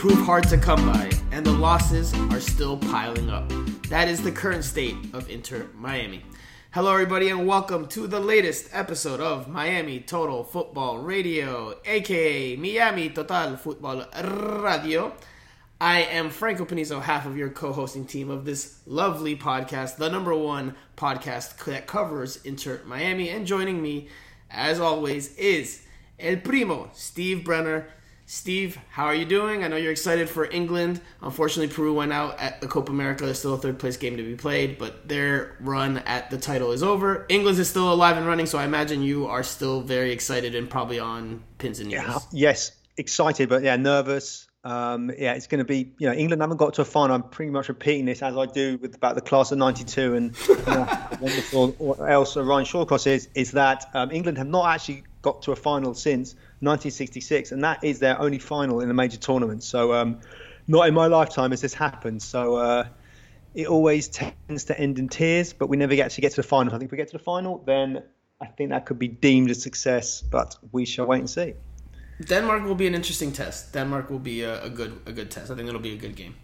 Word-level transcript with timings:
prove 0.00 0.24
hard 0.24 0.48
to 0.48 0.56
come 0.56 0.90
by, 0.90 1.10
and 1.30 1.44
the 1.44 1.52
losses 1.52 2.14
are 2.30 2.40
still 2.40 2.78
piling 2.78 3.28
up. 3.28 3.46
That 3.90 4.08
is 4.08 4.22
the 4.22 4.32
current 4.32 4.64
state 4.64 4.96
of 5.12 5.28
Inter 5.28 5.66
Miami. 5.76 6.24
Hello, 6.70 6.94
everybody, 6.94 7.28
and 7.28 7.46
welcome 7.46 7.86
to 7.88 8.06
the 8.06 8.18
latest 8.18 8.70
episode 8.72 9.20
of 9.20 9.46
Miami 9.46 10.00
Total 10.00 10.42
Football 10.42 11.00
Radio, 11.00 11.78
aka 11.84 12.56
Miami 12.56 13.10
Total 13.10 13.58
Football 13.58 14.06
Radio. 14.62 15.12
I 15.78 16.00
am 16.04 16.30
Franco 16.30 16.64
Panizo, 16.64 17.02
half 17.02 17.26
of 17.26 17.36
your 17.36 17.50
co 17.50 17.70
hosting 17.70 18.06
team 18.06 18.30
of 18.30 18.46
this 18.46 18.80
lovely 18.86 19.36
podcast, 19.36 19.98
the 19.98 20.08
number 20.08 20.34
one 20.34 20.76
podcast 20.96 21.62
that 21.66 21.86
covers 21.86 22.42
Inter 22.42 22.80
Miami. 22.86 23.28
And 23.28 23.46
joining 23.46 23.82
me, 23.82 24.08
as 24.50 24.80
always, 24.80 25.36
is 25.36 25.82
El 26.18 26.36
Primo, 26.36 26.88
Steve 26.94 27.44
Brenner. 27.44 27.90
Steve, 28.32 28.78
how 28.90 29.06
are 29.06 29.14
you 29.14 29.24
doing? 29.24 29.64
I 29.64 29.66
know 29.66 29.74
you're 29.74 29.90
excited 29.90 30.30
for 30.30 30.48
England. 30.52 31.00
Unfortunately, 31.20 31.66
Peru 31.66 31.92
went 31.92 32.12
out 32.12 32.38
at 32.38 32.60
the 32.60 32.68
Copa 32.68 32.92
America. 32.92 33.24
There's 33.24 33.40
still 33.40 33.54
a 33.54 33.58
third 33.58 33.80
place 33.80 33.96
game 33.96 34.16
to 34.18 34.22
be 34.22 34.36
played, 34.36 34.78
but 34.78 35.08
their 35.08 35.56
run 35.58 35.98
at 35.98 36.30
the 36.30 36.38
title 36.38 36.70
is 36.70 36.80
over. 36.80 37.26
England 37.28 37.58
is 37.58 37.68
still 37.68 37.92
alive 37.92 38.16
and 38.16 38.24
running, 38.28 38.46
so 38.46 38.56
I 38.56 38.64
imagine 38.66 39.02
you 39.02 39.26
are 39.26 39.42
still 39.42 39.80
very 39.80 40.12
excited 40.12 40.54
and 40.54 40.70
probably 40.70 41.00
on 41.00 41.42
pins 41.58 41.80
and 41.80 41.88
needles. 41.88 42.28
Yeah, 42.30 42.50
yes, 42.50 42.70
excited, 42.96 43.48
but 43.48 43.64
yeah, 43.64 43.74
nervous. 43.74 44.46
Um, 44.62 45.10
yeah, 45.18 45.32
it's 45.32 45.48
going 45.48 45.58
to 45.58 45.64
be. 45.64 45.92
You 45.98 46.10
know, 46.10 46.14
England 46.14 46.40
haven't 46.40 46.58
got 46.58 46.74
to 46.74 46.82
a 46.82 46.84
final. 46.84 47.16
I'm 47.16 47.24
pretty 47.24 47.50
much 47.50 47.68
repeating 47.68 48.04
this 48.04 48.22
as 48.22 48.36
I 48.36 48.46
do 48.46 48.78
with 48.78 48.94
about 48.94 49.16
the 49.16 49.22
class 49.22 49.50
of 49.50 49.58
'92 49.58 50.14
and 50.14 50.36
wonderful. 51.20 51.72
What 51.78 52.08
else 52.08 52.36
Ryan 52.36 52.64
Shawcross 52.64 53.08
is 53.08 53.28
is 53.34 53.50
that 53.52 53.86
um, 53.92 54.12
England 54.12 54.38
have 54.38 54.46
not 54.46 54.72
actually 54.72 55.02
got 55.22 55.42
to 55.42 55.52
a 55.52 55.56
final 55.56 55.94
since 55.94 56.34
1966, 56.60 57.52
and 57.52 57.62
that 57.64 57.82
is 57.84 57.98
their 57.98 58.20
only 58.20 58.38
final 58.38 58.80
in 58.80 58.90
a 58.90 58.94
major 58.94 59.18
tournament. 59.18 59.62
So, 59.62 59.92
um, 59.92 60.18
not 60.68 60.88
in 60.88 60.94
my 60.94 61.06
lifetime 61.06 61.50
has 61.50 61.60
this 61.60 61.74
happened. 61.74 62.22
So, 62.22 62.56
uh, 62.56 62.86
it 63.54 63.66
always 63.66 64.08
tends 64.08 64.64
to 64.64 64.78
end 64.78 64.98
in 64.98 65.08
tears, 65.08 65.52
but 65.52 65.68
we 65.68 65.76
never 65.76 65.94
actually 66.02 66.22
get 66.22 66.30
to 66.32 66.36
the 66.36 66.46
final. 66.46 66.72
I 66.74 66.78
think 66.78 66.88
if 66.88 66.92
we 66.92 66.96
get 66.98 67.08
to 67.08 67.18
the 67.18 67.24
final, 67.24 67.58
then 67.66 68.02
I 68.40 68.46
think 68.46 68.70
that 68.70 68.86
could 68.86 68.98
be 68.98 69.08
deemed 69.08 69.50
a 69.50 69.54
success, 69.54 70.22
but 70.22 70.56
we 70.72 70.84
shall 70.84 71.06
wait 71.06 71.18
and 71.18 71.28
see. 71.28 71.54
Denmark 72.24 72.64
will 72.64 72.74
be 72.74 72.86
an 72.86 72.94
interesting 72.94 73.32
test. 73.32 73.72
Denmark 73.72 74.10
will 74.10 74.18
be 74.18 74.42
a, 74.42 74.62
a 74.64 74.68
good 74.70 75.00
a 75.06 75.12
good 75.12 75.30
test. 75.30 75.50
I 75.50 75.54
think 75.56 75.68
it'll 75.68 75.80
be 75.80 75.94
a 75.94 75.96
good 75.96 76.14
game. 76.16 76.34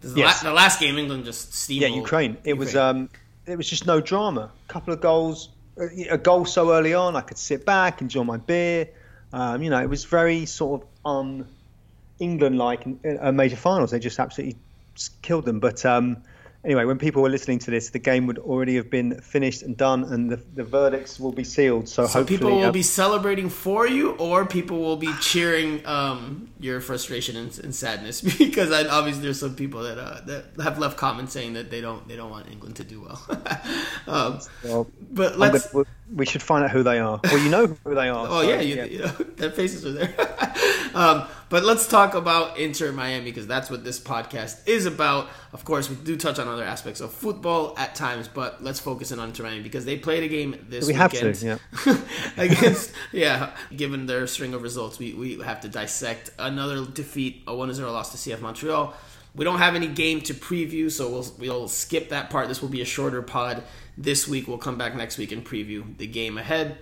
The, 0.00 0.08
Yes. 0.18 0.42
la- 0.42 0.50
the 0.50 0.54
last 0.54 0.80
game, 0.80 0.98
England 0.98 1.24
just 1.24 1.52
steamrolled. 1.52 1.80
Yeah, 1.80 1.88
Ukraine. 2.04 2.36
It 2.44 2.54
was 2.58 2.74
um, 2.74 3.08
it 3.46 3.56
was 3.56 3.68
just 3.70 3.86
no 3.86 4.00
drama. 4.00 4.50
A 4.68 4.72
couple 4.72 4.92
of 4.92 5.00
goals, 5.00 5.48
a 5.76 6.18
goal 6.18 6.44
so 6.44 6.72
early 6.72 6.94
on, 6.94 7.16
I 7.16 7.20
could 7.22 7.38
sit 7.38 7.64
back, 7.64 8.00
enjoy 8.00 8.24
my 8.24 8.36
beer. 8.36 8.88
Um, 9.32 9.62
you 9.62 9.70
know, 9.70 9.80
it 9.80 9.88
was 9.88 10.04
very 10.04 10.46
sort 10.46 10.82
of 10.82 10.88
un 11.04 11.48
England 12.18 12.58
like 12.58 12.86
in 12.86 13.18
a 13.20 13.32
major 13.32 13.56
finals. 13.56 13.90
They 13.90 13.98
just 13.98 14.18
absolutely 14.18 14.58
killed 15.22 15.44
them. 15.44 15.60
But 15.60 15.84
um, 15.84 16.22
anyway, 16.64 16.84
when 16.84 16.98
people 16.98 17.22
were 17.22 17.30
listening 17.30 17.58
to 17.60 17.70
this, 17.70 17.90
the 17.90 17.98
game 17.98 18.26
would 18.26 18.38
already 18.38 18.76
have 18.76 18.90
been 18.90 19.20
finished 19.20 19.62
and 19.62 19.76
done, 19.76 20.04
and 20.04 20.30
the, 20.30 20.36
the 20.54 20.64
verdicts 20.64 21.18
will 21.18 21.32
be 21.32 21.44
sealed. 21.44 21.88
So, 21.88 22.06
So 22.06 22.20
hopefully, 22.20 22.38
people 22.38 22.50
will 22.56 22.64
uh, 22.68 22.72
be 22.72 22.82
celebrating 22.82 23.48
for 23.48 23.86
you, 23.86 24.12
or 24.12 24.46
people 24.46 24.78
will 24.78 24.96
be 24.96 25.12
cheering 25.20 25.84
um, 25.86 26.50
your 26.60 26.80
frustration 26.80 27.36
and, 27.36 27.58
and 27.58 27.74
sadness 27.74 28.20
because 28.38 28.70
I, 28.70 28.86
obviously 28.88 29.22
there's 29.22 29.40
some 29.40 29.54
people 29.54 29.82
that 29.82 29.98
uh, 29.98 30.20
that 30.26 30.44
have 30.62 30.78
left 30.78 30.96
comments 30.96 31.32
saying 31.32 31.54
that 31.54 31.70
they 31.70 31.80
don't 31.80 32.06
they 32.08 32.16
don't 32.16 32.30
want 32.30 32.50
England 32.50 32.76
to 32.76 32.84
do 32.84 33.00
well. 33.02 33.20
um, 34.06 34.40
well, 34.64 34.86
but 35.10 35.38
let's. 35.38 35.72
gonna- 35.72 35.86
we 36.14 36.26
should 36.26 36.42
find 36.42 36.64
out 36.64 36.70
who 36.70 36.82
they 36.82 36.98
are. 36.98 37.20
Well, 37.24 37.38
you 37.38 37.50
know 37.50 37.66
who 37.66 37.94
they 37.94 38.08
are. 38.08 38.22
Oh 38.32 38.42
so, 38.42 38.48
yeah, 38.48 38.60
you, 38.60 38.84
you 38.84 38.98
know 39.00 39.06
their 39.36 39.50
faces 39.50 39.84
are 39.84 39.92
there. 39.92 40.14
um, 40.94 41.26
but 41.48 41.64
let's 41.64 41.86
talk 41.86 42.14
about 42.14 42.58
Inter 42.58 42.92
Miami 42.92 43.24
because 43.24 43.46
that's 43.46 43.70
what 43.70 43.84
this 43.84 43.98
podcast 44.00 44.66
is 44.66 44.86
about. 44.86 45.28
Of 45.52 45.64
course, 45.64 45.90
we 45.90 45.96
do 45.96 46.16
touch 46.16 46.38
on 46.38 46.48
other 46.48 46.64
aspects 46.64 47.00
of 47.00 47.12
football 47.12 47.74
at 47.76 47.94
times, 47.94 48.28
but 48.28 48.62
let's 48.62 48.80
focus 48.80 49.12
in 49.12 49.18
on 49.18 49.28
Inter 49.28 49.44
Miami 49.44 49.62
because 49.62 49.84
they 49.84 49.98
played 49.98 50.22
a 50.22 50.28
game 50.28 50.64
this 50.68 50.86
We 50.86 50.94
have 50.94 51.12
to, 51.12 51.26
weekend 51.26 51.60
against 52.36 52.92
yeah. 53.12 53.50
Given 53.74 54.06
their 54.06 54.26
string 54.26 54.54
of 54.54 54.62
results, 54.62 54.98
we 54.98 55.14
we 55.14 55.38
have 55.40 55.60
to 55.62 55.68
dissect 55.68 56.30
another 56.38 56.86
defeat, 56.86 57.42
a 57.46 57.52
1-0 57.52 57.80
loss 57.92 58.12
to 58.12 58.30
CF 58.30 58.40
Montreal. 58.40 58.94
We 59.34 59.44
don't 59.44 59.58
have 59.58 59.74
any 59.74 59.88
game 59.88 60.20
to 60.22 60.34
preview, 60.34 60.90
so 60.90 61.10
we'll 61.10 61.26
we'll 61.38 61.68
skip 61.68 62.10
that 62.10 62.30
part. 62.30 62.48
This 62.48 62.60
will 62.62 62.68
be 62.68 62.82
a 62.82 62.86
shorter 62.86 63.22
pod 63.22 63.62
this 63.96 64.26
week. 64.28 64.48
We'll 64.48 64.58
come 64.58 64.78
back 64.78 64.94
next 64.94 65.18
week 65.18 65.32
and 65.32 65.44
preview 65.44 65.96
the 65.96 66.06
game 66.06 66.38
ahead. 66.38 66.78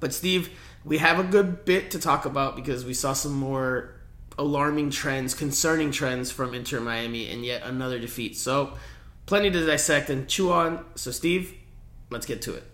But 0.00 0.12
Steve, 0.12 0.50
we 0.84 0.98
have 0.98 1.18
a 1.18 1.24
good 1.24 1.64
bit 1.64 1.90
to 1.92 1.98
talk 1.98 2.24
about 2.24 2.56
because 2.56 2.84
we 2.84 2.94
saw 2.94 3.12
some 3.12 3.34
more 3.34 3.94
alarming 4.38 4.90
trends, 4.90 5.34
concerning 5.34 5.90
trends 5.90 6.30
from 6.30 6.54
Inter 6.54 6.80
Miami 6.80 7.30
and 7.30 7.44
yet 7.44 7.62
another 7.62 7.98
defeat. 7.98 8.36
So, 8.36 8.74
plenty 9.24 9.50
to 9.50 9.66
dissect 9.66 10.10
and 10.10 10.28
chew 10.28 10.52
on. 10.52 10.84
So, 10.94 11.10
Steve, 11.10 11.54
let's 12.10 12.26
get 12.26 12.42
to 12.42 12.54
it. 12.54 12.64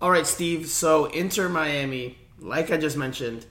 All 0.00 0.10
right, 0.10 0.26
Steve. 0.26 0.68
So, 0.68 1.06
Inter 1.06 1.48
Miami, 1.48 2.18
like 2.38 2.70
I 2.70 2.76
just 2.76 2.96
mentioned, 2.96 3.46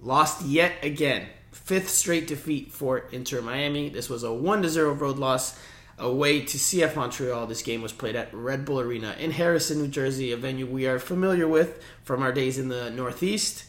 lost 0.00 0.44
yet 0.44 0.72
again. 0.82 1.28
Fifth 1.50 1.90
straight 1.90 2.26
defeat 2.26 2.72
for 2.72 2.98
Inter 3.12 3.40
Miami. 3.40 3.88
This 3.88 4.08
was 4.08 4.24
a 4.24 4.32
1 4.32 4.66
0 4.68 4.92
road 4.94 5.18
loss 5.18 5.58
away 5.98 6.40
to 6.40 6.58
CF 6.58 6.96
Montreal. 6.96 7.46
This 7.46 7.62
game 7.62 7.82
was 7.82 7.92
played 7.92 8.16
at 8.16 8.32
Red 8.32 8.64
Bull 8.64 8.80
Arena 8.80 9.16
in 9.18 9.30
Harrison, 9.30 9.78
New 9.78 9.88
Jersey, 9.88 10.32
a 10.32 10.36
venue 10.36 10.66
we 10.66 10.86
are 10.86 10.98
familiar 10.98 11.46
with 11.46 11.82
from 12.04 12.22
our 12.22 12.32
days 12.32 12.58
in 12.58 12.68
the 12.68 12.90
Northeast. 12.90 13.64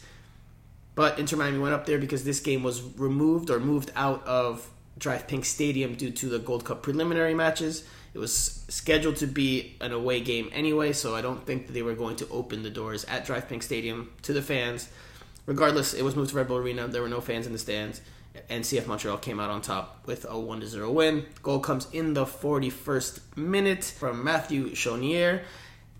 But 0.94 1.18
Inter 1.18 1.36
Miami 1.36 1.58
went 1.58 1.74
up 1.74 1.86
there 1.86 1.98
because 1.98 2.24
this 2.24 2.40
game 2.40 2.62
was 2.62 2.82
removed 2.96 3.50
or 3.50 3.58
moved 3.58 3.90
out 3.96 4.24
of 4.26 4.70
DRV 4.98 5.26
PNK 5.26 5.44
Stadium 5.44 5.94
due 5.94 6.10
to 6.10 6.28
the 6.28 6.38
Gold 6.38 6.64
Cup 6.64 6.82
preliminary 6.82 7.34
matches. 7.34 7.84
It 8.14 8.18
was 8.18 8.64
scheduled 8.68 9.16
to 9.16 9.26
be 9.26 9.76
an 9.80 9.90
away 9.90 10.20
game 10.20 10.48
anyway, 10.52 10.92
so 10.92 11.16
I 11.16 11.20
don't 11.20 11.44
think 11.44 11.66
that 11.66 11.72
they 11.72 11.82
were 11.82 11.94
going 11.94 12.14
to 12.16 12.28
open 12.28 12.62
the 12.62 12.70
doors 12.70 13.04
at 13.06 13.26
DRV 13.26 13.48
PNK 13.48 13.62
Stadium 13.62 14.12
to 14.22 14.32
the 14.32 14.42
fans. 14.42 14.88
Regardless, 15.46 15.94
it 15.94 16.02
was 16.02 16.14
moved 16.14 16.30
to 16.30 16.36
Red 16.36 16.48
Bull 16.48 16.58
Arena. 16.58 16.86
There 16.86 17.02
were 17.02 17.08
no 17.08 17.20
fans 17.20 17.46
in 17.46 17.52
the 17.52 17.58
stands, 17.58 18.00
and 18.48 18.64
CF 18.64 18.86
Montreal 18.86 19.18
came 19.18 19.40
out 19.40 19.50
on 19.50 19.62
top 19.62 20.02
with 20.06 20.26
a 20.28 20.38
1 20.38 20.66
0 20.66 20.90
win. 20.90 21.26
Goal 21.42 21.60
comes 21.60 21.88
in 21.92 22.14
the 22.14 22.24
41st 22.24 23.36
minute 23.36 23.84
from 23.84 24.24
Mathieu 24.24 24.70
Choinière, 24.70 25.42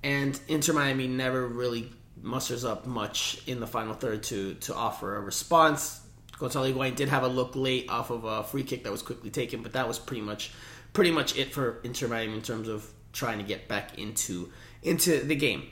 and 0.02 0.38
Inter 0.48 0.72
Miami 0.72 1.06
never 1.06 1.46
really 1.46 1.90
musters 2.20 2.64
up 2.64 2.86
much 2.86 3.42
in 3.46 3.60
the 3.60 3.66
final 3.66 3.94
third 3.94 4.22
to, 4.24 4.54
to 4.54 4.74
offer 4.74 5.16
a 5.16 5.20
response. 5.20 6.00
Gonzalo 6.38 6.72
Higuain 6.72 6.96
did 6.96 7.08
have 7.08 7.22
a 7.22 7.28
look 7.28 7.54
late 7.54 7.88
off 7.88 8.10
of 8.10 8.24
a 8.24 8.42
free 8.42 8.64
kick 8.64 8.84
that 8.84 8.92
was 8.92 9.02
quickly 9.02 9.30
taken, 9.30 9.62
but 9.62 9.72
that 9.74 9.86
was 9.86 9.98
pretty 9.98 10.22
much 10.22 10.52
pretty 10.92 11.10
much 11.10 11.36
it 11.36 11.52
for 11.52 11.80
Inter 11.84 12.08
Miami 12.08 12.34
in 12.34 12.42
terms 12.42 12.68
of 12.68 12.88
trying 13.12 13.38
to 13.38 13.44
get 13.44 13.68
back 13.68 13.98
into 13.98 14.50
into 14.82 15.20
the 15.20 15.36
game. 15.36 15.64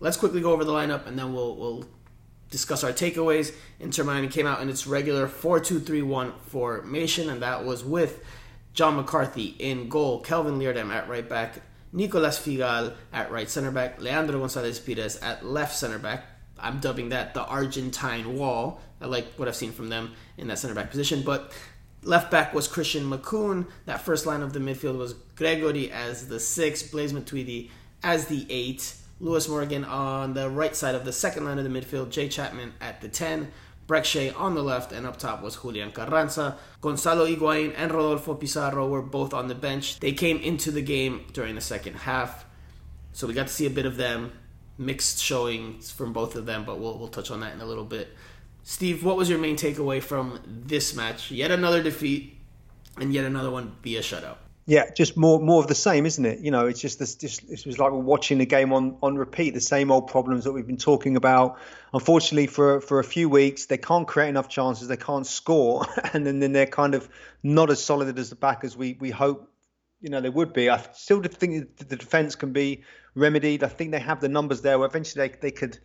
Let's 0.00 0.16
quickly 0.16 0.40
go 0.40 0.52
over 0.52 0.64
the 0.64 0.72
lineup 0.72 1.06
and 1.06 1.18
then 1.18 1.32
we'll 1.32 1.56
we'll 1.56 1.84
discuss 2.50 2.84
our 2.84 2.92
takeaways. 2.92 3.52
Inter 3.80 4.04
Miami 4.04 4.28
came 4.28 4.46
out 4.46 4.60
in 4.60 4.68
its 4.68 4.86
regular 4.86 5.28
4-2-3-1 5.28 6.32
formation, 6.46 7.30
and 7.30 7.42
that 7.42 7.64
was 7.64 7.84
with 7.84 8.24
John 8.74 8.96
McCarthy 8.96 9.56
in 9.58 9.88
goal, 9.88 10.20
Kelvin 10.20 10.58
Leerdam 10.58 10.90
at 10.92 11.08
right 11.08 11.28
back, 11.28 11.60
Nicolas 11.92 12.38
Figal 12.38 12.94
at 13.12 13.30
right 13.30 13.48
center 13.48 13.70
back, 13.70 14.00
Leandro 14.00 14.38
Gonzalez 14.38 14.78
Pirez 14.78 15.16
at 15.16 15.44
left 15.44 15.76
center 15.76 15.98
back. 15.98 16.24
I'm 16.60 16.80
dubbing 16.80 17.10
that 17.10 17.34
the 17.34 17.44
Argentine 17.44 18.36
wall. 18.36 18.80
I 19.00 19.06
like 19.06 19.26
what 19.36 19.48
I've 19.48 19.56
seen 19.56 19.72
from 19.72 19.88
them 19.88 20.12
in 20.36 20.48
that 20.48 20.58
center 20.58 20.74
back 20.74 20.90
position. 20.90 21.22
But 21.22 21.52
left 22.02 22.30
back 22.30 22.52
was 22.52 22.68
Christian 22.68 23.04
Makoun. 23.04 23.66
That 23.86 24.00
first 24.00 24.26
line 24.26 24.42
of 24.42 24.52
the 24.52 24.58
midfield 24.58 24.98
was 24.98 25.14
Gregore 25.36 25.90
as 25.90 26.28
the 26.28 26.40
six, 26.40 26.82
Blaise 26.82 27.12
Matuidi 27.12 27.70
as 28.02 28.26
the 28.26 28.46
eight, 28.50 28.94
Lewis 29.20 29.48
Morgan 29.48 29.84
on 29.84 30.34
the 30.34 30.48
right 30.48 30.76
side 30.76 30.94
of 30.94 31.04
the 31.04 31.12
second 31.12 31.44
line 31.44 31.58
of 31.58 31.64
the 31.64 31.70
midfield, 31.70 32.10
Jay 32.10 32.28
Chapman 32.28 32.72
at 32.80 33.00
the 33.00 33.08
10, 33.08 33.50
Brek 33.88 34.04
Shea 34.04 34.30
on 34.30 34.54
the 34.54 34.62
left, 34.62 34.92
and 34.92 35.06
up 35.06 35.16
top 35.16 35.42
was 35.42 35.56
Julian 35.56 35.90
Carranza. 35.90 36.56
Gonzalo 36.80 37.26
Higuain 37.26 37.72
and 37.76 37.90
Rodolfo 37.90 38.34
Pizarro 38.34 38.86
were 38.86 39.02
both 39.02 39.34
on 39.34 39.48
the 39.48 39.54
bench. 39.54 39.98
They 39.98 40.12
came 40.12 40.38
into 40.38 40.70
the 40.70 40.82
game 40.82 41.24
during 41.32 41.54
the 41.54 41.60
second 41.60 41.94
half, 41.94 42.44
so 43.12 43.26
we 43.26 43.34
got 43.34 43.48
to 43.48 43.52
see 43.52 43.66
a 43.66 43.70
bit 43.70 43.86
of 43.86 43.96
them. 43.96 44.32
Mixed 44.80 45.18
showings 45.18 45.90
from 45.90 46.12
both 46.12 46.36
of 46.36 46.46
them, 46.46 46.64
but 46.64 46.78
we'll, 46.78 46.96
we'll 46.96 47.08
touch 47.08 47.32
on 47.32 47.40
that 47.40 47.52
in 47.52 47.60
a 47.60 47.66
little 47.66 47.84
bit. 47.84 48.14
Steve, 48.62 49.02
what 49.02 49.16
was 49.16 49.28
your 49.28 49.38
main 49.38 49.56
takeaway 49.56 50.00
from 50.00 50.38
this 50.46 50.94
match? 50.94 51.32
Yet 51.32 51.50
another 51.50 51.82
defeat, 51.82 52.38
and 52.96 53.12
yet 53.12 53.24
another 53.24 53.50
one 53.50 53.74
via 53.82 54.02
shutout. 54.02 54.36
Yeah, 54.68 54.90
just 54.90 55.16
more 55.16 55.40
more 55.40 55.62
of 55.62 55.66
the 55.66 55.74
same, 55.74 56.04
isn't 56.04 56.26
it? 56.26 56.40
You 56.40 56.50
know, 56.50 56.66
it's 56.66 56.78
just 56.78 56.98
this. 56.98 57.14
Just 57.14 57.42
it 57.44 57.64
was 57.64 57.78
like 57.78 57.90
we're 57.90 58.00
watching 58.00 58.36
the 58.36 58.44
game 58.44 58.74
on 58.74 58.98
on 59.02 59.16
repeat. 59.16 59.54
The 59.54 59.62
same 59.62 59.90
old 59.90 60.08
problems 60.08 60.44
that 60.44 60.52
we've 60.52 60.66
been 60.66 60.76
talking 60.76 61.16
about. 61.16 61.58
Unfortunately, 61.94 62.48
for 62.48 62.82
for 62.82 62.98
a 62.98 63.04
few 63.04 63.30
weeks, 63.30 63.64
they 63.64 63.78
can't 63.78 64.06
create 64.06 64.28
enough 64.28 64.50
chances. 64.50 64.86
They 64.86 64.98
can't 64.98 65.26
score, 65.26 65.86
and 66.12 66.26
then, 66.26 66.40
then 66.40 66.52
they're 66.52 66.66
kind 66.66 66.94
of 66.94 67.08
not 67.42 67.70
as 67.70 67.82
solid 67.82 68.18
as 68.18 68.28
the 68.28 68.36
back 68.36 68.62
as 68.62 68.76
we 68.76 68.94
we 69.00 69.08
hope. 69.08 69.50
You 70.02 70.10
know, 70.10 70.20
they 70.20 70.28
would 70.28 70.52
be. 70.52 70.68
I 70.68 70.84
still 70.92 71.22
think 71.22 71.78
the 71.78 71.96
defense 71.96 72.34
can 72.34 72.52
be 72.52 72.82
remedied. 73.14 73.64
I 73.64 73.68
think 73.68 73.92
they 73.92 74.00
have 74.00 74.20
the 74.20 74.28
numbers 74.28 74.60
there. 74.60 74.78
Where 74.78 74.86
eventually 74.86 75.28
they 75.28 75.34
they 75.40 75.50
could 75.50 75.78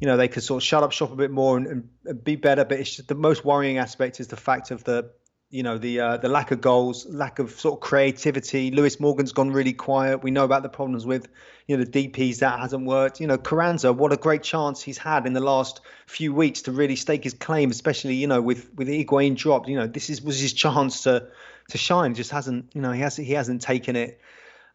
you 0.00 0.06
know 0.06 0.16
they 0.16 0.28
could 0.28 0.42
sort 0.42 0.62
of 0.62 0.66
shut 0.66 0.82
up 0.82 0.92
shop 0.92 1.12
a 1.12 1.16
bit 1.16 1.30
more 1.30 1.58
and, 1.58 1.90
and 2.06 2.24
be 2.24 2.36
better. 2.36 2.64
But 2.64 2.80
it's 2.80 2.96
just, 2.96 3.08
the 3.08 3.14
most 3.14 3.44
worrying 3.44 3.76
aspect 3.76 4.18
is 4.18 4.28
the 4.28 4.36
fact 4.38 4.70
of 4.70 4.82
the 4.84 5.10
you 5.54 5.62
know 5.62 5.78
the 5.78 6.00
uh, 6.00 6.16
the 6.16 6.28
lack 6.28 6.50
of 6.50 6.60
goals, 6.60 7.06
lack 7.06 7.38
of 7.38 7.52
sort 7.52 7.74
of 7.74 7.80
creativity. 7.80 8.72
Lewis 8.72 8.98
Morgan's 8.98 9.30
gone 9.30 9.52
really 9.52 9.72
quiet. 9.72 10.20
We 10.20 10.32
know 10.32 10.44
about 10.44 10.64
the 10.64 10.68
problems 10.68 11.06
with 11.06 11.28
you 11.68 11.76
know 11.76 11.84
the 11.84 12.08
DPS 12.08 12.40
that 12.40 12.58
hasn't 12.58 12.84
worked. 12.84 13.20
You 13.20 13.28
know 13.28 13.38
Carranza, 13.38 13.92
what 13.92 14.12
a 14.12 14.16
great 14.16 14.42
chance 14.42 14.82
he's 14.82 14.98
had 14.98 15.26
in 15.26 15.32
the 15.32 15.40
last 15.40 15.80
few 16.06 16.34
weeks 16.34 16.62
to 16.62 16.72
really 16.72 16.96
stake 16.96 17.22
his 17.22 17.34
claim, 17.34 17.70
especially 17.70 18.16
you 18.16 18.26
know 18.26 18.42
with 18.42 18.68
with 18.74 18.88
Higuain 18.88 19.36
dropped. 19.36 19.68
You 19.68 19.76
know 19.76 19.86
this 19.86 20.10
is 20.10 20.20
was 20.20 20.40
his 20.40 20.52
chance 20.52 21.04
to 21.04 21.28
to 21.68 21.78
shine. 21.78 22.14
Just 22.14 22.32
hasn't 22.32 22.72
you 22.74 22.82
know 22.82 22.90
he 22.90 23.00
has 23.02 23.14
he 23.16 23.34
hasn't 23.34 23.62
taken 23.62 23.94
it. 23.94 24.20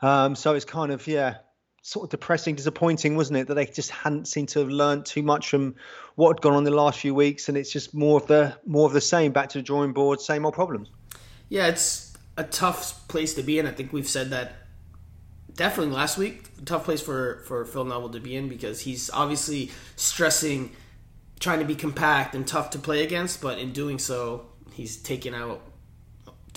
Um, 0.02 0.34
so 0.34 0.54
it's 0.54 0.64
kind 0.64 0.94
of 0.94 1.06
yeah 1.08 1.40
sort 1.82 2.06
of 2.06 2.10
depressing, 2.10 2.56
disappointing, 2.56 3.16
wasn't 3.16 3.38
it? 3.38 3.48
That 3.48 3.56
they 3.56 3.66
just 3.66 3.92
hadn't 3.92 4.28
seemed 4.28 4.50
to 4.50 4.60
have 4.60 4.70
learned 4.70 5.06
too 5.06 5.24
much 5.24 5.50
from 5.50 5.76
what 6.16 6.38
had 6.38 6.42
gone 6.42 6.54
on 6.54 6.64
the 6.64 6.72
last 6.72 7.00
few 7.00 7.14
weeks, 7.16 7.50
and 7.50 7.58
it's 7.58 7.72
just 7.72 7.94
more 7.94 8.20
of 8.20 8.28
the 8.28 8.58
more 8.66 8.86
of 8.86 8.94
the 8.94 9.02
same, 9.02 9.32
back 9.32 9.50
to 9.50 9.58
the 9.58 9.62
drawing 9.62 9.94
board, 9.94 10.22
same 10.22 10.46
old 10.46 10.54
problems. 10.54 10.90
Yeah, 11.50 11.68
it's 11.68 12.14
a 12.38 12.44
tough 12.44 13.08
place 13.08 13.34
to 13.36 13.44
be 13.44 13.60
in. 13.60 13.66
I 13.66 13.72
think 13.72 13.92
we've 13.92 14.08
said 14.08 14.30
that 14.32 14.54
definitely 15.56 15.94
last 15.94 16.18
week. 16.18 16.50
Tough 16.66 16.86
place 16.86 17.02
for 17.02 17.44
for 17.48 17.66
Phil 17.66 17.86
Neville 17.86 18.10
to 18.10 18.20
be 18.20 18.36
in 18.36 18.50
because 18.50 18.82
he's 18.82 19.10
obviously 19.12 19.72
stressing, 19.96 20.72
trying 21.40 21.60
to 21.60 21.66
be 21.66 21.76
compact 21.76 22.36
and 22.36 22.48
tough 22.48 22.70
to 22.72 22.80
play 22.80 23.04
against, 23.04 23.42
but 23.42 23.60
in 23.60 23.72
doing 23.72 24.00
so, 24.00 24.46
he's 24.74 24.98
taken 24.98 25.34
out 25.34 25.62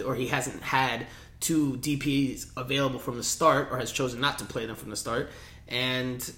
or 0.07 0.15
he 0.15 0.29
hasn't 0.29 0.63
had 0.63 1.07
two 1.43 1.75
DPs 1.75 2.47
available 2.56 2.99
from 2.99 3.17
the 3.17 3.23
start 3.23 3.69
or 3.71 3.79
has 3.79 3.93
chosen 3.93 4.21
not 4.21 4.39
to 4.39 4.44
play 4.44 4.65
them 4.65 4.77
from 4.77 4.91
the 4.91 4.97
start. 4.97 5.31
And 5.69 6.33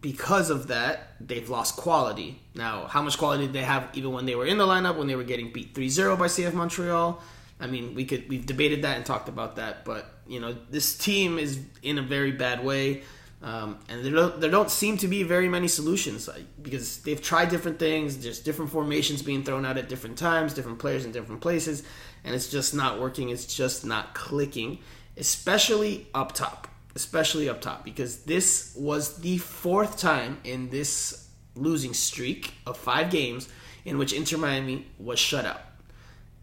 because 0.00 0.50
of 0.50 0.68
that, 0.68 1.14
they've 1.20 1.48
lost 1.48 1.76
quality. 1.76 2.40
Now, 2.54 2.86
how 2.86 3.02
much 3.02 3.18
quality 3.18 3.44
did 3.44 3.52
they 3.52 3.62
have 3.62 3.88
even 3.94 4.12
when 4.12 4.26
they 4.26 4.34
were 4.34 4.46
in 4.46 4.58
the 4.58 4.66
lineup, 4.66 4.96
when 4.96 5.06
they 5.06 5.16
were 5.16 5.24
getting 5.24 5.52
beat 5.52 5.74
3-0 5.74 6.18
by 6.18 6.26
CF 6.26 6.54
Montreal? 6.54 7.20
I 7.60 7.66
mean, 7.66 7.94
we 7.94 8.04
could 8.04 8.28
we've 8.28 8.46
debated 8.46 8.82
that 8.82 8.96
and 8.96 9.04
talked 9.04 9.28
about 9.28 9.56
that, 9.56 9.84
but 9.84 10.12
you 10.26 10.40
know, 10.40 10.56
this 10.70 10.96
team 10.96 11.38
is 11.38 11.58
in 11.82 11.98
a 11.98 12.02
very 12.02 12.32
bad 12.32 12.64
way. 12.64 13.02
Um, 13.40 13.78
and 13.88 14.04
there 14.04 14.12
don't, 14.12 14.40
there 14.40 14.50
don't 14.50 14.70
seem 14.70 14.96
to 14.98 15.06
be 15.06 15.22
very 15.22 15.48
many 15.48 15.68
solutions 15.68 16.28
because 16.60 16.98
they've 17.02 17.22
tried 17.22 17.50
different 17.50 17.78
things, 17.78 18.16
just 18.16 18.44
different 18.44 18.72
formations 18.72 19.22
being 19.22 19.44
thrown 19.44 19.64
out 19.64 19.78
at 19.78 19.88
different 19.88 20.18
times, 20.18 20.54
different 20.54 20.80
players 20.80 21.04
in 21.04 21.12
different 21.12 21.40
places, 21.40 21.84
and 22.24 22.34
it's 22.34 22.48
just 22.48 22.74
not 22.74 23.00
working. 23.00 23.30
It's 23.30 23.46
just 23.46 23.84
not 23.84 24.14
clicking, 24.14 24.78
especially 25.16 26.06
up 26.14 26.32
top. 26.32 26.68
Especially 26.94 27.48
up 27.48 27.60
top 27.60 27.84
because 27.84 28.24
this 28.24 28.74
was 28.76 29.18
the 29.18 29.38
fourth 29.38 29.98
time 29.98 30.38
in 30.42 30.68
this 30.70 31.28
losing 31.54 31.94
streak 31.94 32.54
of 32.66 32.76
five 32.76 33.10
games 33.10 33.48
in 33.84 33.98
which 33.98 34.12
Inter 34.12 34.36
Miami 34.36 34.86
was 34.98 35.18
shut 35.18 35.44
out. 35.44 35.60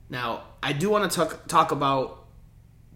Now, 0.10 0.44
I 0.64 0.72
do 0.72 0.90
want 0.90 1.10
to 1.12 1.16
talk 1.16 1.48
talk 1.48 1.72
about 1.72 2.26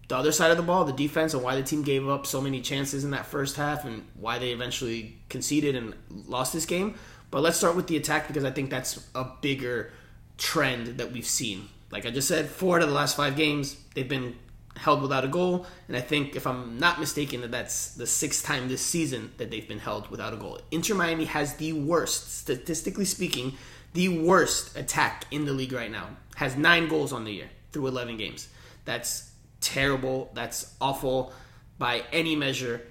the 0.07 0.17
other 0.17 0.31
side 0.31 0.51
of 0.51 0.57
the 0.57 0.63
ball, 0.63 0.85
the 0.85 0.93
defense, 0.93 1.33
and 1.33 1.43
why 1.43 1.55
the 1.55 1.63
team 1.63 1.83
gave 1.83 2.07
up 2.07 2.25
so 2.25 2.41
many 2.41 2.61
chances 2.61 3.03
in 3.03 3.11
that 3.11 3.25
first 3.25 3.55
half 3.55 3.85
and 3.85 4.05
why 4.15 4.39
they 4.39 4.51
eventually 4.51 5.17
conceded 5.29 5.75
and 5.75 5.93
lost 6.27 6.51
this 6.51 6.65
game. 6.65 6.95
But 7.29 7.41
let's 7.41 7.57
start 7.57 7.75
with 7.75 7.87
the 7.87 7.95
attack 7.97 8.27
because 8.27 8.43
I 8.43 8.51
think 8.51 8.71
that's 8.71 9.07
a 9.13 9.25
bigger 9.41 9.91
trend 10.37 10.97
that 10.97 11.11
we've 11.11 11.27
seen. 11.27 11.69
Like 11.91 12.05
I 12.05 12.11
just 12.11 12.27
said, 12.27 12.47
four 12.47 12.77
out 12.77 12.83
of 12.83 12.89
the 12.89 12.95
last 12.95 13.15
five 13.15 13.35
games, 13.35 13.75
they've 13.95 14.07
been 14.07 14.35
held 14.77 15.01
without 15.01 15.25
a 15.25 15.27
goal. 15.27 15.65
And 15.87 15.97
I 15.97 16.01
think, 16.01 16.35
if 16.35 16.47
I'm 16.47 16.79
not 16.79 16.99
mistaken, 16.99 17.41
that 17.41 17.51
that's 17.51 17.95
the 17.95 18.07
sixth 18.07 18.45
time 18.45 18.67
this 18.67 18.81
season 18.81 19.31
that 19.37 19.51
they've 19.51 19.67
been 19.67 19.79
held 19.79 20.09
without 20.09 20.33
a 20.33 20.37
goal. 20.37 20.59
Inter 20.71 20.95
Miami 20.95 21.25
has 21.25 21.55
the 21.55 21.73
worst, 21.73 22.39
statistically 22.39 23.05
speaking, 23.05 23.53
the 23.93 24.09
worst 24.09 24.77
attack 24.77 25.25
in 25.31 25.45
the 25.45 25.53
league 25.53 25.73
right 25.73 25.91
now. 25.91 26.07
Has 26.35 26.55
nine 26.55 26.87
goals 26.87 27.11
on 27.11 27.25
the 27.25 27.31
year 27.31 27.49
through 27.71 27.87
11 27.87 28.17
games. 28.17 28.47
That's 28.85 29.31
terrible. 29.61 30.31
That's 30.33 30.75
awful 30.79 31.33
by 31.77 32.03
any 32.11 32.35
measure. 32.35 32.81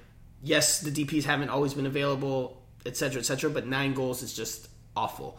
Yes, 0.42 0.80
the 0.80 0.90
DPs 0.90 1.24
haven't 1.24 1.48
always 1.48 1.74
been 1.74 1.86
available, 1.86 2.62
etc., 2.84 3.20
etc., 3.20 3.50
but 3.50 3.66
nine 3.66 3.94
goals 3.94 4.22
is 4.22 4.34
just 4.34 4.68
awful. 4.96 5.38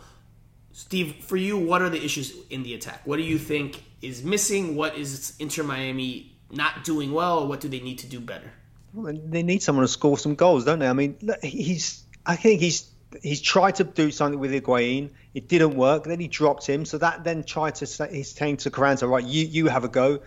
Steve, 0.79 1.15
for 1.25 1.37
you, 1.37 1.57
what 1.57 1.81
are 1.81 1.89
the 1.89 2.03
issues 2.03 2.33
in 2.49 2.63
the 2.63 2.73
attack? 2.73 3.01
What 3.05 3.17
do 3.17 3.23
you 3.23 3.37
think 3.37 3.83
is 4.01 4.23
missing? 4.23 4.75
What 4.75 4.95
is 4.95 5.33
Inter 5.39 5.63
Miami 5.63 6.37
not 6.51 6.83
doing 6.83 7.11
well? 7.11 7.47
What 7.47 7.59
do 7.59 7.67
they 7.67 7.79
need 7.79 7.99
to 7.99 8.07
do 8.07 8.19
better? 8.19 8.51
Well, 8.93 9.13
they 9.13 9.43
need 9.43 9.61
someone 9.61 9.83
to 9.83 9.87
score 9.87 10.17
some 10.17 10.35
goals, 10.35 10.65
don't 10.65 10.79
they? 10.79 10.87
I 10.87 10.93
mean, 10.93 11.17
he's. 11.43 12.03
I 12.25 12.35
think 12.35 12.61
he's 12.61 12.89
he's 13.21 13.41
tried 13.41 13.75
to 13.75 13.83
do 13.83 14.09
something 14.11 14.39
with 14.39 14.51
Higuain. 14.51 15.11
It 15.33 15.47
didn't 15.47 15.75
work. 15.75 16.05
Then 16.05 16.19
he 16.19 16.27
dropped 16.27 16.65
him. 16.65 16.85
So 16.85 16.97
that 16.97 17.23
then 17.23 17.43
tried 17.43 17.75
to 17.75 17.85
say, 17.85 18.07
he's 18.11 18.31
saying 18.31 18.57
to 18.57 18.71
Carranza, 18.71 19.07
right, 19.07 19.23
you 19.23 19.45
you 19.45 19.67
have 19.67 19.83
a 19.83 19.89
go 19.89 20.21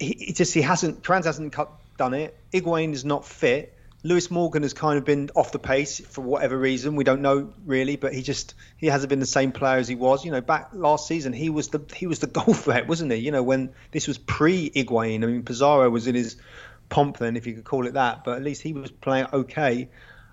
he, 0.00 0.16
he 0.18 0.32
just 0.32 0.52
he 0.54 0.62
hasn't 0.62 1.02
Trans 1.02 1.26
hasn't 1.26 1.52
cut, 1.52 1.70
done 1.96 2.14
it. 2.14 2.36
Higuain 2.52 2.92
is 2.92 3.04
not 3.04 3.24
fit. 3.24 3.76
Lewis 4.02 4.30
Morgan 4.30 4.62
has 4.62 4.72
kind 4.72 4.96
of 4.96 5.04
been 5.04 5.30
off 5.34 5.52
the 5.52 5.58
pace 5.58 6.00
for 6.00 6.22
whatever 6.22 6.56
reason. 6.56 6.96
We 6.96 7.04
don't 7.04 7.20
know 7.20 7.52
really, 7.66 7.96
but 7.96 8.14
he 8.14 8.22
just 8.22 8.54
he 8.78 8.86
hasn't 8.86 9.10
been 9.10 9.20
the 9.20 9.26
same 9.26 9.52
player 9.52 9.78
as 9.78 9.88
he 9.88 9.94
was. 9.94 10.24
You 10.24 10.30
know, 10.30 10.40
back 10.40 10.70
last 10.72 11.06
season 11.06 11.34
he 11.34 11.50
was 11.50 11.68
the 11.68 11.82
he 11.94 12.06
was 12.06 12.18
the 12.18 12.26
goal 12.38 12.54
threat, 12.54 12.88
wasn't 12.88 13.12
he? 13.12 13.18
You 13.18 13.30
know, 13.30 13.42
when 13.42 13.74
this 13.90 14.08
was 14.08 14.16
pre 14.16 14.70
Higuain. 14.70 15.22
I 15.22 15.26
mean, 15.26 15.42
Pizarro 15.42 15.90
was 15.90 16.06
in 16.06 16.14
his 16.14 16.36
pomp 16.88 17.18
then, 17.18 17.36
if 17.36 17.46
you 17.46 17.54
could 17.54 17.64
call 17.64 17.86
it 17.86 17.94
that, 17.94 18.24
but 18.24 18.36
at 18.36 18.42
least 18.42 18.62
he 18.62 18.72
was 18.72 18.90
playing 18.90 19.26
okay. 19.32 19.88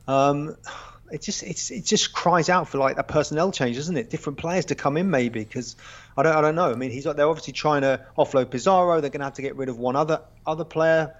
Um, 0.07 0.55
it 1.11 1.21
just 1.21 1.43
it's 1.43 1.69
it 1.69 1.83
just 1.83 2.13
cries 2.13 2.49
out 2.49 2.69
for 2.69 2.77
like 2.77 2.97
a 2.97 3.03
personnel 3.03 3.51
change, 3.51 3.75
doesn't 3.75 3.97
it? 3.97 4.09
Different 4.09 4.39
players 4.39 4.65
to 4.65 4.75
come 4.75 4.95
in 4.95 5.09
maybe 5.09 5.43
because 5.43 5.75
I 6.15 6.23
don't 6.23 6.35
I 6.35 6.41
don't 6.41 6.55
know. 6.55 6.71
I 6.71 6.75
mean, 6.75 6.91
he's 6.91 7.03
they're 7.03 7.27
obviously 7.27 7.53
trying 7.53 7.81
to 7.81 8.05
offload 8.17 8.49
Pizarro. 8.49 9.01
They're 9.01 9.09
going 9.09 9.19
to 9.19 9.25
have 9.25 9.33
to 9.35 9.41
get 9.41 9.57
rid 9.57 9.69
of 9.69 9.77
one 9.77 9.97
other 9.97 10.21
other 10.45 10.65
player 10.65 11.15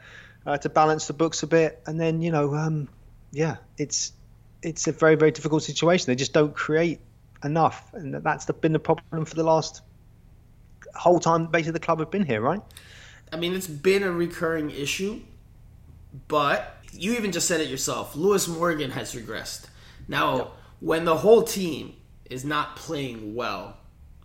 uh, 0.48 0.58
to 0.58 0.70
balance 0.70 1.08
the 1.08 1.14
books 1.14 1.44
a 1.44 1.48
bit, 1.48 1.84
and 1.86 2.00
then 2.00 2.22
you 2.22 2.32
know, 2.32 2.56
um, 2.56 2.88
yeah, 3.32 3.58
it's 3.78 4.14
it's 4.64 4.88
a 4.88 4.94
very 4.94 5.16
very 5.16 5.32
difficult 5.32 5.62
situation. 5.62 6.06
They 6.08 6.16
just 6.16 6.34
don't 6.34 6.56
create 6.56 7.02
enough, 7.44 7.94
and 7.94 8.16
that's 8.16 8.46
the, 8.46 8.54
been 8.54 8.72
the 8.72 8.80
problem 8.80 9.26
for 9.26 9.36
the 9.36 9.44
last 9.44 9.82
whole 10.96 11.20
time 11.20 11.48
basically 11.48 11.74
the 11.74 11.80
club 11.80 12.00
have 12.00 12.10
been 12.10 12.26
here, 12.26 12.42
right? 12.42 12.62
I 13.32 13.36
mean, 13.36 13.54
it's 13.54 13.68
been 13.68 14.04
a 14.04 14.12
recurring 14.12 14.72
issue, 14.72 15.20
but 16.30 16.78
you 16.94 17.14
even 17.14 17.34
just 17.34 17.48
said 17.48 17.60
it 17.60 17.68
yourself. 17.68 18.16
Lewis 18.16 18.48
Morgan 18.48 18.92
has 18.92 19.14
regressed. 19.14 19.66
Now, 20.08 20.38
yep. 20.38 20.52
when 20.80 21.04
the 21.04 21.18
whole 21.18 21.44
team 21.44 21.94
is 22.30 22.46
not 22.46 22.78
playing 22.78 23.36
well, 23.36 23.78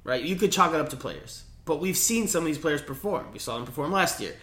right? 0.05 0.23
You 0.23 0.37
could 0.37 0.53
chalk 0.53 0.73
it 0.73 0.81
up 0.81 0.89
to 0.91 0.97
players, 0.97 1.43
but 1.65 1.81
we've 1.81 1.97
seen 1.97 2.29
some 2.29 2.45
of 2.45 2.47
these 2.47 2.59
players 2.59 2.81
perform. 2.81 3.33
We 3.33 3.41
saw 3.41 3.57
them 3.57 3.67
perform 3.67 3.91
last 3.91 4.21
year. 4.21 4.35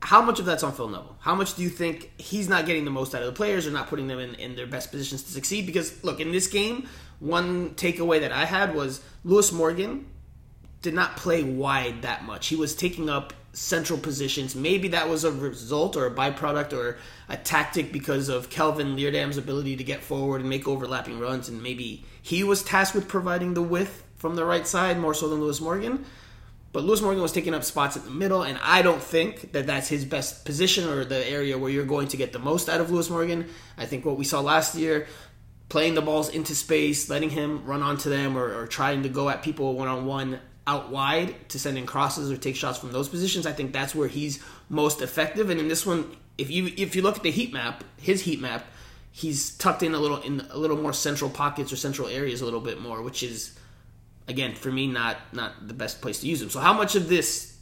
How 0.00 0.22
much 0.22 0.38
of 0.38 0.46
that's 0.46 0.62
on 0.62 0.72
Phil 0.72 0.88
Neville? 0.88 1.16
How 1.20 1.34
much 1.34 1.54
do 1.56 1.62
you 1.62 1.68
think 1.68 2.12
he's 2.18 2.48
not 2.48 2.66
getting 2.66 2.84
the 2.84 2.90
most 2.90 3.14
out 3.14 3.22
of 3.22 3.26
the 3.26 3.32
players 3.32 3.66
or 3.66 3.70
not 3.70 3.88
putting 3.88 4.06
them 4.06 4.18
in, 4.18 4.34
in 4.36 4.54
their 4.54 4.66
best 4.66 4.90
positions 4.90 5.22
to 5.24 5.30
succeed? 5.30 5.66
Because, 5.66 6.02
look, 6.04 6.20
in 6.20 6.30
this 6.30 6.46
game, 6.46 6.88
one 7.18 7.70
takeaway 7.70 8.20
that 8.20 8.32
I 8.32 8.44
had 8.44 8.74
was 8.74 9.02
Lewis 9.24 9.50
Morgan 9.50 10.06
did 10.82 10.94
not 10.94 11.16
play 11.16 11.42
wide 11.42 12.02
that 12.02 12.24
much. 12.24 12.46
He 12.46 12.56
was 12.56 12.74
taking 12.76 13.10
up 13.10 13.32
central 13.52 13.98
positions. 13.98 14.54
Maybe 14.54 14.88
that 14.88 15.08
was 15.08 15.24
a 15.24 15.32
result 15.32 15.96
or 15.96 16.06
a 16.06 16.10
byproduct 16.10 16.72
or 16.72 16.98
a 17.28 17.36
tactic 17.36 17.92
because 17.92 18.28
of 18.28 18.50
Kelvin 18.50 18.94
Leerdam's 18.96 19.36
ability 19.36 19.76
to 19.76 19.84
get 19.84 20.02
forward 20.02 20.40
and 20.40 20.48
make 20.48 20.68
overlapping 20.68 21.18
runs, 21.18 21.48
and 21.48 21.62
maybe 21.62 22.04
he 22.22 22.44
was 22.44 22.62
tasked 22.62 22.94
with 22.94 23.08
providing 23.08 23.54
the 23.54 23.62
width 23.62 24.04
from 24.16 24.36
the 24.36 24.44
right 24.44 24.66
side 24.66 24.98
more 24.98 25.14
so 25.14 25.28
than 25.28 25.40
Lewis 25.40 25.60
Morgan. 25.60 26.04
But 26.72 26.84
Lewis 26.84 27.00
Morgan 27.00 27.22
was 27.22 27.32
taking 27.32 27.54
up 27.54 27.64
spots 27.64 27.96
in 27.96 28.04
the 28.04 28.10
middle, 28.10 28.42
and 28.42 28.58
I 28.62 28.82
don't 28.82 29.02
think 29.02 29.52
that 29.52 29.66
that's 29.66 29.88
his 29.88 30.04
best 30.04 30.44
position 30.44 30.88
or 30.88 31.04
the 31.04 31.26
area 31.26 31.56
where 31.56 31.70
you're 31.70 31.86
going 31.86 32.08
to 32.08 32.16
get 32.16 32.32
the 32.32 32.38
most 32.38 32.68
out 32.68 32.80
of 32.80 32.90
Lewis 32.90 33.08
Morgan. 33.08 33.48
I 33.78 33.86
think 33.86 34.04
what 34.04 34.18
we 34.18 34.24
saw 34.24 34.40
last 34.40 34.74
year, 34.74 35.06
playing 35.70 35.94
the 35.94 36.02
balls 36.02 36.28
into 36.28 36.54
space, 36.54 37.08
letting 37.08 37.30
him 37.30 37.64
run 37.64 37.82
onto 37.82 38.10
them, 38.10 38.36
or, 38.36 38.54
or 38.54 38.66
trying 38.66 39.02
to 39.04 39.08
go 39.08 39.30
at 39.30 39.42
people 39.42 39.74
one 39.74 39.88
on 39.88 40.04
one 40.04 40.40
out 40.66 40.90
wide 40.90 41.48
to 41.48 41.58
send 41.58 41.78
in 41.78 41.86
crosses 41.86 42.30
or 42.30 42.36
take 42.36 42.54
shots 42.54 42.78
from 42.78 42.92
those 42.92 43.08
positions. 43.08 43.46
I 43.46 43.52
think 43.52 43.72
that's 43.72 43.94
where 43.94 44.06
he's 44.06 44.44
most 44.68 45.00
effective. 45.00 45.48
And 45.48 45.58
in 45.58 45.68
this 45.68 45.86
one, 45.86 46.14
if 46.36 46.50
you 46.50 46.70
if 46.76 46.94
you 46.94 47.00
look 47.00 47.16
at 47.16 47.22
the 47.22 47.30
heat 47.30 47.52
map, 47.52 47.82
his 47.96 48.22
heat 48.22 48.40
map, 48.40 48.66
he's 49.10 49.56
tucked 49.56 49.82
in 49.82 49.94
a 49.94 49.98
little 49.98 50.20
in 50.20 50.46
a 50.50 50.58
little 50.58 50.76
more 50.76 50.92
central 50.92 51.30
pockets 51.30 51.72
or 51.72 51.76
central 51.76 52.08
areas 52.08 52.42
a 52.42 52.44
little 52.44 52.60
bit 52.60 52.80
more, 52.80 53.00
which 53.00 53.22
is 53.22 53.58
again 54.28 54.54
for 54.54 54.70
me 54.70 54.86
not 54.86 55.16
not 55.32 55.66
the 55.66 55.74
best 55.74 56.00
place 56.00 56.20
to 56.20 56.26
use 56.26 56.40
him. 56.42 56.50
So 56.50 56.60
how 56.60 56.72
much 56.72 56.94
of 56.94 57.08
this 57.08 57.58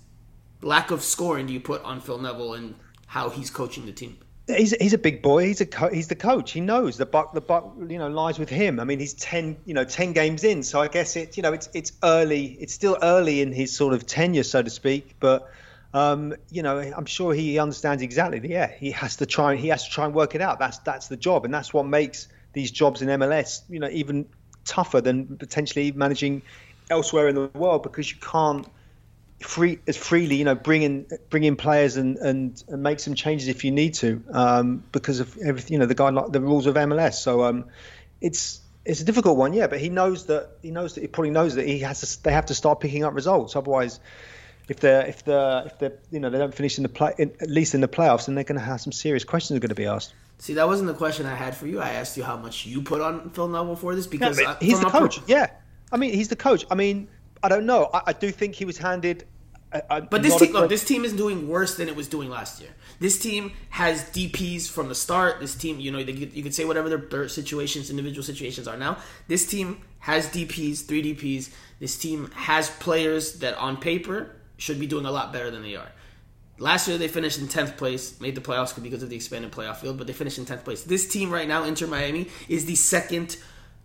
lack 0.62 0.90
of 0.90 1.02
scoring 1.02 1.46
do 1.46 1.52
you 1.52 1.60
put 1.60 1.82
on 1.84 2.00
Phil 2.00 2.18
Neville 2.18 2.54
and 2.54 2.74
how 3.06 3.30
he's 3.30 3.50
coaching 3.50 3.86
the 3.86 3.92
team? 3.92 4.18
He's, 4.48 4.70
he's 4.80 4.92
a 4.92 4.98
big 4.98 5.22
boy. 5.22 5.46
He's 5.46 5.60
a 5.60 5.66
co- 5.66 5.88
he's 5.92 6.06
the 6.06 6.14
coach. 6.14 6.52
He 6.52 6.60
knows 6.60 6.96
the 6.96 7.06
buck 7.06 7.34
the 7.34 7.40
buck 7.40 7.72
you 7.88 7.98
know 7.98 8.08
lies 8.08 8.38
with 8.38 8.48
him. 8.48 8.78
I 8.78 8.84
mean, 8.84 9.00
he's 9.00 9.14
ten 9.14 9.56
you 9.64 9.74
know 9.74 9.84
ten 9.84 10.12
games 10.12 10.44
in, 10.44 10.62
so 10.62 10.80
I 10.80 10.88
guess 10.88 11.16
it 11.16 11.36
you 11.36 11.42
know 11.42 11.52
it's 11.52 11.68
it's 11.74 11.92
early. 12.04 12.56
It's 12.60 12.72
still 12.72 12.96
early 13.02 13.40
in 13.40 13.52
his 13.52 13.74
sort 13.74 13.92
of 13.92 14.06
tenure, 14.06 14.44
so 14.44 14.62
to 14.62 14.70
speak. 14.70 15.16
But 15.18 15.50
um, 15.94 16.34
you 16.50 16.62
know, 16.62 16.78
I'm 16.78 17.06
sure 17.06 17.34
he 17.34 17.58
understands 17.58 18.02
exactly. 18.02 18.38
That, 18.38 18.50
yeah, 18.50 18.70
he 18.70 18.92
has 18.92 19.16
to 19.16 19.26
try. 19.26 19.56
He 19.56 19.68
has 19.68 19.84
to 19.84 19.90
try 19.90 20.04
and 20.04 20.14
work 20.14 20.36
it 20.36 20.40
out. 20.40 20.60
That's 20.60 20.78
that's 20.78 21.08
the 21.08 21.16
job, 21.16 21.44
and 21.44 21.52
that's 21.52 21.72
what 21.72 21.86
makes 21.86 22.28
these 22.52 22.70
jobs 22.70 23.02
in 23.02 23.08
MLS. 23.08 23.62
You 23.68 23.80
know, 23.80 23.88
even 23.88 24.26
tougher 24.66 25.00
than 25.00 25.36
potentially 25.36 25.92
managing 25.92 26.42
elsewhere 26.90 27.28
in 27.28 27.34
the 27.34 27.46
world 27.54 27.82
because 27.82 28.10
you 28.10 28.18
can't 28.20 28.66
free 29.40 29.78
as 29.86 29.96
freely, 29.96 30.36
you 30.36 30.44
know, 30.44 30.54
bring 30.54 30.82
in 30.82 31.06
bring 31.30 31.44
in 31.44 31.56
players 31.56 31.96
and, 31.96 32.16
and, 32.18 32.62
and 32.68 32.82
make 32.82 33.00
some 33.00 33.14
changes 33.14 33.48
if 33.48 33.64
you 33.64 33.70
need 33.70 33.94
to, 33.94 34.22
um, 34.32 34.82
because 34.92 35.20
of 35.20 35.36
everything, 35.38 35.74
you 35.74 35.78
know, 35.78 35.86
the 35.86 35.94
guideline, 35.94 36.32
the 36.32 36.40
rules 36.40 36.66
of 36.66 36.74
MLS. 36.74 37.14
So 37.14 37.44
um, 37.44 37.66
it's 38.20 38.60
it's 38.84 39.00
a 39.00 39.04
difficult 39.04 39.36
one, 39.36 39.52
yeah. 39.52 39.66
But 39.66 39.80
he 39.80 39.88
knows 39.88 40.26
that 40.26 40.50
he 40.62 40.70
knows 40.70 40.94
that 40.94 41.00
he 41.02 41.06
probably 41.06 41.30
knows 41.30 41.56
that 41.56 41.66
he 41.66 41.80
has 41.80 42.00
to. 42.00 42.22
They 42.22 42.32
have 42.32 42.46
to 42.46 42.54
start 42.54 42.80
picking 42.80 43.04
up 43.04 43.14
results, 43.14 43.56
otherwise. 43.56 44.00
If 44.68 44.80
they're 44.80 45.06
if 45.06 45.24
they're 45.24 45.66
if 45.66 45.78
they 45.78 45.86
are 45.86 45.98
you 46.10 46.18
know 46.18 46.30
they 46.30 46.38
don't 46.38 46.54
finish 46.54 46.78
in 46.78 46.82
the 46.82 46.88
play 46.88 47.14
in, 47.18 47.32
at 47.40 47.50
least 47.50 47.74
in 47.74 47.80
the 47.80 47.88
playoffs, 47.88 48.26
then 48.26 48.34
they're 48.34 48.44
going 48.44 48.58
to 48.58 48.64
have 48.64 48.80
some 48.80 48.92
serious 48.92 49.24
questions 49.24 49.56
are 49.56 49.60
going 49.60 49.68
to 49.68 49.76
be 49.76 49.86
asked. 49.86 50.12
See, 50.38 50.54
that 50.54 50.66
wasn't 50.66 50.88
the 50.88 50.94
question 50.94 51.26
I 51.26 51.34
had 51.34 51.56
for 51.56 51.66
you. 51.66 51.80
I 51.80 51.90
asked 51.90 52.16
you 52.16 52.22
how 52.22 52.36
much 52.36 52.66
you 52.66 52.82
put 52.82 53.00
on 53.00 53.30
Phil 53.30 53.48
Neville 53.48 53.76
for 53.76 53.94
this 53.94 54.06
because 54.06 54.38
yeah, 54.40 54.56
he's 54.60 54.80
the 54.80 54.90
coach. 54.90 55.20
Yeah, 55.26 55.50
I 55.90 55.96
mean 55.96 56.12
he's 56.12 56.28
the 56.28 56.36
coach. 56.36 56.66
I 56.70 56.74
mean 56.74 57.08
I 57.42 57.48
don't 57.48 57.66
know. 57.66 57.90
I, 57.92 58.02
I 58.08 58.12
do 58.12 58.30
think 58.30 58.54
he 58.54 58.64
was 58.64 58.76
handed 58.76 59.24
but 59.88 60.22
this 60.22 60.36
team, 60.36 60.52
look, 60.52 60.68
this 60.68 60.84
team 60.84 61.04
is 61.04 61.12
doing 61.12 61.48
worse 61.48 61.76
than 61.76 61.88
it 61.88 61.96
was 61.96 62.08
doing 62.08 62.30
last 62.30 62.60
year. 62.60 62.70
This 63.00 63.18
team 63.18 63.52
has 63.70 64.04
DPS 64.10 64.70
from 64.70 64.88
the 64.88 64.94
start. 64.94 65.40
This 65.40 65.54
team, 65.54 65.80
you 65.80 65.90
know, 65.90 66.02
they, 66.02 66.12
you 66.12 66.42
could 66.42 66.54
say 66.54 66.64
whatever 66.64 66.96
their 66.96 67.28
situations, 67.28 67.90
individual 67.90 68.22
situations 68.22 68.68
are 68.68 68.76
now. 68.76 68.98
This 69.28 69.46
team 69.46 69.82
has 70.00 70.28
DPS, 70.28 70.86
three 70.86 71.02
DPS. 71.02 71.50
This 71.80 71.98
team 71.98 72.30
has 72.34 72.70
players 72.70 73.40
that 73.40 73.56
on 73.58 73.76
paper 73.76 74.36
should 74.56 74.80
be 74.80 74.86
doing 74.86 75.04
a 75.04 75.10
lot 75.10 75.32
better 75.32 75.50
than 75.50 75.62
they 75.62 75.76
are. 75.76 75.90
Last 76.58 76.88
year 76.88 76.96
they 76.96 77.08
finished 77.08 77.38
in 77.38 77.48
tenth 77.48 77.76
place, 77.76 78.18
made 78.20 78.34
the 78.34 78.40
playoffs 78.40 78.80
because 78.82 79.02
of 79.02 79.10
the 79.10 79.16
expanded 79.16 79.52
playoff 79.52 79.76
field, 79.76 79.98
but 79.98 80.06
they 80.06 80.12
finished 80.12 80.38
in 80.38 80.46
tenth 80.46 80.64
place. 80.64 80.84
This 80.84 81.06
team 81.08 81.30
right 81.30 81.46
now, 81.46 81.64
Inter 81.64 81.86
Miami, 81.86 82.28
is 82.48 82.64
the 82.64 82.76
second 82.76 83.36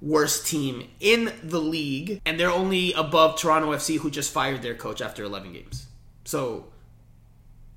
worst 0.01 0.47
team 0.47 0.87
in 0.99 1.33
the 1.43 1.59
league, 1.59 2.21
and 2.25 2.39
they're 2.39 2.51
only 2.51 2.93
above 2.93 3.39
Toronto 3.39 3.71
FC, 3.71 3.97
who 3.97 4.09
just 4.09 4.31
fired 4.31 4.61
their 4.61 4.75
coach 4.75 5.01
after 5.01 5.23
11 5.23 5.53
games. 5.53 5.87
So, 6.23 6.67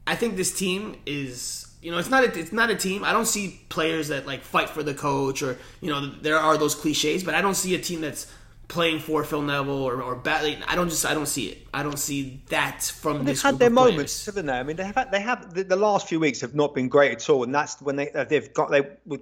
I 0.07 0.15
think 0.15 0.37
this 0.37 0.57
team 0.57 0.97
is, 1.07 1.75
you 1.83 1.91
know, 1.91 1.99
it's 1.99 2.11
not 2.11 2.25
a, 2.25 2.39
it's 2.39 2.53
not 2.53 2.71
a 2.71 2.77
team. 2.77 3.05
I 3.05 3.13
don't 3.13 3.27
see 3.27 3.61
players 3.69 4.09
that 4.09 4.27
like 4.27 4.43
fight 4.43 4.71
for 4.71 4.83
the 4.83 4.95
coach, 4.95 5.43
or 5.43 5.59
you 5.81 5.91
know, 5.91 6.07
there 6.07 6.39
are 6.39 6.57
those 6.57 6.75
cliches, 6.75 7.25
but 7.25 7.35
I 7.35 7.41
don't 7.41 7.55
see 7.55 7.75
a 7.75 7.81
team 7.81 8.01
that's 8.01 8.31
playing 8.69 8.99
for 9.01 9.25
Phil 9.25 9.43
Neville 9.43 9.83
or 9.83 10.03
or 10.03 10.15
badly. 10.15 10.59
I 10.67 10.75
don't 10.75 10.89
just 10.89 11.05
I 11.07 11.15
don't 11.15 11.27
see 11.27 11.49
it. 11.49 11.67
I 11.73 11.83
don't 11.83 11.99
see 11.99 12.43
that 12.49 12.83
from. 12.83 13.15
Well, 13.17 13.25
they've 13.25 13.41
had 13.41 13.59
their 13.59 13.71
moments, 13.71 14.27
haven't 14.27 14.47
they? 14.47 14.53
I 14.53 14.63
mean, 14.63 14.77
they 14.77 14.85
have 14.85 15.11
they 15.11 15.21
have 15.21 15.55
the, 15.55 15.65
the, 15.65 15.77
last 15.77 16.09
few 16.09 16.21
weeks 16.21 16.41
have 16.41 16.55
not 16.55 16.75
been 16.75 16.89
great 16.89 17.13
at 17.13 17.29
all, 17.31 17.45
and 17.45 17.55
that's 17.55 17.81
when 17.81 17.97
they 17.97 18.11
they've 18.29 18.53
got 18.53 18.71
they 18.71 18.83
with 19.07 19.21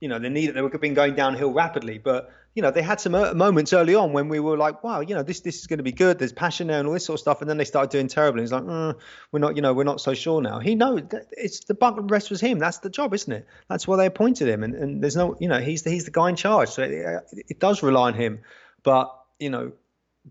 you 0.00 0.08
know 0.08 0.18
they 0.18 0.28
need 0.28 0.54
they 0.54 0.60
have 0.60 0.80
been 0.80 0.94
going 0.94 1.14
downhill 1.14 1.52
rapidly, 1.52 1.98
but 1.98 2.30
you 2.54 2.62
know, 2.62 2.70
they 2.70 2.82
had 2.82 3.00
some 3.00 3.16
uh, 3.16 3.34
moments 3.34 3.72
early 3.72 3.96
on 3.96 4.12
when 4.12 4.28
we 4.28 4.38
were 4.38 4.56
like, 4.56 4.84
wow, 4.84 5.00
you 5.00 5.14
know, 5.14 5.24
this 5.24 5.40
this 5.40 5.58
is 5.58 5.66
going 5.66 5.78
to 5.78 5.82
be 5.82 5.92
good. 5.92 6.20
There's 6.20 6.32
passion 6.32 6.68
there 6.68 6.78
and 6.78 6.86
all 6.86 6.94
this 6.94 7.04
sort 7.04 7.16
of 7.16 7.20
stuff. 7.20 7.40
And 7.40 7.50
then 7.50 7.56
they 7.56 7.64
started 7.64 7.90
doing 7.90 8.06
terribly. 8.06 8.42
He's 8.42 8.52
like, 8.52 8.62
mm, 8.62 8.94
we're 9.32 9.40
not, 9.40 9.56
you 9.56 9.62
know, 9.62 9.74
we're 9.74 9.84
not 9.84 10.00
so 10.00 10.14
sure 10.14 10.40
now. 10.40 10.60
He 10.60 10.76
knows 10.76 11.02
it's 11.32 11.64
the 11.64 11.74
buck 11.74 11.98
rest 12.02 12.30
was 12.30 12.40
him. 12.40 12.60
That's 12.60 12.78
the 12.78 12.90
job, 12.90 13.12
isn't 13.12 13.32
it? 13.32 13.46
That's 13.68 13.88
why 13.88 13.96
they 13.96 14.06
appointed 14.06 14.46
him. 14.46 14.62
And, 14.62 14.74
and 14.74 15.02
there's 15.02 15.16
no, 15.16 15.36
you 15.40 15.48
know, 15.48 15.60
he's 15.60 15.82
the, 15.82 15.90
he's 15.90 16.04
the 16.04 16.12
guy 16.12 16.28
in 16.28 16.36
charge. 16.36 16.68
So 16.68 16.82
it, 16.84 17.04
uh, 17.04 17.20
it 17.32 17.58
does 17.58 17.82
rely 17.82 18.08
on 18.08 18.14
him. 18.14 18.40
But 18.84 19.12
you 19.40 19.50
know, 19.50 19.72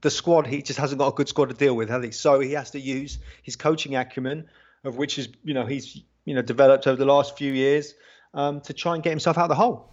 the 0.02 0.10
squad 0.10 0.48
he 0.48 0.62
just 0.62 0.80
hasn't 0.80 1.00
got 1.00 1.10
a 1.10 1.16
good 1.16 1.28
squad 1.28 1.50
to 1.50 1.56
deal 1.56 1.76
with, 1.76 1.90
has 1.90 2.04
he? 2.04 2.12
So 2.12 2.40
he 2.40 2.54
has 2.54 2.72
to 2.72 2.80
use 2.80 3.20
his 3.44 3.58
coaching 3.58 3.96
acumen, 3.96 4.48
of 4.86 4.96
which 4.96 5.20
is, 5.20 5.28
you 5.44 5.54
know, 5.54 5.66
he's 5.66 6.02
you 6.24 6.34
know 6.34 6.42
developed 6.42 6.88
over 6.88 6.96
the 6.96 7.06
last 7.06 7.38
few 7.38 7.52
years 7.52 7.94
um, 8.34 8.62
to 8.62 8.74
try 8.74 8.96
and 8.96 9.04
get 9.04 9.10
himself 9.10 9.38
out 9.38 9.44
of 9.44 9.50
the 9.50 9.56
hole. 9.56 9.93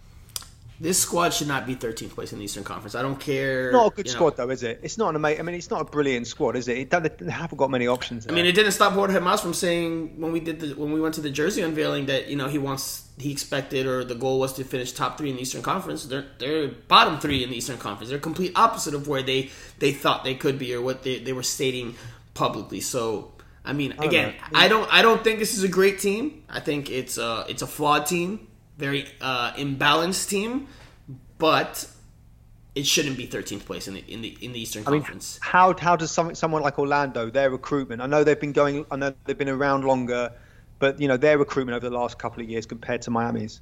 This 0.81 0.99
squad 0.99 1.31
should 1.31 1.47
not 1.47 1.67
be 1.67 1.75
13th 1.75 2.09
place 2.09 2.33
in 2.33 2.39
the 2.39 2.45
Eastern 2.45 2.63
Conference. 2.63 2.95
I 2.95 3.03
don't 3.03 3.19
care. 3.19 3.71
Not 3.71 3.93
a 3.93 3.95
good 3.95 4.09
squad 4.09 4.35
know. 4.35 4.47
though, 4.47 4.51
is 4.51 4.63
it? 4.63 4.79
It's 4.81 4.97
not 4.97 5.09
an 5.09 5.15
amazing. 5.15 5.39
I 5.39 5.43
mean, 5.43 5.53
it's 5.53 5.69
not 5.69 5.81
a 5.81 5.85
brilliant 5.85 6.25
squad, 6.25 6.55
is 6.55 6.67
it? 6.67 6.91
it 6.91 7.17
they 7.19 7.29
haven't 7.29 7.59
got 7.59 7.69
many 7.69 7.85
options. 7.85 8.25
There. 8.25 8.33
I 8.33 8.35
mean, 8.35 8.47
it 8.47 8.53
didn't 8.53 8.71
stop 8.71 8.93
Jorge 8.93 9.19
Mas 9.19 9.41
from 9.41 9.53
saying 9.53 10.19
when 10.19 10.31
we 10.31 10.39
did 10.39 10.59
the 10.59 10.73
when 10.73 10.91
we 10.91 10.99
went 10.99 11.13
to 11.15 11.21
the 11.21 11.29
jersey 11.29 11.61
unveiling 11.61 12.07
that 12.07 12.29
you 12.29 12.35
know 12.35 12.47
he 12.47 12.57
wants 12.57 13.07
he 13.19 13.31
expected 13.31 13.85
or 13.85 14.03
the 14.03 14.15
goal 14.15 14.39
was 14.39 14.53
to 14.53 14.63
finish 14.63 14.91
top 14.91 15.19
three 15.19 15.29
in 15.29 15.35
the 15.35 15.43
Eastern 15.43 15.61
Conference. 15.61 16.05
They're 16.05 16.25
they're 16.39 16.69
bottom 16.69 17.19
three 17.19 17.43
in 17.43 17.51
the 17.51 17.57
Eastern 17.57 17.77
Conference. 17.77 18.09
They're 18.09 18.17
complete 18.17 18.53
opposite 18.55 18.95
of 18.95 19.07
where 19.07 19.21
they 19.21 19.51
they 19.77 19.91
thought 19.91 20.23
they 20.23 20.33
could 20.33 20.57
be 20.57 20.73
or 20.73 20.81
what 20.81 21.03
they, 21.03 21.19
they 21.19 21.33
were 21.33 21.43
stating 21.43 21.93
publicly. 22.33 22.79
So 22.79 23.33
I 23.63 23.73
mean, 23.73 23.93
again, 23.99 24.33
I 24.55 24.67
don't 24.67 24.91
I 24.91 25.03
don't 25.03 25.23
think 25.23 25.37
this 25.37 25.55
is 25.55 25.63
a 25.63 25.67
great 25.67 25.99
team. 25.99 26.43
I 26.49 26.59
think 26.59 26.89
it's 26.89 27.19
a 27.19 27.45
it's 27.47 27.61
a 27.61 27.67
flawed 27.67 28.07
team, 28.07 28.47
very 28.81 29.05
uh, 29.21 29.53
imbalanced 29.53 30.27
team 30.27 30.67
but 31.41 31.87
it 32.75 32.85
shouldn't 32.85 33.17
be 33.17 33.27
13th 33.27 33.65
place 33.65 33.87
in 33.87 33.95
the 33.95 34.03
in 34.07 34.21
the 34.21 34.37
in 34.41 34.53
the 34.53 34.61
Eastern 34.61 34.83
I 34.83 34.91
Conference. 34.91 35.39
Mean, 35.41 35.51
how 35.51 35.75
how 35.77 35.95
does 35.95 36.11
some, 36.11 36.35
someone 36.35 36.61
like 36.61 36.77
Orlando 36.77 37.31
their 37.31 37.49
recruitment? 37.49 37.99
I 38.01 38.05
know 38.05 38.23
they've 38.23 38.39
been 38.39 38.53
going. 38.53 38.85
I 38.91 38.95
know 38.95 39.13
they've 39.25 39.37
been 39.37 39.49
around 39.49 39.83
longer, 39.83 40.31
but 40.77 41.01
you 41.01 41.07
know 41.07 41.17
their 41.17 41.39
recruitment 41.39 41.75
over 41.75 41.89
the 41.89 41.95
last 41.95 42.19
couple 42.19 42.43
of 42.43 42.49
years 42.49 42.67
compared 42.67 43.01
to 43.03 43.11
Miami's 43.11 43.59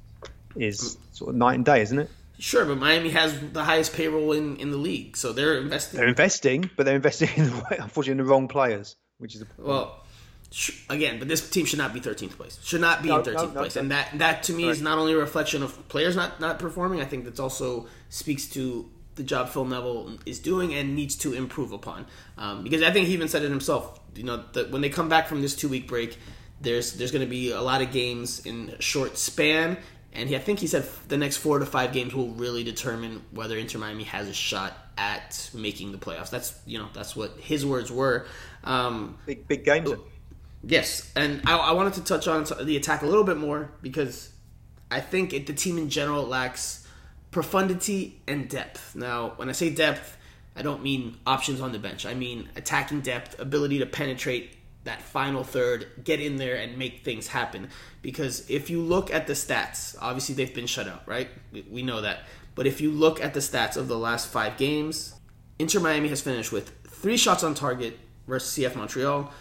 is 0.56 0.98
sort 1.12 1.30
of 1.30 1.36
night 1.36 1.54
and 1.54 1.64
day, 1.64 1.80
isn't 1.80 1.98
it? 1.98 2.10
Sure, 2.38 2.66
but 2.66 2.76
Miami 2.76 3.10
has 3.10 3.38
the 3.52 3.64
highest 3.64 3.94
payroll 3.94 4.32
in, 4.32 4.56
in 4.56 4.70
the 4.70 4.76
league, 4.76 5.16
so 5.16 5.32
they're 5.32 5.58
investing. 5.58 5.98
They're 5.98 6.08
investing, 6.08 6.70
but 6.76 6.84
they're 6.84 6.96
investing 6.96 7.30
in 7.36 7.44
the, 7.44 7.76
unfortunately 7.82 8.12
in 8.12 8.18
the 8.18 8.24
wrong 8.24 8.48
players, 8.48 8.96
which 9.18 9.34
is 9.34 9.42
a, 9.42 9.46
well 9.58 9.99
again, 10.88 11.18
but 11.18 11.28
this 11.28 11.48
team 11.48 11.64
should 11.64 11.78
not 11.78 11.94
be 11.94 12.00
13th 12.00 12.32
place. 12.32 12.58
Should 12.62 12.80
not 12.80 13.02
be 13.02 13.08
no, 13.08 13.18
in 13.18 13.24
13th 13.24 13.34
no, 13.34 13.46
no, 13.46 13.60
place, 13.60 13.76
and 13.76 13.90
that 13.90 14.18
that 14.18 14.42
to 14.44 14.52
me 14.52 14.64
right. 14.64 14.72
is 14.72 14.82
not 14.82 14.98
only 14.98 15.12
a 15.12 15.16
reflection 15.16 15.62
of 15.62 15.88
players 15.88 16.16
not 16.16 16.40
not 16.40 16.58
performing. 16.58 17.00
I 17.00 17.04
think 17.04 17.24
that 17.24 17.38
also 17.38 17.86
speaks 18.08 18.46
to 18.48 18.90
the 19.14 19.22
job 19.22 19.48
Phil 19.48 19.64
Neville 19.64 20.18
is 20.26 20.38
doing 20.38 20.74
and 20.74 20.96
needs 20.96 21.16
to 21.16 21.34
improve 21.34 21.72
upon. 21.72 22.06
Um, 22.38 22.64
because 22.64 22.82
I 22.82 22.90
think 22.90 23.06
he 23.06 23.12
even 23.12 23.28
said 23.28 23.42
it 23.42 23.50
himself. 23.50 24.00
You 24.14 24.24
know, 24.24 24.44
that 24.54 24.70
when 24.70 24.80
they 24.80 24.88
come 24.88 25.08
back 25.08 25.28
from 25.28 25.42
this 25.42 25.54
two 25.54 25.68
week 25.68 25.86
break, 25.86 26.18
there's 26.60 26.94
there's 26.94 27.12
going 27.12 27.24
to 27.24 27.30
be 27.30 27.52
a 27.52 27.60
lot 27.60 27.82
of 27.82 27.92
games 27.92 28.44
in 28.44 28.70
a 28.70 28.82
short 28.82 29.18
span. 29.18 29.76
And 30.12 30.28
he, 30.28 30.34
I 30.34 30.40
think 30.40 30.58
he 30.58 30.66
said 30.66 30.88
the 31.06 31.16
next 31.16 31.36
four 31.36 31.60
to 31.60 31.66
five 31.66 31.92
games 31.92 32.12
will 32.14 32.30
really 32.30 32.64
determine 32.64 33.22
whether 33.30 33.56
Inter 33.56 33.78
Miami 33.78 34.04
has 34.04 34.28
a 34.28 34.34
shot 34.34 34.76
at 34.98 35.50
making 35.54 35.92
the 35.92 35.98
playoffs. 35.98 36.30
That's 36.30 36.58
you 36.66 36.78
know 36.78 36.88
that's 36.92 37.14
what 37.14 37.38
his 37.38 37.64
words 37.64 37.92
were. 37.92 38.26
Um, 38.64 39.18
big 39.26 39.46
big 39.46 39.64
games. 39.64 39.90
Yes, 40.62 41.10
and 41.16 41.40
I, 41.46 41.56
I, 41.56 41.72
wanted 41.72 41.94
to 41.94 42.04
touch 42.04 42.28
on 42.28 42.44
the 42.62 42.76
attack 42.76 43.02
a 43.02 43.06
little 43.06 43.24
bit 43.24 43.38
more 43.38 43.70
because 43.80 44.30
I 44.90 45.00
think 45.00 45.32
it, 45.32 45.46
the 45.46 45.54
team 45.54 45.78
in 45.78 45.88
general 45.88 46.24
lacks 46.24 46.86
profundity 47.30 48.20
and 48.26 48.48
depth. 48.48 48.94
Now, 48.94 49.32
when 49.36 49.48
I 49.48 49.52
say 49.52 49.70
depth, 49.70 50.18
I 50.54 50.62
don't 50.62 50.82
mean 50.82 51.16
options 51.26 51.60
on 51.60 51.72
the 51.72 51.78
bench. 51.78 52.04
I 52.04 52.12
mean 52.12 52.50
attacking 52.56 53.00
depth, 53.00 53.40
ability 53.40 53.78
to 53.78 53.86
penetrate 53.86 54.56
that 54.84 55.02
final 55.02 55.44
third, 55.44 55.86
get 56.04 56.20
in 56.20 56.36
there 56.36 56.56
and 56.56 56.76
make 56.76 57.04
things 57.04 57.28
happen. 57.28 57.68
Because 58.02 58.48
if 58.50 58.70
you 58.70 58.82
look 58.82 59.12
at 59.12 59.26
the 59.26 59.34
stats, 59.34 59.96
obviously 60.00 60.34
they've 60.34 60.54
been 60.54 60.66
shut 60.66 60.88
out, 60.88 61.02
right? 61.06 61.28
We 61.70 61.82
know 61.82 62.00
that. 62.00 62.20
But 62.54 62.66
if 62.66 62.80
you 62.80 62.90
look 62.90 63.22
at 63.22 63.34
the 63.34 63.40
stats 63.40 63.76
of 63.76 63.88
the 63.88 63.98
last 63.98 64.28
five 64.28 64.56
games, 64.56 65.14
Inter 65.58 65.80
Miami 65.80 66.08
has 66.08 66.20
finished 66.20 66.52
with 66.52 66.72
three 66.86 67.16
shots 67.16 67.44
on 67.44 67.54
target 67.54 67.98
versus 68.26 68.58
CF 68.58 68.76
Montreal, 68.76 69.32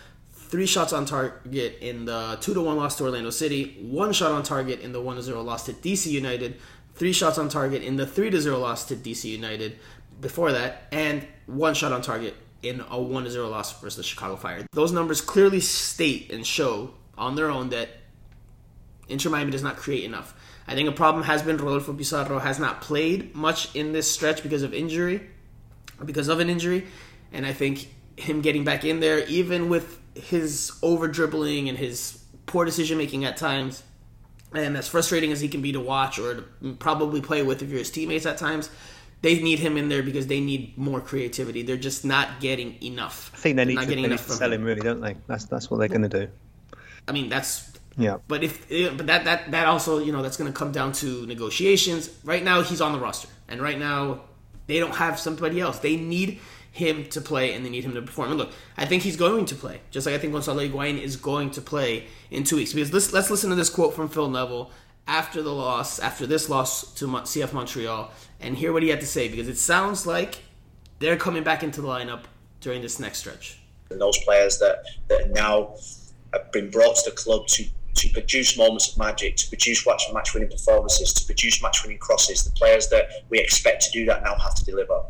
three 0.50 0.66
shots 0.66 0.92
on 0.92 1.06
target 1.06 1.78
in 1.80 2.06
the 2.06 2.38
2 2.42 2.54
to 2.56 2.62
1 2.62 2.76
loss 2.76 2.98
to 2.98 3.06
Orlando 3.06 3.30
City, 3.30 3.78
one 3.82 4.12
shot 4.12 4.32
on 4.32 4.44
target 4.44 4.82
in 4.82 4.92
the 4.92 5.00
1 5.00 5.16
to 5.16 5.22
0 5.22 5.42
loss 5.44 5.66
to 5.68 5.74
DC 5.74 6.08
United, 6.08 6.60
three 6.96 7.14
shots 7.14 7.38
on 7.38 7.50
target 7.50 7.84
in 7.84 7.96
the 7.96 8.06
3 8.06 8.32
to 8.32 8.42
0 8.42 8.58
loss 8.58 8.86
to 8.86 8.96
DC 8.96 9.26
United 9.26 9.78
before 10.20 10.52
that, 10.52 10.88
and 10.92 11.26
one 11.46 11.74
shot 11.74 11.92
on 11.92 12.02
target 12.02 12.36
in 12.64 12.82
a 12.90 13.00
1 13.00 13.24
to 13.24 13.32
0 13.32 13.48
loss 13.48 13.80
versus 13.80 13.98
the 13.98 14.04
Chicago 14.04 14.36
Fire. 14.36 14.66
Those 14.74 14.92
numbers 14.92 15.22
clearly 15.22 15.60
state 15.60 16.32
and 16.32 16.46
show 16.46 16.96
on 17.18 17.36
their 17.36 17.52
own 17.52 17.70
that 17.70 17.90
Inter 19.08 19.30
Miami 19.30 19.52
does 19.52 19.64
not 19.64 19.78
create 19.78 20.04
enough. 20.04 20.34
I 20.68 20.74
think 20.74 20.90
a 20.90 20.92
problem 20.92 21.24
has 21.24 21.42
been 21.42 21.58
Rodolfo 21.58 21.94
Pizarro 21.94 22.40
has 22.40 22.60
not 22.60 22.82
played 22.82 23.36
much 23.36 23.76
in 23.76 23.92
this 23.92 24.12
stretch 24.12 24.44
because 24.44 24.64
of 24.64 24.74
injury, 24.74 25.28
because 26.04 26.28
of 26.28 26.40
an 26.40 26.50
injury, 26.50 26.88
and 27.32 27.46
I 27.46 27.54
think 27.54 27.88
him 28.18 28.42
getting 28.42 28.64
back 28.64 28.84
in 28.84 29.00
there, 29.00 29.26
even 29.28 29.70
with 29.70 29.99
his 30.20 30.78
over 30.82 31.08
dribbling 31.08 31.70
and 31.70 31.78
his 31.78 32.24
poor 32.46 32.66
decision 32.66 32.98
making 32.98 33.26
at 33.26 33.38
times, 33.38 33.84
and 34.54 34.76
as 34.76 34.88
frustrating 34.88 35.32
as 35.32 35.42
he 35.42 35.48
can 35.48 35.62
be 35.62 35.72
to 35.72 35.80
watch 35.80 36.20
or 36.20 36.36
to 36.62 36.74
probably 36.80 37.22
play 37.22 37.44
with 37.44 37.62
if 37.62 37.70
you're 37.70 37.80
his 37.80 37.92
teammates 37.92 38.26
at 38.26 38.38
times, 38.38 38.70
they 39.22 39.40
need 39.42 39.60
him 39.60 39.78
in 39.78 39.90
there 39.90 40.04
because 40.04 40.28
they 40.28 40.40
need 40.40 40.78
more 40.78 41.02
creativity. 41.02 41.62
They're 41.62 41.78
just 41.78 42.06
not 42.06 42.40
getting 42.40 42.82
enough. 42.82 43.32
I 43.34 43.38
think 43.38 43.56
they 43.58 43.66
need, 43.66 43.80
to, 43.80 43.86
they 43.86 43.96
need 43.96 44.10
to 44.10 44.18
sell 44.18 44.52
him, 44.52 44.64
really, 44.64 44.82
don't 44.82 45.02
they? 45.02 45.16
That's 45.28 45.46
that's 45.46 45.70
what 45.70 45.78
they're 45.78 45.88
going 45.88 46.10
to 46.10 46.26
do. 46.26 46.28
I 47.08 47.12
mean, 47.12 47.30
that's 47.30 47.72
yeah. 47.98 48.18
But 48.28 48.44
if 48.44 48.70
but 48.70 49.08
that 49.08 49.26
that 49.26 49.52
that 49.52 49.68
also 49.68 50.00
you 50.00 50.12
know 50.12 50.22
that's 50.22 50.38
going 50.38 50.52
to 50.52 50.58
come 50.58 50.72
down 50.72 50.94
to 50.94 51.26
negotiations. 51.26 52.10
Right 52.24 52.44
now 52.44 52.62
he's 52.62 52.82
on 52.82 52.94
the 52.94 53.00
roster, 53.00 53.28
and 53.48 53.62
right 53.62 53.78
now 53.78 54.22
they 54.68 54.80
don't 54.80 54.96
have 54.96 55.20
somebody 55.20 55.60
else. 55.60 55.80
They 55.80 55.98
need 55.98 56.40
him 56.72 57.06
to 57.06 57.22
play 57.22 57.54
and 57.54 57.66
they 57.66 57.70
need 57.70 57.84
him 57.84 57.94
to 57.94 58.02
perform. 58.02 58.30
And 58.30 58.38
look, 58.38 58.52
I 58.78 58.86
think 58.86 59.04
he's 59.04 59.18
going 59.18 59.46
to 59.46 59.56
play, 59.56 59.82
just 59.92 60.06
like 60.06 60.16
I 60.16 60.18
think 60.18 60.34
Gonzalo 60.34 60.68
Higuain 60.68 61.02
is 61.02 61.16
going 61.16 61.52
to 61.52 61.62
play 61.62 62.08
in 62.32 62.44
two 62.44 62.58
weeks. 62.58 62.74
Because 62.74 62.94
let's, 62.94 63.14
let's 63.14 63.30
listen 63.30 63.50
to 63.50 63.56
this 63.56 63.70
quote 63.70 63.94
from 63.94 64.08
Phil 64.08 64.30
Neville 64.30 64.72
after 65.08 65.42
the 65.42 65.54
loss, 65.54 66.00
after 66.00 66.28
this 66.28 66.50
loss 66.50 66.94
to 66.94 67.08
CF 67.08 67.54
Montreal, 67.54 68.12
and 68.40 68.58
hear 68.58 68.72
what 68.72 68.84
he 68.84 68.90
had 68.90 69.00
to 69.02 69.08
say 69.08 69.28
because 69.28 69.48
it 69.48 69.58
sounds 69.58 70.06
like 70.06 70.44
they're 71.00 71.18
coming 71.18 71.44
back 71.44 71.64
into 71.64 71.82
the 71.82 71.88
lineup 71.88 72.24
during 72.62 72.82
this 72.82 73.00
next 73.00 73.20
stretch. 73.20 73.60
And 73.90 74.00
those 74.00 74.18
players 74.20 74.60
that, 74.60 74.84
that 75.08 75.32
now 75.32 75.76
have 76.34 76.52
been 76.52 76.70
brought 76.70 76.96
to 76.98 77.10
the 77.10 77.16
club 77.16 77.48
to 77.48 77.66
to 77.96 78.10
produce 78.10 78.58
moments 78.58 78.92
of 78.92 78.98
magic, 78.98 79.36
to 79.36 79.50
produce 79.50 79.86
match 79.86 80.34
winning 80.34 80.50
performances, 80.50 81.12
to 81.12 81.26
produce 81.26 81.62
match 81.62 81.84
winning 81.84 81.98
crosses. 81.98 82.44
The 82.46 82.52
players 82.52 82.88
that 82.90 83.10
we 83.30 83.40
expect 83.40 83.84
to 83.84 83.92
do 83.92 84.06
that 84.06 84.24
now 84.24 84.36
have 84.38 84.56
to 84.56 84.64
deliver. 84.64 85.02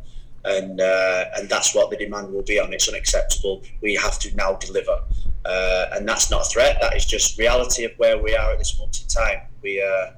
And 0.46 0.79
uh, 0.79 1.25
and 1.36 1.50
that's 1.50 1.75
what 1.75 1.89
the 1.89 1.98
demand 1.98 2.34
will 2.34 2.43
be 2.43 2.60
on. 2.60 2.74
It's 2.74 2.88
unacceptable. 2.88 3.63
We 3.81 3.96
have 3.96 4.19
to 4.19 4.36
now 4.36 4.53
deliver, 4.55 5.00
uh, 5.46 5.86
and 5.93 6.08
that's 6.08 6.31
not 6.31 6.48
a 6.48 6.50
threat. 6.50 6.77
That 6.81 6.96
is 6.96 7.05
just 7.05 7.38
reality 7.38 7.84
of 7.84 7.91
where 7.98 8.17
we 8.22 8.36
are 8.36 8.53
at 8.53 8.58
this 8.58 8.77
moment 8.77 9.01
in 9.01 9.08
time. 9.08 9.41
We 9.62 9.81
uh, 9.81 10.12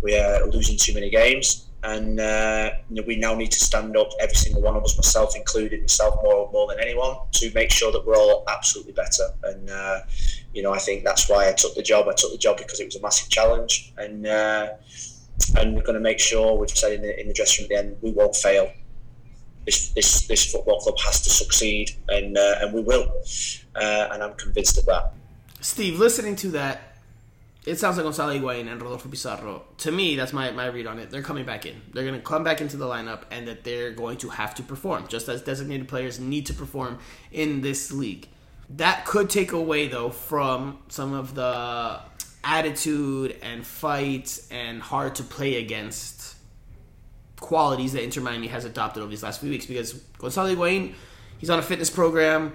we 0.00 0.16
are 0.16 0.46
losing 0.46 0.78
too 0.78 0.94
many 0.94 1.10
games 1.10 1.64
and 1.84 2.18
uh, 2.18 2.70
we 3.06 3.16
now 3.16 3.34
need 3.34 3.52
to 3.52 3.60
stand 3.60 3.96
up, 3.96 4.08
every 4.18 4.34
single 4.34 4.62
one 4.62 4.74
of 4.74 4.82
us, 4.84 4.96
myself 4.96 5.36
included, 5.36 5.82
myself 5.82 6.18
more 6.22 6.50
more 6.50 6.66
than 6.68 6.80
anyone, 6.80 7.16
to 7.32 7.52
make 7.54 7.70
sure 7.70 7.92
that 7.92 8.06
we're 8.06 8.16
all 8.16 8.44
absolutely 8.48 8.92
better. 8.92 9.28
And 9.44 9.68
uh, 9.68 10.00
you 10.54 10.62
know, 10.62 10.72
I 10.72 10.78
think 10.78 11.04
that's 11.04 11.28
why 11.28 11.48
I 11.48 11.52
took 11.52 11.74
the 11.74 11.82
job. 11.82 12.08
I 12.08 12.14
took 12.14 12.32
the 12.32 12.38
job 12.38 12.56
because 12.56 12.80
it 12.80 12.86
was 12.86 12.96
a 12.96 13.02
massive 13.02 13.28
challenge, 13.28 13.92
and 13.98 14.26
uh, 14.26 14.68
and 15.58 15.74
we're 15.74 15.82
going 15.82 15.94
to 15.94 16.00
make 16.00 16.20
sure 16.20 16.56
we've 16.56 16.70
said 16.70 16.92
in 16.92 17.02
the, 17.02 17.20
in 17.20 17.28
the 17.28 17.34
dressing 17.34 17.64
room 17.64 17.76
at 17.76 17.82
the 17.82 17.88
end 17.88 17.96
we 18.00 18.12
won't 18.12 18.34
fail. 18.34 18.72
This 19.64 19.90
this 19.90 20.26
this 20.26 20.52
football 20.52 20.80
club 20.80 20.98
has 21.04 21.22
to 21.22 21.30
succeed, 21.30 21.90
and 22.08 22.36
uh, 22.36 22.56
and 22.60 22.72
we 22.72 22.82
will, 22.82 23.10
uh, 23.74 24.08
and 24.12 24.22
I'm 24.22 24.34
convinced 24.34 24.78
of 24.78 24.86
that. 24.86 25.14
Steve, 25.60 25.98
listening 25.98 26.36
to 26.36 26.48
that 26.50 26.94
it 27.66 27.78
sounds 27.78 27.96
like 27.96 28.04
Gonzalo 28.04 28.38
Higuain 28.38 28.70
and 28.70 28.80
Rodolfo 28.80 29.08
Pizarro. 29.08 29.62
To 29.78 29.90
me, 29.90 30.16
that's 30.16 30.32
my, 30.32 30.50
my 30.50 30.66
read 30.66 30.86
on 30.86 30.98
it. 30.98 31.10
They're 31.10 31.22
coming 31.22 31.46
back 31.46 31.64
in. 31.64 31.80
They're 31.92 32.04
going 32.04 32.16
to 32.16 32.20
come 32.20 32.44
back 32.44 32.60
into 32.60 32.76
the 32.76 32.84
lineup, 32.84 33.22
and 33.30 33.48
that 33.48 33.64
they're 33.64 33.92
going 33.92 34.18
to 34.18 34.28
have 34.28 34.54
to 34.56 34.62
perform, 34.62 35.08
just 35.08 35.28
as 35.28 35.40
designated 35.42 35.88
players 35.88 36.20
need 36.20 36.46
to 36.46 36.54
perform 36.54 36.98
in 37.32 37.62
this 37.62 37.90
league. 37.90 38.28
That 38.68 39.06
could 39.06 39.30
take 39.30 39.52
away, 39.52 39.88
though, 39.88 40.10
from 40.10 40.78
some 40.88 41.14
of 41.14 41.34
the 41.34 42.00
attitude 42.42 43.38
and 43.42 43.66
fight 43.66 44.38
and 44.50 44.82
hard 44.82 45.14
to 45.14 45.22
play 45.22 45.56
against 45.56 46.33
qualities 47.44 47.92
that 47.92 48.02
Inter 48.02 48.22
Miami 48.22 48.46
has 48.46 48.64
adopted 48.64 49.02
over 49.02 49.10
these 49.10 49.22
last 49.22 49.40
few 49.40 49.50
weeks. 49.50 49.66
Because 49.66 49.92
Gonzalo 50.18 50.54
Higuain, 50.54 50.94
he's 51.38 51.50
on 51.50 51.58
a 51.58 51.62
fitness 51.62 51.90
program. 51.90 52.54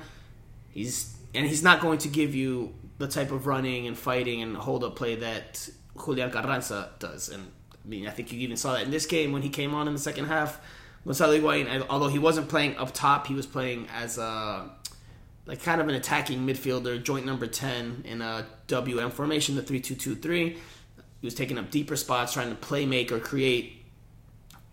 He's 0.71 1.15
and 1.35 1.45
he's 1.45 1.61
not 1.61 1.79
going 1.79 1.99
to 1.99 2.07
give 2.07 2.33
you 2.33 2.73
the 2.97 3.07
type 3.07 3.31
of 3.31 3.45
running 3.45 3.85
and 3.87 3.95
fighting 3.95 4.41
and 4.41 4.57
hold 4.57 4.83
up 4.83 4.95
play 4.95 5.15
that 5.15 5.69
Julian 6.03 6.31
Carranza 6.31 6.89
does. 6.97 7.29
And 7.29 7.51
I 7.71 7.87
mean, 7.87 8.07
I 8.07 8.09
think 8.09 8.31
you 8.31 8.39
even 8.39 8.57
saw 8.57 8.73
that 8.73 8.83
in 8.83 8.91
this 8.91 9.05
game 9.05 9.31
when 9.31 9.43
he 9.43 9.49
came 9.49 9.75
on 9.75 9.87
in 9.87 9.93
the 9.93 9.99
second 9.99 10.25
half. 10.25 10.59
Gonzalo 11.05 11.37
Higuain, 11.37 11.85
although 11.89 12.09
he 12.09 12.19
wasn't 12.19 12.49
playing 12.49 12.75
up 12.77 12.93
top, 12.93 13.27
he 13.27 13.35
was 13.35 13.45
playing 13.45 13.87
as 13.93 14.17
a 14.17 14.71
like 15.45 15.63
kind 15.63 15.81
of 15.81 15.87
an 15.87 15.95
attacking 15.95 16.45
midfielder, 16.45 17.01
joint 17.01 17.25
number 17.25 17.47
ten 17.47 18.01
in 18.05 18.21
a 18.21 18.45
WM 18.67 19.11
formation, 19.11 19.55
the 19.55 19.61
three 19.61 19.79
two 19.79 19.95
two 19.95 20.15
three. 20.15 20.57
He 21.21 21.27
was 21.27 21.35
taking 21.35 21.57
up 21.57 21.69
deeper 21.69 21.95
spots, 21.95 22.33
trying 22.33 22.49
to 22.49 22.55
play 22.55 22.85
make 22.85 23.11
or 23.11 23.19
create. 23.19 23.78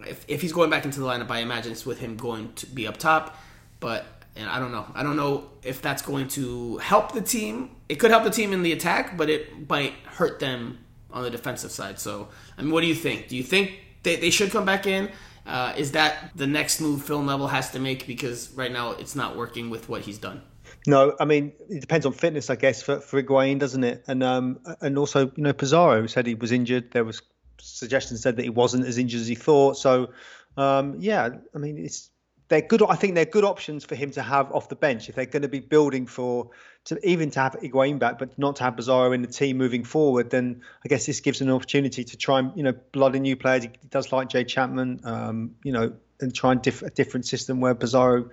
If, 0.00 0.24
if 0.28 0.42
he's 0.42 0.52
going 0.52 0.70
back 0.70 0.84
into 0.84 1.00
the 1.00 1.06
lineup, 1.06 1.30
I 1.30 1.38
imagine 1.38 1.72
it's 1.72 1.86
with 1.86 1.98
him 2.00 2.16
going 2.16 2.52
to 2.54 2.66
be 2.66 2.86
up 2.86 2.96
top. 2.96 3.38
But 3.80 4.04
and 4.36 4.48
I 4.48 4.58
don't 4.58 4.72
know. 4.72 4.86
I 4.94 5.02
don't 5.02 5.16
know 5.16 5.50
if 5.62 5.80
that's 5.80 6.02
going 6.02 6.28
to 6.28 6.76
help 6.78 7.12
the 7.12 7.22
team. 7.22 7.70
It 7.88 7.96
could 7.96 8.10
help 8.10 8.24
the 8.24 8.30
team 8.30 8.52
in 8.52 8.62
the 8.62 8.72
attack, 8.72 9.16
but 9.16 9.30
it 9.30 9.68
might 9.68 9.94
hurt 10.04 10.38
them 10.38 10.78
on 11.10 11.22
the 11.22 11.30
defensive 11.30 11.70
side. 11.70 11.98
So, 11.98 12.28
I 12.58 12.62
mean, 12.62 12.70
what 12.70 12.82
do 12.82 12.86
you 12.86 12.94
think? 12.94 13.28
Do 13.28 13.36
you 13.36 13.42
think 13.42 13.72
they, 14.02 14.16
they 14.16 14.30
should 14.30 14.50
come 14.50 14.64
back 14.64 14.86
in? 14.86 15.10
Uh, 15.46 15.72
is 15.76 15.92
that 15.92 16.32
the 16.34 16.46
next 16.46 16.80
move 16.80 17.02
Phil 17.04 17.22
Neville 17.22 17.46
has 17.46 17.70
to 17.70 17.78
make 17.78 18.06
because 18.06 18.50
right 18.52 18.72
now 18.72 18.90
it's 18.92 19.14
not 19.14 19.36
working 19.36 19.70
with 19.70 19.88
what 19.88 20.02
he's 20.02 20.18
done? 20.18 20.42
No, 20.88 21.16
I 21.18 21.24
mean 21.24 21.52
it 21.68 21.80
depends 21.80 22.04
on 22.04 22.12
fitness, 22.12 22.50
I 22.50 22.56
guess, 22.56 22.82
for 22.82 23.00
for 23.00 23.22
Higuain, 23.22 23.58
doesn't 23.58 23.84
it? 23.84 24.04
And 24.08 24.22
um, 24.22 24.58
and 24.80 24.98
also, 24.98 25.26
you 25.36 25.42
know, 25.44 25.52
Pizarro 25.52 26.06
said 26.06 26.26
he 26.26 26.34
was 26.34 26.50
injured. 26.52 26.90
There 26.90 27.04
was 27.04 27.22
suggestions 27.60 28.22
said 28.22 28.36
that 28.36 28.42
he 28.42 28.50
wasn't 28.50 28.86
as 28.86 28.98
injured 28.98 29.20
as 29.20 29.28
he 29.28 29.34
thought. 29.34 29.76
So, 29.76 30.10
um, 30.56 30.96
yeah, 30.98 31.30
I 31.54 31.58
mean, 31.58 31.78
it's 31.78 32.10
they're 32.48 32.62
good. 32.62 32.82
I 32.82 32.94
think 32.94 33.14
they're 33.14 33.24
good 33.24 33.44
options 33.44 33.84
for 33.84 33.94
him 33.94 34.10
to 34.12 34.22
have 34.22 34.52
off 34.52 34.68
the 34.68 34.76
bench 34.76 35.08
if 35.08 35.16
they're 35.16 35.26
going 35.26 35.42
to 35.42 35.48
be 35.48 35.60
building 35.60 36.06
for 36.06 36.50
to 36.84 37.08
even 37.08 37.30
to 37.30 37.40
have 37.40 37.56
Higuain 37.60 37.98
back, 37.98 38.18
but 38.18 38.38
not 38.38 38.56
to 38.56 38.64
have 38.64 38.76
Pizarro 38.76 39.12
in 39.12 39.22
the 39.22 39.28
team 39.28 39.56
moving 39.56 39.82
forward. 39.82 40.30
Then 40.30 40.62
I 40.84 40.88
guess 40.88 41.06
this 41.06 41.20
gives 41.20 41.40
an 41.40 41.50
opportunity 41.50 42.04
to 42.04 42.16
try 42.16 42.38
and 42.38 42.52
you 42.56 42.62
know 42.62 42.72
blood 42.92 43.16
in 43.16 43.22
new 43.22 43.36
players. 43.36 43.64
He 43.64 43.70
does 43.90 44.12
like 44.12 44.28
Jay 44.28 44.44
Chapman, 44.44 45.00
um, 45.04 45.56
you 45.64 45.72
know, 45.72 45.94
and 46.20 46.34
try 46.34 46.52
and 46.52 46.62
diff- 46.62 46.82
a 46.82 46.90
different 46.90 47.26
system 47.26 47.60
where 47.60 47.74
Pizarro, 47.74 48.30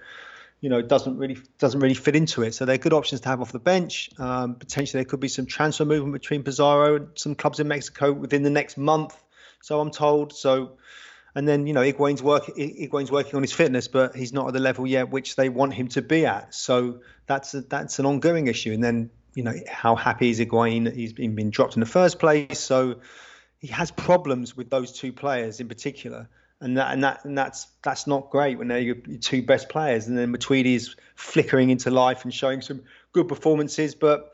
you 0.64 0.70
know, 0.70 0.82
doesn't 0.82 1.18
really 1.18 1.38
doesn't 1.60 1.82
really 1.82 1.94
fit 1.94 2.16
into 2.16 2.42
it. 2.42 2.54
So 2.54 2.64
they're 2.64 2.78
good 2.78 2.94
options 2.94 3.20
to 3.22 3.28
have 3.28 3.42
off 3.42 3.52
the 3.52 3.60
bench. 3.60 4.10
Um, 4.18 4.56
potentially 4.56 5.04
there 5.04 5.10
could 5.10 5.20
be 5.20 5.28
some 5.28 5.46
transfer 5.46 5.84
movement 5.84 6.14
between 6.14 6.42
Pizarro 6.44 6.96
and 6.96 7.08
some 7.16 7.36
clubs 7.36 7.60
in 7.60 7.68
Mexico 7.68 8.14
within 8.14 8.44
the 8.44 8.50
next 8.50 8.78
month. 8.78 9.14
So 9.62 9.82
I'm 9.82 9.92
told. 9.92 10.32
So 10.32 10.78
and 11.36 11.46
then 11.46 11.68
you 11.68 11.74
know 11.74 11.82
Higuain's 11.82 12.24
work 12.24 12.46
Higuain's 12.46 13.12
working 13.12 13.36
on 13.36 13.42
his 13.42 13.52
fitness, 13.52 13.90
but 13.90 14.16
he's 14.16 14.32
not 14.32 14.48
at 14.48 14.54
the 14.54 14.62
level 14.62 14.88
yet 14.88 15.10
which 15.10 15.36
they 15.36 15.50
want 15.50 15.74
him 15.74 15.90
to 15.90 16.02
be 16.02 16.26
at. 16.26 16.56
So 16.56 17.02
that's 17.26 17.54
a, 17.54 17.60
that's 17.60 18.00
an 18.00 18.06
ongoing 18.06 18.48
issue. 18.48 18.72
And 18.72 18.82
then 18.82 19.10
you 19.36 19.44
know 19.44 19.56
how 19.70 19.98
happy 19.98 20.30
is 20.30 20.40
Higuain? 20.40 20.96
He's 20.96 21.12
been, 21.12 21.36
been 21.36 21.50
dropped 21.50 21.76
in 21.76 21.82
the 21.82 21.86
first 21.86 22.20
place, 22.20 22.58
so 22.58 23.02
he 23.60 23.68
has 23.68 23.92
problems 23.92 24.56
with 24.56 24.70
those 24.70 24.94
two 24.94 25.12
players 25.12 25.60
in 25.60 25.68
particular. 25.68 26.30
And 26.64 26.78
that 26.78 26.94
and 26.94 27.04
that 27.04 27.26
and 27.26 27.38
that's 27.38 27.68
that's 27.84 28.08
not 28.08 28.30
great 28.30 28.58
when 28.58 28.70
they're 28.70 28.80
your, 28.80 28.96
your 29.06 29.20
two 29.20 29.44
best 29.44 29.70
players. 29.70 30.08
And 30.08 30.18
then 30.18 30.32
Matuidi's 30.32 30.96
flickering 31.16 31.70
into 31.70 31.92
life 31.92 32.24
and 32.24 32.34
showing 32.34 32.62
some 32.62 32.82
good 33.12 33.28
performances, 33.28 33.96
but 33.96 34.32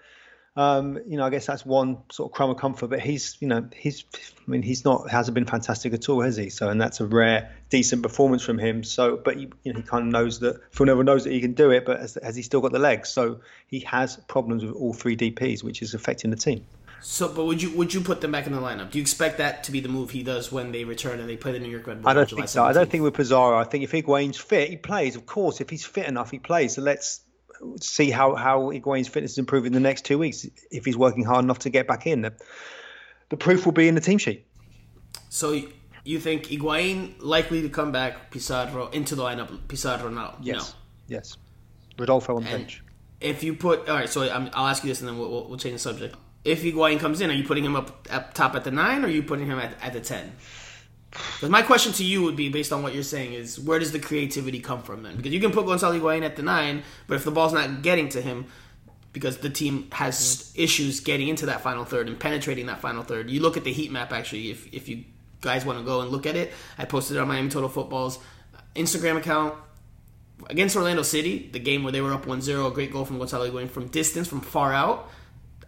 um, 0.56 1.00
you 1.08 1.16
know, 1.16 1.26
I 1.26 1.30
guess 1.30 1.46
that's 1.46 1.66
one 1.66 2.00
sort 2.12 2.30
of 2.30 2.36
crumb 2.36 2.50
of 2.50 2.58
comfort. 2.58 2.88
But 2.88 3.00
he's, 3.00 3.38
you 3.40 3.48
know, 3.48 3.70
he's, 3.74 4.04
I 4.16 4.52
mean, 4.52 4.62
he's 4.62 4.84
not 4.84 5.10
hasn't 5.10 5.36
been 5.36 5.46
fantastic 5.46 5.94
at 5.94 6.10
all, 6.10 6.22
has 6.22 6.36
he? 6.36 6.50
So, 6.50 6.70
and 6.70 6.82
that's 6.82 7.00
a 7.00 7.06
rare, 7.06 7.56
decent 7.70 8.04
performance 8.04 8.44
from 8.44 8.58
him. 8.58 8.84
So, 8.84 9.16
but 9.16 9.38
he, 9.38 9.50
you 9.64 9.72
know, 9.72 9.80
he 9.80 9.84
kind 9.84 10.08
of 10.08 10.12
knows 10.12 10.40
that 10.40 10.60
Neville 10.78 11.04
knows 11.04 11.24
that 11.24 11.32
he 11.32 11.40
can 11.40 11.54
do 11.54 11.72
it, 11.72 11.86
but 11.86 12.00
has, 12.00 12.18
has 12.22 12.36
he 12.36 12.42
still 12.42 12.62
got 12.62 12.74
the 12.74 12.80
legs? 12.80 13.10
So 13.10 13.40
he 13.68 13.80
has 13.82 14.18
problems 14.28 14.66
with 14.66 14.74
all 14.74 14.94
three 14.94 15.16
DPS, 15.16 15.64
which 15.64 15.82
is 15.82 15.94
affecting 15.94 16.30
the 16.30 16.38
team. 16.38 16.66
So, 17.02 17.34
but 17.34 17.46
would 17.46 17.62
you 17.62 17.76
would 17.78 17.94
you 17.94 18.02
put 18.02 18.22
them 18.22 18.32
back 18.32 18.46
in 18.46 18.54
the 18.54 18.60
lineup? 18.60 18.92
Do 18.92 18.98
you 18.98 19.02
expect 19.02 19.38
that 19.38 19.64
to 19.66 19.72
be 19.72 19.80
the 19.80 19.90
move 19.90 20.12
he 20.12 20.24
does 20.24 20.52
when 20.52 20.72
they 20.72 20.84
return 20.84 21.20
and 21.20 21.30
they 21.30 21.38
play 21.38 21.52
the 21.52 21.60
New 21.60 21.70
York 21.70 21.88
Red 21.88 22.02
Bulls? 22.02 22.12
I 22.12 22.14
don't 22.14 22.30
think 22.30 22.48
so. 22.50 22.62
17th? 22.62 22.66
I 22.66 22.74
don't 22.74 22.90
think 22.90 23.04
with 23.04 23.14
Pizarro. 23.14 23.58
I 23.58 23.64
think 23.64 23.84
if 23.84 23.92
Higuain's 23.92 24.38
fit, 24.38 24.70
he 24.70 24.78
plays. 24.78 25.16
Of 25.16 25.26
course, 25.26 25.62
if 25.62 25.70
he's 25.70 25.86
fit 25.86 26.08
enough, 26.08 26.32
he 26.32 26.40
plays. 26.40 26.76
So 26.76 26.82
let's 26.82 27.22
see 27.82 28.10
how 28.10 28.36
how 28.36 28.72
Higuain's 28.72 29.08
fitness 29.08 29.34
is 29.34 29.38
improving 29.38 29.68
in 29.68 29.74
the 29.74 29.80
next 29.80 30.06
two 30.06 30.18
weeks 30.18 30.46
if 30.72 30.86
he's 30.86 30.98
working 30.98 31.24
hard 31.24 31.44
enough 31.44 31.60
to 31.60 31.70
get 31.70 31.88
back 31.88 32.06
in. 32.06 32.22
The, 32.22 32.34
the 33.30 33.38
proof 33.38 33.66
will 33.66 33.74
be 33.74 33.88
in 33.88 33.96
the 33.96 34.02
team 34.02 34.18
sheet. 34.18 34.46
So 35.30 35.62
you 36.04 36.20
think 36.20 36.46
Higuain 36.46 37.16
likely 37.20 37.62
to 37.62 37.70
come 37.70 37.92
back, 37.92 38.32
Pizarro 38.32 38.88
into 38.90 39.16
the 39.16 39.24
lineup, 39.24 39.68
Pizarro 39.68 40.10
now? 40.10 40.36
Yes. 40.42 40.74
No. 41.10 41.16
Yes. 41.16 41.38
Rodolfo 41.98 42.36
on 42.38 42.44
the 42.44 42.50
bench. 42.50 42.84
If 43.20 43.44
you 43.44 43.54
put 43.54 43.90
all 43.90 43.96
right, 43.96 44.10
so 44.10 44.22
i 44.22 44.38
will 44.38 44.50
ask 44.56 44.84
you 44.84 44.90
this, 44.90 45.02
and 45.02 45.10
then 45.10 45.18
we'll, 45.18 45.48
we'll, 45.50 45.58
change 45.58 45.74
the 45.74 45.80
subject. 45.80 46.16
If 46.44 46.64
Higuain 46.64 47.00
comes 47.00 47.22
in, 47.22 47.30
are 47.30 47.34
you 47.34 47.44
putting 47.44 47.66
him 47.66 47.76
up 47.76 48.08
up 48.10 48.34
top 48.34 48.56
at 48.56 48.64
the 48.64 48.72
nine, 48.72 49.04
or 49.04 49.08
are 49.08 49.12
you 49.12 49.24
putting 49.24 49.48
him 49.48 49.60
at, 49.60 49.74
at 49.82 49.94
the 49.94 50.02
ten? 50.02 50.34
Because 51.12 51.50
my 51.50 51.64
question 51.64 51.92
to 51.94 52.04
you 52.04 52.22
would 52.24 52.36
be, 52.36 52.50
based 52.50 52.72
on 52.72 52.84
what 52.84 52.94
you're 52.94 53.04
saying, 53.04 53.34
is 53.34 53.60
where 53.60 53.80
does 53.80 53.92
the 53.92 54.00
creativity 54.00 54.60
come 54.60 54.84
from 54.84 55.02
then? 55.02 55.16
Because 55.18 55.34
you 55.34 55.40
can 55.40 55.52
put 55.52 55.66
Gonzalo 55.66 56.00
Higuain 56.00 56.24
at 56.24 56.36
the 56.36 56.44
nine, 56.44 56.84
but 57.08 57.16
if 57.16 57.24
the 57.24 57.32
ball's 57.32 57.52
not 57.52 57.82
getting 57.82 58.10
to 58.10 58.22
him, 58.22 58.46
because 59.14 59.38
the 59.38 59.50
team 59.50 59.88
has 59.92 60.18
mm-hmm. 60.18 60.62
issues 60.62 61.00
getting 61.00 61.28
into 61.28 61.48
that 61.48 61.62
final 61.62 61.86
third 61.86 62.08
and 62.08 62.20
penetrating 62.20 62.68
that 62.68 62.80
final 62.80 63.04
third. 63.04 63.30
You 63.30 63.42
look 63.42 63.58
at 63.58 63.64
the 63.64 63.74
heat 63.74 63.92
map 63.92 64.12
actually. 64.12 64.52
If 64.52 64.72
if 64.74 64.88
you 64.88 65.04
guys 65.42 65.66
want 65.66 65.80
to 65.80 65.86
go 65.86 66.02
and 66.02 66.12
look 66.12 66.26
at 66.26 66.36
it, 66.36 66.54
I 66.78 66.86
posted 66.86 67.18
it 67.18 67.20
on 67.20 67.28
Miami 67.28 67.50
Total 67.50 67.70
Football's 67.70 68.20
Instagram 68.76 69.18
account 69.18 69.56
against 70.50 70.76
Orlando 70.76 71.02
City, 71.02 71.50
the 71.52 71.60
game 71.60 71.84
where 71.84 71.92
they 71.92 72.02
were 72.02 72.14
up 72.14 72.26
1-0, 72.26 72.68
a 72.68 72.72
great 72.72 72.94
goal 72.94 73.04
from 73.04 73.18
Gonzalo 73.18 73.50
Higuain 73.50 73.70
from 73.70 73.88
distance, 73.88 74.28
from 74.28 74.42
far 74.42 74.74
out. 74.74 75.10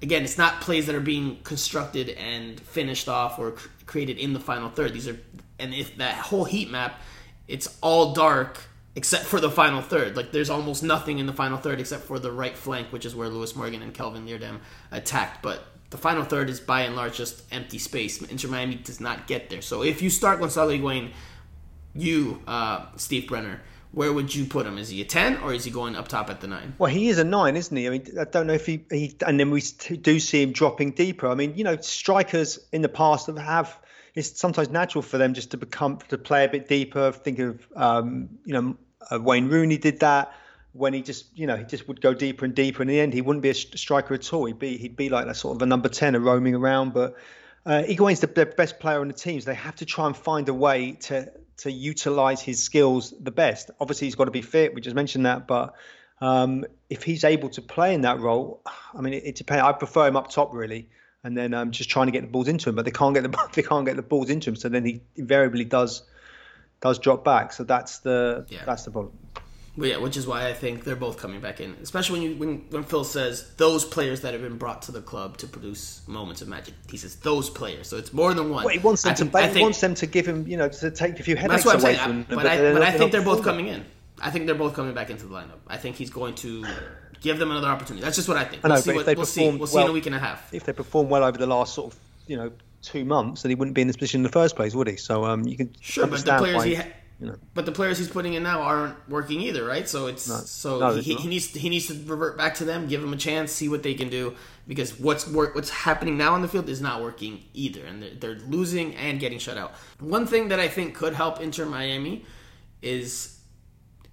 Again, 0.02 0.24
it's 0.24 0.38
not 0.38 0.62
plays 0.62 0.88
that 0.88 0.96
are 0.96 1.00
being 1.00 1.38
constructed 1.44 2.10
and 2.10 2.60
finished 2.60 3.08
off 3.08 3.38
or 3.38 3.56
created 3.86 4.18
in 4.18 4.34
the 4.34 4.40
final 4.40 4.70
third. 4.70 4.94
These 4.94 5.08
are 5.08 5.20
and 5.60 5.74
if 5.74 5.98
that 5.98 6.16
whole 6.16 6.44
heat 6.44 6.72
map, 6.72 7.00
it's 7.48 7.78
all 7.82 8.14
dark 8.14 8.60
except 8.96 9.26
for 9.26 9.40
the 9.40 9.50
final 9.50 9.82
third. 9.82 10.18
Like 10.18 10.32
there's 10.32 10.50
almost 10.50 10.84
nothing 10.84 11.20
in 11.20 11.28
the 11.28 11.34
final 11.34 11.58
third 11.58 11.80
except 11.80 12.04
for 12.04 12.20
the 12.20 12.32
right 12.32 12.58
flank, 12.58 12.92
which 12.92 13.06
is 13.06 13.16
where 13.16 13.30
Lewis 13.30 13.56
Morgan 13.56 13.82
and 13.82 13.94
Kelvin 13.94 14.26
Leerdam 14.26 14.60
attacked. 14.92 15.42
But 15.42 15.64
the 15.92 15.98
final 15.98 16.24
third 16.24 16.50
is 16.50 16.60
by 16.60 16.82
and 16.82 16.96
large 16.96 17.16
just 17.16 17.44
empty 17.52 17.78
space. 17.78 18.22
Inter 18.24 18.50
Miami 18.50 18.76
does 18.76 19.00
not 19.00 19.28
get 19.28 19.50
there. 19.50 19.62
So 19.62 19.84
if 19.84 20.02
you 20.02 20.10
start 20.10 20.40
Gonzalo 20.40 20.72
Higuain, 20.72 21.12
you, 21.94 22.42
uh, 22.48 22.86
Steve 22.96 23.28
Brenner, 23.28 23.62
where 23.93 24.13
would 24.13 24.34
you 24.34 24.45
put 24.45 24.65
him? 24.65 24.77
Is 24.77 24.89
he 24.89 25.01
a 25.01 25.06
ten 25.06 25.38
or 25.38 25.54
is 25.54 25.65
he 25.65 25.71
going 25.71 25.95
up 25.95 26.08
top 26.08 26.30
at 26.30 26.41
the 26.41 26.47
nine? 26.47 26.73
Well, 26.77 26.91
he 26.91 27.10
is 27.10 27.17
a 27.17 27.23
nine, 27.23 27.56
isn't 27.56 27.75
he? 27.75 27.88
I 27.88 27.89
mean, 27.89 28.08
I 28.19 28.23
don't 28.23 28.47
know 28.47 28.54
if 28.54 28.65
he, 28.65 28.86
he 28.89 29.15
and 29.25 29.39
then 29.39 29.51
we 29.51 29.62
do 30.01 30.19
see 30.19 30.41
him 30.41 30.54
dropping 30.54 30.91
deeper. 30.91 31.27
I 31.27 31.36
mean, 31.36 31.54
you 31.56 31.63
know, 31.63 31.75
strikers 31.77 32.60
in 32.71 32.82
the 32.82 32.89
past 32.89 33.27
have 33.27 33.77
it's 34.15 34.39
sometimes 34.39 34.69
natural 34.69 35.01
for 35.01 35.17
them 35.17 35.34
just 35.34 35.51
to 35.51 35.58
become 35.58 35.99
to 36.10 36.17
play 36.17 36.45
a 36.45 36.49
bit 36.49 36.67
deeper. 36.67 37.12
Think 37.12 37.39
of 37.39 37.67
um, 37.75 38.30
you 38.45 38.54
know 38.54 38.77
uh, 39.10 39.19
Wayne 39.19 39.47
Rooney 39.47 39.77
did 39.77 39.99
that 39.99 40.34
when 40.73 40.93
he 40.93 41.01
just 41.01 41.25
you 41.38 41.47
know 41.47 41.58
he 41.58 41.63
just 41.63 41.88
would 41.88 42.01
go 42.01 42.13
deeper 42.13 42.45
and 42.45 42.54
deeper. 42.54 42.82
In 42.82 42.88
the 42.88 42.99
end, 42.99 43.13
he 43.13 43.21
wouldn't 43.21 43.43
be 43.43 43.49
a 43.49 43.54
striker 43.54 44.13
at 44.13 44.34
all. 44.34 44.45
He'd 44.45 44.60
be 44.60 44.77
he'd 44.77 44.95
be 44.95 45.10
like 45.10 45.27
a 45.27 45.34
sort 45.34 45.56
of 45.56 45.62
a 45.62 45.65
number 45.65 45.89
ten, 45.89 46.15
a 46.15 46.19
roaming 46.19 46.56
around. 46.56 46.93
But 46.93 47.17
uh, 47.65 47.84
Higuain's 47.84 48.19
the, 48.19 48.27
the 48.27 48.45
best 48.45 48.80
player 48.80 48.99
on 48.99 49.08
the 49.08 49.13
team, 49.13 49.39
so 49.39 49.45
they 49.45 49.56
have 49.56 49.75
to 49.77 49.86
try 49.86 50.08
and 50.08 50.15
find 50.15 50.49
a 50.49 50.54
way 50.54 50.93
to 50.93 51.32
to 51.62 51.71
utilize 51.71 52.41
his 52.41 52.62
skills 52.62 53.13
the 53.19 53.32
best. 53.32 53.71
Obviously, 53.80 54.08
he's 54.08 54.15
got 54.15 54.26
to 54.26 54.32
be 54.32 54.41
fit. 54.41 54.74
We 54.74 54.82
just 54.82 54.95
mentioned 54.95 55.26
that, 55.26 55.47
but 55.47 55.76
um, 56.19 56.65
if 56.89 57.04
he's 57.04 57.24
able 57.24 57.50
to 57.50 57.62
play 57.62 57.93
in 57.93 58.02
that 58.02 58.19
role, 58.19 58.62
I 58.95 59.02
mean, 59.02 59.13
it, 59.13 59.24
it 59.26 59.36
depends. 59.36 59.63
I 59.63 59.71
prefer 59.71 60.08
him 60.08 60.15
up 60.15 60.30
top 60.30 60.54
really, 60.54 60.89
and 61.24 61.38
then 61.38 61.54
um, 61.54 61.71
just 61.71 61.89
trying 61.89 62.08
to 62.08 62.12
get 62.12 62.21
the 62.21 62.28
balls 62.28 62.47
into 62.47 62.69
him. 62.69 62.76
But 62.76 62.86
they 62.86 62.91
can't 62.91 63.13
get 63.13 63.24
the 63.24 63.50
they 63.54 63.63
can't 63.63 63.86
get 63.86 63.95
the 63.95 64.02
balls 64.02 64.30
into 64.30 64.50
him, 64.50 64.56
so 64.56 64.69
then 64.69 64.86
he 64.86 65.02
invariably 65.15 65.65
does 65.65 66.04
does 66.82 67.00
drop 67.00 67.24
back. 67.24 67.54
So 67.54 67.63
that's 67.63 68.00
the 68.00 68.45
yeah. 68.50 68.63
that's 68.65 68.84
the 68.84 68.91
problem. 68.91 69.13
Well, 69.78 69.90
yeah, 69.90 69.98
which 69.98 70.18
is 70.18 70.28
why 70.28 70.48
I 70.48 70.54
think 70.54 70.84
they're 70.84 70.98
both 70.98 71.18
coming 71.18 71.40
back 71.40 71.62
in, 71.62 71.78
especially 71.82 72.20
when 72.20 72.30
you 72.30 72.36
when, 72.38 72.66
when 72.72 72.84
Phil 72.84 73.06
says 73.06 73.50
those 73.56 73.86
players 73.86 74.22
that 74.22 74.34
have 74.34 74.42
been 74.42 74.58
brought 74.58 74.82
to 74.84 74.92
the 74.92 75.02
club 75.02 75.38
to 75.38 75.48
produce 75.48 76.02
moments 76.08 76.42
of 76.42 76.50
magic. 76.50 76.74
He 76.90 76.98
says 76.98 77.16
those 77.18 77.50
players, 77.50 77.88
so 77.88 77.98
it's 77.98 78.12
more 78.12 78.34
than 78.34 78.50
one. 78.50 78.66
Well, 78.66 78.74
he 78.74 78.80
wants 78.80 79.04
them 79.04 79.12
I 79.12 79.16
to. 79.16 79.26
Think, 79.26 79.54
think, 79.54 79.64
wants 79.64 79.80
them 79.80 79.96
to 79.96 80.06
give 80.06 80.28
him, 80.28 80.46
you 80.46 80.58
know, 80.58 80.68
to 80.68 80.92
take 80.92 81.20
a 81.22 81.24
few 81.24 81.38
headaches 81.38 81.66
away 81.66 81.80
saying, 81.80 82.00
from. 82.00 82.24
But, 82.24 82.36
but, 82.36 82.46
I, 82.48 82.74
but 82.74 82.82
I 82.82 82.92
think 82.92 83.14
they're 83.14 83.22
both 83.22 83.44
coming 83.44 83.68
in. 83.68 83.86
I 84.22 84.30
think 84.30 84.46
they're 84.46 84.56
both 84.56 84.74
coming 84.74 84.94
back 84.94 85.10
into 85.10 85.26
the 85.26 85.34
lineup. 85.34 85.60
I 85.68 85.78
think 85.78 85.96
he's 85.96 86.10
going 86.10 86.36
to 86.36 86.66
give 87.22 87.40
them 87.40 87.52
another 87.52 87.68
opportunity. 87.68 88.04
That's 88.04 88.18
just 88.18 88.28
what 88.28 88.38
I 88.38 88.44
think. 88.44 88.64
We'll 88.64 88.74
I 88.74 88.76
know, 88.76 88.82
see. 88.82 88.94
What, 88.94 89.06
we'll 89.06 89.26
see. 89.26 89.50
We'll 89.50 89.68
see 89.68 89.82
in 89.82 89.88
a 89.88 89.94
week 89.94 90.06
and 90.06 90.16
a 90.16 90.20
half. 90.20 90.54
If 90.54 90.66
they 90.66 90.74
perform 90.74 91.10
well 91.10 91.24
over 91.24 91.38
the 91.38 91.48
last 91.48 91.74
sort 91.74 91.94
of, 91.94 92.00
you 92.28 92.36
know, 92.36 92.52
two 92.82 93.06
months, 93.06 93.44
then 93.44 93.52
he 93.52 93.56
wouldn't 93.56 93.76
be 93.76 93.82
in 93.82 93.88
this 93.88 93.96
position 93.96 94.20
in 94.20 94.24
the 94.24 94.30
first 94.30 94.58
place, 94.58 94.76
would 94.76 94.88
he? 94.88 94.98
So 94.98 95.24
um, 95.24 95.48
you 95.48 95.56
can 95.56 95.74
sure, 95.80 96.08
but 96.08 96.26
the 96.26 96.38
players 96.38 96.64
he. 96.64 96.76
Ha- 96.76 96.88
you 97.22 97.28
know. 97.28 97.36
But 97.54 97.68
the 97.68 97.72
players 97.72 98.00
he's 98.00 98.10
putting 98.10 98.34
in 98.34 98.44
now 98.44 98.62
aren't 98.62 99.08
working 99.08 99.42
either, 99.42 99.64
right? 99.64 99.88
So 99.88 100.08
it's 100.08 100.28
no. 100.28 100.38
so 100.38 100.80
no, 100.80 100.96
he, 100.96 101.14
he, 101.14 101.28
needs 101.28 101.54
he 101.54 101.70
needs 101.70 101.88
to 101.88 101.94
revert 101.94 102.36
back 102.36 102.56
to 102.56 102.66
them, 102.66 102.88
give 102.88 103.02
them 103.02 103.14
a 103.14 103.18
chance, 103.18 103.52
see 103.52 103.70
what 103.70 103.84
they 103.84 103.94
can 103.94 104.10
do, 104.10 104.36
because 104.68 105.00
what's 105.00 105.28
work 105.28 105.54
what's 105.54 105.70
happening 105.70 106.18
now 106.18 106.34
on 106.34 106.42
the 106.42 106.48
field 106.48 106.68
is 106.68 106.82
not 106.82 107.02
working 107.02 107.44
either, 107.54 107.86
and 107.86 108.02
they're, 108.02 108.16
they're 108.16 108.40
losing 108.48 108.96
and 108.96 109.20
getting 109.20 109.38
shut 109.38 109.58
out. 109.58 109.74
One 110.00 110.26
thing 110.26 110.50
that 110.50 110.60
I 110.60 110.68
think 110.68 110.96
could 110.96 111.14
help 111.14 111.40
Inter 111.40 111.66
Miami 111.66 112.26
is 112.82 113.40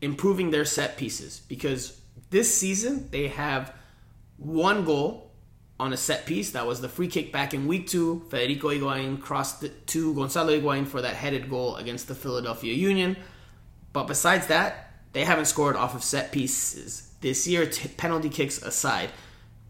improving 0.02 0.50
their 0.50 0.66
set 0.66 0.98
pieces 0.98 1.40
because 1.48 1.98
this 2.28 2.54
season 2.54 3.08
they 3.10 3.28
have 3.28 3.72
one 4.36 4.84
goal 4.84 5.27
on 5.80 5.92
a 5.92 5.96
set 5.96 6.26
piece. 6.26 6.50
That 6.52 6.66
was 6.66 6.80
the 6.80 6.88
free 6.88 7.08
kick 7.08 7.32
back 7.32 7.54
in 7.54 7.66
week 7.66 7.86
two. 7.86 8.24
Federico 8.30 8.68
Higuain 8.68 9.20
crossed 9.20 9.62
it 9.62 9.86
to 9.88 10.14
Gonzalo 10.14 10.58
Higuain 10.58 10.86
for 10.86 11.02
that 11.02 11.14
headed 11.14 11.48
goal 11.48 11.76
against 11.76 12.08
the 12.08 12.14
Philadelphia 12.14 12.74
Union. 12.74 13.16
But 13.92 14.04
besides 14.04 14.48
that, 14.48 14.92
they 15.12 15.24
haven't 15.24 15.46
scored 15.46 15.76
off 15.76 15.94
of 15.94 16.04
set 16.04 16.32
pieces 16.32 17.08
this 17.20 17.46
year, 17.46 17.66
t- 17.66 17.88
penalty 17.88 18.28
kicks 18.28 18.62
aside. 18.62 19.10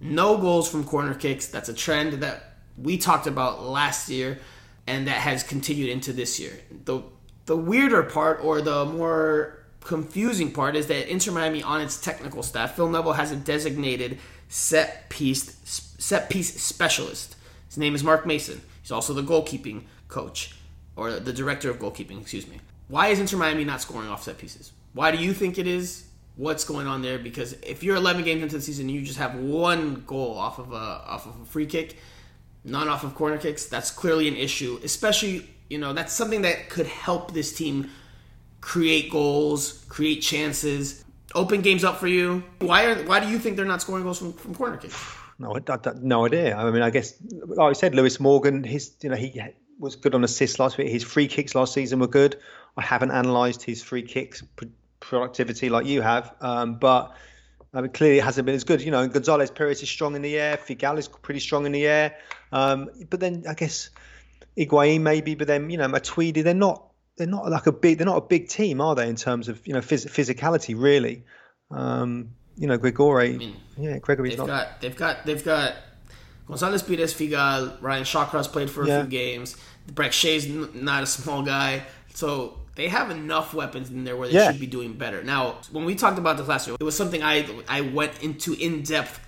No 0.01 0.37
goals 0.37 0.71
from 0.71 0.85
corner 0.85 1.15
kicks. 1.15 1.49
That's 1.49 1.69
a 1.69 1.75
trend 1.75 2.15
that 2.23 2.57
we 2.77 2.99
talked 2.99 3.27
about 3.27 3.63
last 3.63 4.09
year 4.09 4.39
and 4.87 5.09
that 5.09 5.19
has 5.21 5.43
continued 5.43 5.91
into 5.91 6.13
this 6.13 6.39
year. 6.39 6.59
The 6.85 7.03
the 7.47 7.57
weirder 7.57 8.03
part 8.05 8.41
or 8.45 8.61
the 8.61 8.85
more 8.85 9.65
confusing 9.81 10.53
part 10.53 10.77
is 10.77 10.87
that 10.89 11.11
Inter 11.11 11.33
Miami 11.33 11.63
on 11.63 11.81
its 11.81 11.99
technical 11.99 12.43
staff, 12.43 12.77
Phil 12.77 12.89
Neville 12.89 13.15
has 13.15 13.33
a 13.33 13.37
designated 13.37 14.19
set 14.49 15.09
piece 15.11 15.57
set 15.99 16.31
piece 16.31 16.61
specialist. 16.61 17.37
His 17.67 17.79
name 17.79 17.95
is 17.95 18.03
Mark 18.03 18.27
Mason. 18.27 18.61
He's 18.83 18.91
also 18.91 19.13
the 19.13 19.23
goalkeeping 19.23 19.85
coach 20.09 20.55
or 20.97 21.13
the 21.13 21.33
director 21.33 21.71
of 21.71 21.79
goalkeeping, 21.79 22.21
excuse 22.21 22.49
me. 22.49 22.61
Why 22.89 23.09
is 23.09 23.21
Inter 23.21 23.37
Miami 23.37 23.65
not 23.65 23.83
scoring 23.83 24.09
off 24.09 24.23
set 24.23 24.39
pieces? 24.39 24.73
Why 24.95 25.11
do 25.11 25.19
you 25.19 25.35
think 25.35 25.59
it 25.59 25.67
is? 25.67 26.07
What's 26.37 26.65
going 26.65 26.87
on 26.87 27.03
there? 27.03 27.19
Because 27.19 27.53
if 27.63 27.83
you're 27.83 27.97
11 27.97 28.25
games 28.25 28.43
into 28.43 28.57
the 28.57 28.63
season 28.63 28.89
you 28.89 29.03
just 29.03 29.19
have 29.19 29.35
one 29.35 30.05
goal 30.07 30.39
off 30.39 30.59
of 30.59 30.73
a 30.73 30.77
off 30.77 31.27
of 31.27 31.41
a 31.41 31.45
free 31.45 31.67
kick, 31.67 31.97
none 32.65 32.89
off 32.89 33.05
of 33.05 33.15
corner 33.15 33.39
kicks, 33.39 33.67
that's 33.67 33.91
clearly 33.91 34.29
an 34.29 34.37
issue. 34.37 34.81
Especially, 34.83 35.49
you 35.69 35.79
know, 35.79 35.93
that's 35.93 36.13
something 36.13 36.43
that 36.43 36.69
could 36.71 36.87
help 36.87 37.33
this 37.33 37.53
team 37.53 37.91
create 38.61 39.11
goals, 39.11 39.85
create 39.89 40.21
chances, 40.21 41.05
open 41.35 41.63
games 41.63 41.85
up 41.85 41.99
for 41.99 42.07
you. 42.07 42.43
Why 42.61 42.85
are 42.87 42.97
why 43.05 43.21
do 43.21 43.29
you 43.29 43.39
think 43.39 43.57
they're 43.57 43.65
not 43.65 43.83
scoring 43.83 44.05
goals 44.05 44.19
from, 44.19 44.33
from 44.33 44.55
corner 44.55 44.77
kicks? 44.77 44.97
No, 45.41 45.55
I, 45.55 45.61
I, 45.73 45.79
no 46.01 46.27
idea. 46.27 46.57
I 46.57 46.69
mean, 46.73 46.83
I 46.83 46.91
guess 46.91 47.15
like 47.31 47.71
I 47.71 47.73
said, 47.73 47.95
Lewis 47.95 48.19
Morgan, 48.19 48.65
his 48.65 48.97
you 49.03 49.09
know 49.09 49.15
he 49.15 49.41
was 49.79 49.95
good 49.95 50.13
on 50.17 50.25
assists 50.25 50.59
last 50.59 50.79
week. 50.79 50.89
His 50.89 51.05
free 51.05 51.29
kicks 51.29 51.55
last 51.55 51.75
season 51.75 52.01
were 52.01 52.09
good. 52.09 52.41
I 52.77 52.83
haven't 52.83 53.13
analysed 53.13 53.63
his 53.63 53.81
free 53.81 54.03
kicks 54.03 54.43
productivity 54.99 55.69
like 55.69 55.87
you 55.87 56.03
have, 56.03 56.35
um, 56.41 56.81
but 56.81 57.15
I 57.73 57.83
mean, 57.83 57.93
clearly 57.93 58.19
it 58.19 58.25
hasn't 58.25 58.47
been 58.47 58.57
as 58.57 58.65
good. 58.65 58.83
You 58.83 58.91
know, 58.91 59.07
Gonzalez 59.07 59.53
Pirez 59.53 59.81
is 59.81 59.89
strong 59.89 60.17
in 60.17 60.23
the 60.23 60.37
air. 60.37 60.57
Figal 60.57 60.99
is 60.99 61.07
pretty 61.07 61.39
strong 61.39 61.67
in 61.67 61.73
the 61.73 61.87
air. 61.87 62.17
Um, 62.51 62.91
but 63.09 63.21
then 63.21 63.45
I 63.49 63.55
guess 63.55 63.91
Higuain 64.57 65.03
maybe, 65.03 65.37
but 65.37 65.47
then 65.47 65.71
you 65.71 65.79
know 65.79 65.87
Matuidi, 65.87 66.43
they're 66.43 66.55
not 66.55 66.88
they're 67.19 67.27
not 67.27 67.51
like 67.51 67.67
a 67.67 67.73
big 67.73 67.99
they're 67.99 68.07
not 68.07 68.17
a 68.17 68.27
big 68.27 68.49
team, 68.49 68.81
are 68.81 68.95
they? 68.95 69.09
In 69.09 69.17
terms 69.17 69.49
of 69.49 69.65
you 69.67 69.75
know 69.75 69.81
phys- 69.81 70.09
physicality, 70.09 70.75
really. 70.81 71.25
Um, 71.71 72.31
you 72.57 72.67
know, 72.67 72.79
Gregore. 72.79 73.35
I 73.35 73.37
mean, 73.37 73.57
yeah, 73.77 73.99
Gregore's 73.99 74.31
they've 74.31 74.39
not. 74.39 74.47
Got, 74.47 74.81
they've 74.81 74.97
got 74.97 75.27
they've 75.27 75.45
got 75.45 75.75
Gonzalez 76.47 76.83
Pirez 76.83 77.13
Figal, 77.13 77.77
Ryan 77.81 78.05
Shawcross 78.05 78.51
played 78.51 78.71
for 78.71 78.85
a 78.85 78.87
yeah. 78.87 79.01
few 79.03 79.11
games. 79.11 79.57
Brek 79.93 80.13
Shea's 80.13 80.47
n- 80.47 80.71
not 80.75 81.03
a 81.03 81.07
small 81.07 81.43
guy, 81.43 81.83
so 82.15 82.59
they 82.75 82.89
have 82.89 83.11
enough 83.11 83.55
weapons 83.55 83.91
in 83.91 84.05
there 84.05 84.17
where 84.17 84.29
they 84.29 84.35
yeah. 84.35 84.51
should 84.51 84.61
be 84.61 84.67
doing 84.67 84.95
better. 84.95 85.23
Now, 85.23 85.59
when 85.73 85.85
we 85.85 85.95
talked 85.95 86.19
about 86.19 86.37
this 86.37 86.49
last 86.49 86.67
year, 86.67 86.77
it 86.81 86.85
was 86.85 86.97
something 86.97 87.23
I 87.23 87.47
I 87.69 87.83
went 87.83 88.23
into 88.23 88.55
in 88.55 88.83
depth 88.83 89.21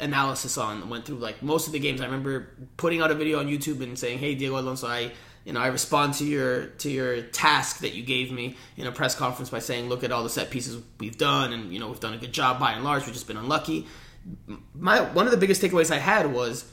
analysis 0.00 0.58
on. 0.58 0.88
Went 0.88 1.06
through 1.06 1.16
like 1.16 1.42
most 1.42 1.66
of 1.66 1.72
the 1.72 1.78
games. 1.78 2.00
I 2.00 2.04
remember 2.04 2.50
putting 2.76 3.00
out 3.00 3.10
a 3.10 3.14
video 3.14 3.38
on 3.38 3.46
YouTube 3.46 3.82
and 3.82 3.98
saying, 3.98 4.18
"Hey, 4.18 4.34
Diego 4.34 4.58
Alonso, 4.58 4.86
I." 4.86 5.12
you 5.46 5.52
know, 5.52 5.60
I 5.60 5.68
respond 5.68 6.14
to 6.14 6.24
your 6.24 6.66
to 6.66 6.90
your 6.90 7.22
task 7.22 7.78
that 7.78 7.94
you 7.94 8.02
gave 8.02 8.32
me 8.32 8.56
in 8.76 8.88
a 8.88 8.92
press 8.92 9.14
conference 9.14 9.48
by 9.48 9.60
saying, 9.60 9.88
"Look 9.88 10.02
at 10.02 10.10
all 10.10 10.24
the 10.24 10.28
set 10.28 10.50
pieces 10.50 10.82
we've 10.98 11.16
done, 11.16 11.52
and 11.52 11.72
you 11.72 11.78
know, 11.78 11.88
we've 11.88 12.00
done 12.00 12.14
a 12.14 12.18
good 12.18 12.32
job 12.32 12.58
by 12.58 12.72
and 12.72 12.82
large. 12.82 13.06
We've 13.06 13.14
just 13.14 13.28
been 13.28 13.36
unlucky." 13.36 13.86
My 14.74 15.00
one 15.00 15.24
of 15.24 15.30
the 15.30 15.36
biggest 15.36 15.62
takeaways 15.62 15.92
I 15.92 15.98
had 15.98 16.34
was 16.34 16.64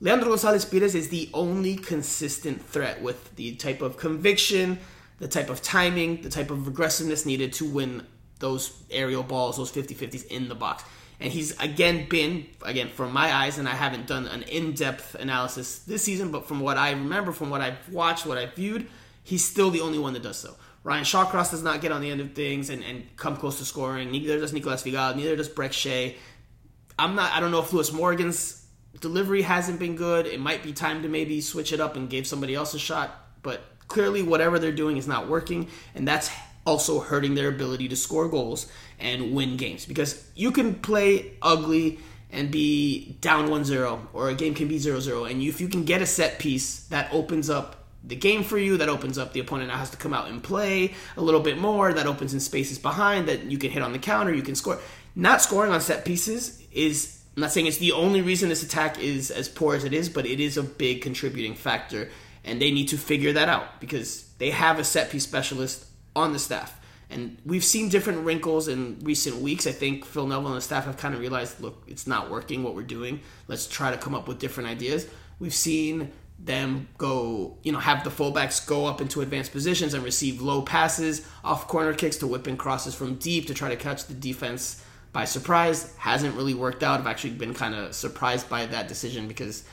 Leandro 0.00 0.28
Gonzalez 0.28 0.66
Pirez 0.66 0.94
is 0.94 1.08
the 1.08 1.30
only 1.32 1.76
consistent 1.76 2.62
threat 2.62 3.00
with 3.00 3.34
the 3.36 3.56
type 3.56 3.80
of 3.80 3.96
conviction, 3.96 4.78
the 5.18 5.28
type 5.28 5.48
of 5.48 5.62
timing, 5.62 6.20
the 6.20 6.28
type 6.28 6.50
of 6.50 6.68
aggressiveness 6.68 7.24
needed 7.24 7.54
to 7.54 7.64
win 7.64 8.06
those 8.38 8.82
aerial 8.90 9.22
balls, 9.22 9.56
those 9.56 9.70
50-50s 9.70 10.24
in 10.26 10.48
the 10.48 10.54
box 10.54 10.84
and 11.20 11.32
he's 11.32 11.58
again 11.60 12.08
been 12.08 12.46
again 12.62 12.88
from 12.88 13.12
my 13.12 13.32
eyes 13.32 13.58
and 13.58 13.68
i 13.68 13.72
haven't 13.72 14.06
done 14.06 14.26
an 14.26 14.42
in-depth 14.42 15.14
analysis 15.16 15.80
this 15.80 16.02
season 16.02 16.30
but 16.30 16.46
from 16.46 16.60
what 16.60 16.76
i 16.76 16.90
remember 16.90 17.30
from 17.32 17.50
what 17.50 17.60
i've 17.60 17.88
watched 17.92 18.26
what 18.26 18.38
i've 18.38 18.54
viewed 18.54 18.88
he's 19.30 19.44
still 19.44 19.70
the 19.70 19.80
only 19.80 19.98
one 19.98 20.12
that 20.12 20.22
does 20.22 20.38
so. 20.38 20.56
Ryan 20.82 21.04
shawcross 21.04 21.50
does 21.50 21.62
not 21.62 21.80
get 21.80 21.92
on 21.92 22.00
the 22.00 22.10
end 22.10 22.20
of 22.20 22.32
things 22.32 22.70
and, 22.70 22.82
and 22.82 23.04
come 23.16 23.36
close 23.36 23.58
to 23.58 23.64
scoring. 23.64 24.10
Neither 24.10 24.38
does 24.38 24.52
nicolas 24.52 24.82
figal 24.82 25.14
neither 25.16 25.36
does 25.36 25.48
Brek 25.48 25.72
shea. 25.72 26.16
I'm 26.98 27.14
not 27.14 27.32
i 27.32 27.40
don't 27.40 27.50
know 27.50 27.60
if 27.60 27.72
lewis 27.72 27.92
morgan's 27.92 28.66
delivery 29.00 29.42
hasn't 29.42 29.78
been 29.78 29.96
good. 29.96 30.26
It 30.26 30.40
might 30.40 30.62
be 30.62 30.72
time 30.72 31.02
to 31.02 31.08
maybe 31.08 31.40
switch 31.40 31.72
it 31.72 31.80
up 31.80 31.96
and 31.96 32.10
give 32.10 32.26
somebody 32.26 32.54
else 32.54 32.74
a 32.74 32.78
shot. 32.78 33.14
But 33.42 33.62
clearly 33.88 34.22
whatever 34.22 34.58
they're 34.58 34.72
doing 34.72 34.96
is 34.96 35.06
not 35.06 35.28
working 35.28 35.68
and 35.94 36.06
that's 36.06 36.30
also 36.66 37.00
hurting 37.00 37.34
their 37.34 37.48
ability 37.48 37.88
to 37.88 37.96
score 37.96 38.28
goals 38.28 38.70
and 38.98 39.32
win 39.32 39.56
games. 39.56 39.86
Because 39.86 40.22
you 40.34 40.52
can 40.52 40.74
play 40.74 41.32
ugly 41.42 41.98
and 42.32 42.50
be 42.50 43.16
down 43.20 43.48
1-0 43.48 44.06
or 44.12 44.28
a 44.28 44.34
game 44.34 44.54
can 44.54 44.68
be 44.68 44.78
0-0 44.78 45.30
and 45.30 45.42
if 45.42 45.60
you 45.60 45.68
can 45.68 45.84
get 45.84 46.00
a 46.00 46.06
set 46.06 46.38
piece 46.38 46.84
that 46.84 47.12
opens 47.12 47.50
up 47.50 47.84
the 48.04 48.16
game 48.16 48.42
for 48.42 48.56
you 48.56 48.76
that 48.76 48.88
opens 48.88 49.18
up 49.18 49.32
the 49.32 49.40
opponent 49.40 49.68
now 49.68 49.76
has 49.76 49.90
to 49.90 49.96
come 49.96 50.14
out 50.14 50.28
and 50.28 50.42
play 50.42 50.94
a 51.16 51.20
little 51.20 51.40
bit 51.40 51.58
more 51.58 51.92
that 51.92 52.06
opens 52.06 52.32
in 52.32 52.40
spaces 52.40 52.78
behind 52.78 53.28
that 53.28 53.44
you 53.44 53.58
can 53.58 53.70
hit 53.70 53.82
on 53.82 53.92
the 53.92 53.98
counter 53.98 54.32
you 54.32 54.42
can 54.42 54.54
score. 54.54 54.78
Not 55.14 55.42
scoring 55.42 55.72
on 55.72 55.80
set 55.80 56.04
pieces 56.04 56.62
is 56.72 57.20
I'm 57.36 57.42
not 57.42 57.52
saying 57.52 57.66
it's 57.66 57.78
the 57.78 57.92
only 57.92 58.22
reason 58.22 58.48
this 58.48 58.62
attack 58.62 58.98
is 58.98 59.30
as 59.30 59.48
poor 59.48 59.74
as 59.74 59.84
it 59.84 59.92
is 59.92 60.08
but 60.08 60.24
it 60.24 60.40
is 60.40 60.56
a 60.56 60.62
big 60.62 61.02
contributing 61.02 61.54
factor 61.54 62.10
and 62.44 62.62
they 62.62 62.70
need 62.70 62.88
to 62.88 62.96
figure 62.96 63.32
that 63.32 63.48
out 63.48 63.80
because 63.80 64.30
they 64.38 64.50
have 64.50 64.78
a 64.78 64.84
set 64.84 65.10
piece 65.10 65.24
specialist 65.24 65.84
on 66.14 66.32
the 66.32 66.38
staff. 66.38 66.80
And 67.10 67.38
we've 67.44 67.64
seen 67.64 67.88
different 67.88 68.24
wrinkles 68.24 68.68
in 68.68 68.98
recent 69.02 69.36
weeks. 69.36 69.66
I 69.66 69.72
think 69.72 70.04
Phil 70.04 70.26
Neville 70.26 70.48
and 70.48 70.56
the 70.56 70.60
staff 70.60 70.84
have 70.84 70.96
kind 70.96 71.12
of 71.12 71.20
realized, 71.20 71.60
look, 71.60 71.82
it's 71.88 72.06
not 72.06 72.30
working 72.30 72.62
what 72.62 72.76
we're 72.76 72.82
doing. 72.82 73.20
Let's 73.48 73.66
try 73.66 73.90
to 73.90 73.96
come 73.96 74.14
up 74.14 74.28
with 74.28 74.38
different 74.38 74.68
ideas. 74.68 75.08
We've 75.40 75.54
seen 75.54 76.12
them 76.38 76.88
go, 76.98 77.58
you 77.64 77.72
know, 77.72 77.80
have 77.80 78.04
the 78.04 78.10
fullbacks 78.10 78.64
go 78.66 78.86
up 78.86 79.00
into 79.00 79.20
advanced 79.20 79.52
positions 79.52 79.92
and 79.92 80.04
receive 80.04 80.40
low 80.40 80.62
passes 80.62 81.26
off 81.44 81.66
corner 81.66 81.92
kicks 81.92 82.16
to 82.18 82.26
whip 82.26 82.46
in 82.46 82.56
crosses 82.56 82.94
from 82.94 83.16
deep 83.16 83.46
to 83.48 83.54
try 83.54 83.68
to 83.68 83.76
catch 83.76 84.06
the 84.06 84.14
defense 84.14 84.82
by 85.12 85.24
surprise. 85.24 85.94
Hasn't 85.96 86.36
really 86.36 86.54
worked 86.54 86.82
out. 86.82 87.00
I've 87.00 87.06
actually 87.08 87.30
been 87.30 87.54
kind 87.54 87.74
of 87.74 87.94
surprised 87.94 88.48
by 88.48 88.66
that 88.66 88.86
decision 88.86 89.26
because 89.26 89.64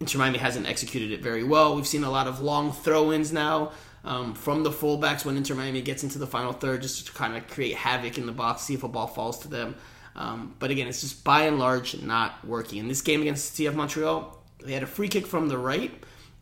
Inter 0.00 0.18
Miami 0.18 0.38
hasn't 0.38 0.66
executed 0.66 1.10
it 1.10 1.22
very 1.22 1.42
well. 1.42 1.74
We've 1.74 1.86
seen 1.86 2.04
a 2.04 2.10
lot 2.10 2.28
of 2.28 2.40
long 2.40 2.72
throw 2.72 3.12
ins 3.12 3.32
now 3.32 3.72
um, 4.04 4.34
from 4.34 4.62
the 4.62 4.70
fullbacks 4.70 5.24
when 5.24 5.36
Inter 5.36 5.54
Miami 5.54 5.82
gets 5.82 6.02
into 6.02 6.18
the 6.18 6.26
final 6.26 6.52
third 6.52 6.82
just 6.82 7.06
to 7.06 7.12
kind 7.12 7.36
of 7.36 7.48
create 7.48 7.74
havoc 7.74 8.18
in 8.18 8.26
the 8.26 8.32
box, 8.32 8.62
see 8.62 8.74
if 8.74 8.82
a 8.82 8.88
ball 8.88 9.06
falls 9.06 9.38
to 9.40 9.48
them. 9.48 9.74
Um, 10.16 10.54
but 10.58 10.70
again, 10.70 10.86
it's 10.86 11.00
just 11.00 11.24
by 11.24 11.42
and 11.42 11.58
large 11.58 12.00
not 12.00 12.44
working. 12.44 12.78
In 12.78 12.88
this 12.88 13.02
game 13.02 13.20
against 13.22 13.54
CF 13.54 13.74
Montreal, 13.74 14.38
they 14.62 14.72
had 14.72 14.82
a 14.82 14.86
free 14.86 15.08
kick 15.08 15.26
from 15.26 15.48
the 15.48 15.58
right 15.58 15.90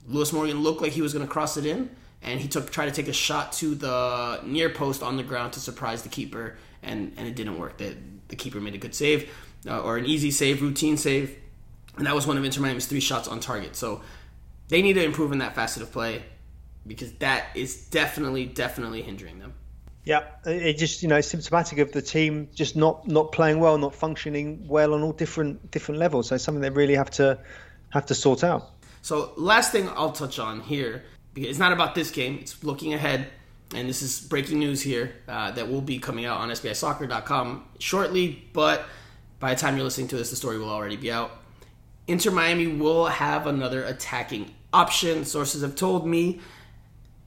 Lewis 0.06 0.32
Morgan 0.32 0.62
looked 0.62 0.82
like 0.82 0.92
he 0.92 1.02
was 1.02 1.12
going 1.12 1.24
to 1.24 1.30
cross 1.30 1.56
it 1.56 1.66
in, 1.66 1.90
and 2.22 2.40
he 2.40 2.48
took 2.48 2.70
tried 2.70 2.86
to 2.86 2.92
take 2.92 3.08
a 3.08 3.12
shot 3.12 3.52
to 3.54 3.74
the 3.74 4.40
near 4.44 4.68
post 4.70 5.02
on 5.02 5.16
the 5.16 5.22
ground 5.22 5.52
to 5.54 5.60
surprise 5.60 6.02
the 6.02 6.08
keeper, 6.08 6.56
and, 6.82 7.12
and 7.16 7.28
it 7.28 7.36
didn't 7.36 7.58
work. 7.58 7.78
The, 7.78 7.96
the 8.28 8.36
keeper 8.36 8.60
made 8.60 8.74
a 8.74 8.78
good 8.78 8.94
save, 8.94 9.30
uh, 9.66 9.80
or 9.80 9.96
an 9.96 10.06
easy 10.06 10.30
save, 10.30 10.62
routine 10.62 10.96
save, 10.96 11.36
and 11.96 12.06
that 12.06 12.14
was 12.14 12.26
one 12.26 12.36
of 12.36 12.44
Inter 12.44 12.60
Miami's 12.60 12.86
three 12.86 13.00
shots 13.00 13.28
on 13.28 13.40
target. 13.40 13.76
So 13.76 14.02
they 14.68 14.82
need 14.82 14.94
to 14.94 15.04
improve 15.04 15.32
in 15.32 15.38
that 15.38 15.54
facet 15.54 15.82
of 15.82 15.92
play 15.92 16.22
because 16.86 17.12
that 17.14 17.46
is 17.54 17.86
definitely, 17.86 18.46
definitely 18.46 19.02
hindering 19.02 19.38
them. 19.38 19.54
Yeah, 20.04 20.24
it 20.44 20.78
just 20.78 21.02
you 21.02 21.08
know 21.08 21.20
symptomatic 21.20 21.78
of 21.78 21.92
the 21.92 22.02
team 22.02 22.48
just 22.52 22.74
not 22.74 23.06
not 23.06 23.30
playing 23.30 23.60
well, 23.60 23.78
not 23.78 23.94
functioning 23.94 24.66
well 24.66 24.94
on 24.94 25.02
all 25.02 25.12
different 25.12 25.70
different 25.70 26.00
levels. 26.00 26.28
So 26.28 26.36
something 26.38 26.60
they 26.60 26.70
really 26.70 26.96
have 26.96 27.10
to 27.12 27.38
have 27.90 28.06
to 28.06 28.14
sort 28.14 28.42
out. 28.42 28.72
So, 29.02 29.32
last 29.36 29.72
thing 29.72 29.88
I'll 29.90 30.12
touch 30.12 30.38
on 30.38 30.60
here, 30.60 31.02
because 31.34 31.50
it's 31.50 31.58
not 31.58 31.72
about 31.72 31.94
this 31.94 32.10
game, 32.10 32.38
it's 32.40 32.62
looking 32.64 32.94
ahead. 32.94 33.28
And 33.74 33.88
this 33.88 34.02
is 34.02 34.20
breaking 34.20 34.58
news 34.58 34.82
here 34.82 35.14
uh, 35.26 35.50
that 35.52 35.68
will 35.68 35.80
be 35.80 35.98
coming 35.98 36.26
out 36.26 36.38
on 36.40 36.50
SBISoccer.com 36.50 37.64
shortly, 37.78 38.48
but 38.52 38.84
by 39.40 39.54
the 39.54 39.60
time 39.60 39.76
you're 39.76 39.84
listening 39.84 40.08
to 40.08 40.16
this, 40.16 40.28
the 40.28 40.36
story 40.36 40.58
will 40.58 40.68
already 40.68 40.96
be 40.96 41.10
out. 41.10 41.30
Inter 42.06 42.30
Miami 42.30 42.66
will 42.66 43.06
have 43.06 43.46
another 43.46 43.82
attacking 43.84 44.54
option. 44.74 45.24
Sources 45.24 45.62
have 45.62 45.74
told 45.74 46.06
me 46.06 46.40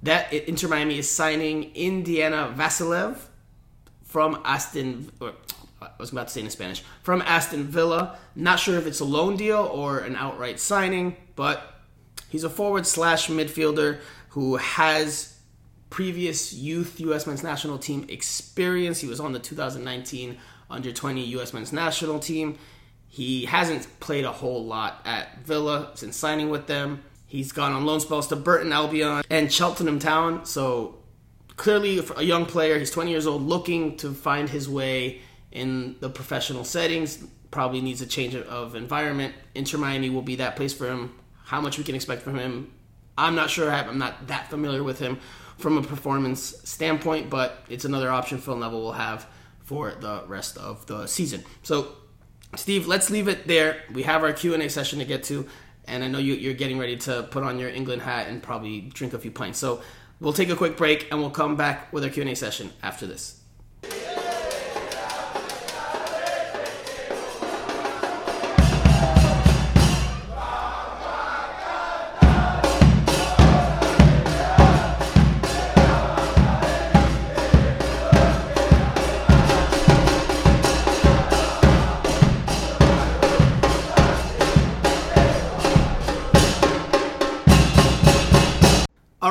that 0.04 0.32
Inter 0.34 0.68
Miami 0.68 1.00
is 1.00 1.10
signing 1.10 1.72
Indiana 1.76 2.54
Vassilev 2.56 3.18
from 4.04 4.42
Aston. 4.46 5.12
Or, 5.20 5.34
I 5.82 5.90
was 6.00 6.12
about 6.12 6.28
to 6.28 6.34
say 6.34 6.42
in 6.42 6.50
Spanish 6.50 6.84
from 7.04 7.22
Aston 7.22 7.66
Villa. 7.66 8.18
Not 8.36 8.60
sure 8.60 8.78
if 8.78 8.88
it's 8.88 9.00
a 9.00 9.06
loan 9.06 9.38
deal 9.38 9.60
or 9.60 10.00
an 10.00 10.16
outright 10.16 10.60
signing, 10.60 11.18
but 11.36 11.76
he's 12.30 12.44
a 12.44 12.50
forward 12.50 12.86
slash 12.88 13.28
midfielder 13.28 14.00
who 14.30 14.58
has 14.58 15.36
previous 15.90 16.54
youth 16.54 17.00
U.S. 17.00 17.26
men's 17.26 17.44
national 17.44 17.78
team 17.78 18.06
experience. 18.10 19.00
He 19.00 19.08
was 19.08 19.20
on 19.20 19.32
the 19.32 19.40
2019 19.40 20.38
under 20.70 20.92
20 20.92 21.22
U.S. 21.22 21.54
men's 21.54 21.72
national 21.72 22.20
team. 22.20 22.58
He 23.08 23.46
hasn't 23.46 23.88
played 24.02 24.26
a 24.26 24.32
whole 24.32 24.66
lot 24.66 25.02
at 25.06 25.40
Villa 25.46 25.92
since 25.96 26.18
signing 26.18 26.50
with 26.50 26.68
them. 26.68 27.02
He's 27.28 27.52
gone 27.52 27.74
on 27.74 27.86
loan 27.86 28.00
spells 28.00 28.28
to 28.28 28.36
Burton 28.36 28.72
Albion 28.72 29.24
and 29.30 29.52
Cheltenham 29.52 30.00
Town. 30.00 30.46
So 30.46 31.00
clearly 31.58 32.02
a 32.16 32.24
young 32.24 32.46
player. 32.46 32.78
He's 32.78 32.92
20 32.92 33.12
years 33.12 33.28
old, 33.28 33.42
looking 33.42 33.98
to 33.98 34.14
find 34.14 34.50
his 34.50 34.70
way 34.70 35.22
in 35.52 35.96
the 36.00 36.10
professional 36.10 36.64
settings. 36.64 37.24
Probably 37.52 37.82
needs 37.82 38.02
a 38.02 38.06
change 38.06 38.36
of 38.36 38.76
environment. 38.76 39.34
Inter 39.54 39.78
Miami 39.78 40.10
will 40.10 40.22
be 40.22 40.36
that 40.36 40.56
place 40.56 40.74
for 40.74 40.88
him. 40.88 41.14
How 41.46 41.62
much 41.62 41.78
we 41.78 41.84
can 41.84 41.96
expect 41.96 42.24
from 42.24 42.38
him, 42.38 42.72
I'm 43.18 43.36
not 43.36 43.50
sure. 43.50 43.72
I'm 43.72 43.98
not 43.98 44.28
that 44.28 44.50
familiar 44.50 44.84
with 44.84 45.00
him 45.00 45.20
from 45.58 45.78
a 45.78 45.82
performance 45.82 46.56
standpoint, 46.64 47.30
but 47.30 47.64
it's 47.70 47.86
another 47.86 48.12
option 48.12 48.40
Phil 48.40 48.58
Neville 48.58 48.82
will 48.82 48.92
have 48.94 49.26
for 49.64 49.92
the 49.92 50.24
rest 50.28 50.58
of 50.58 50.86
the 50.86 51.08
season. 51.08 51.44
So, 51.64 51.96
Steve, 52.56 52.88
let's 52.88 53.10
leave 53.10 53.28
it 53.28 53.48
there. 53.48 53.78
We 53.92 54.04
have 54.04 54.24
our 54.24 54.34
Q 54.34 54.54
and 54.54 54.64
A 54.64 54.70
session 54.70 55.00
to 55.00 55.06
get 55.06 55.24
to, 55.26 55.48
and 55.88 56.04
I 56.04 56.08
know 56.08 56.20
you, 56.20 56.52
are 56.52 56.54
getting 56.54 56.78
ready 56.78 56.98
to 56.98 57.24
put 57.24 57.44
on 57.44 57.60
your 57.60 57.70
England 57.70 58.02
hat 58.02 58.28
and 58.28 58.42
probably 58.42 58.82
drink 58.82 59.14
a 59.14 59.20
few 59.20 59.32
pints. 59.32 59.60
So, 59.60 59.82
we'll 60.20 60.34
take 60.34 60.50
a 60.50 60.56
quick 60.56 60.78
break, 60.78 61.12
and 61.12 61.20
we'll 61.20 61.30
come 61.30 61.56
back 61.56 61.92
with 61.92 62.04
our 62.04 62.10
Q 62.10 62.22
and 62.22 62.32
A 62.32 62.36
session 62.36 62.72
after 62.82 63.06
this. 63.06 63.42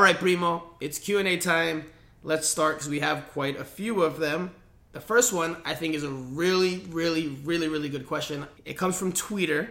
Right, 0.00 0.16
Primo, 0.16 0.62
it's 0.80 0.98
Q&A 0.98 1.36
time. 1.36 1.84
Let's 2.22 2.48
start 2.48 2.76
because 2.76 2.88
we 2.88 3.00
have 3.00 3.28
quite 3.32 3.60
a 3.60 3.64
few 3.64 4.02
of 4.02 4.18
them. 4.18 4.50
The 4.92 5.00
first 5.00 5.32
one 5.32 5.56
I 5.64 5.74
think 5.74 5.94
is 5.94 6.04
a 6.04 6.10
really, 6.10 6.78
really, 6.88 7.28
really, 7.28 7.68
really 7.68 7.88
good 7.88 8.06
question. 8.06 8.46
It 8.64 8.78
comes 8.78 8.98
from 8.98 9.12
Tweeter. 9.12 9.68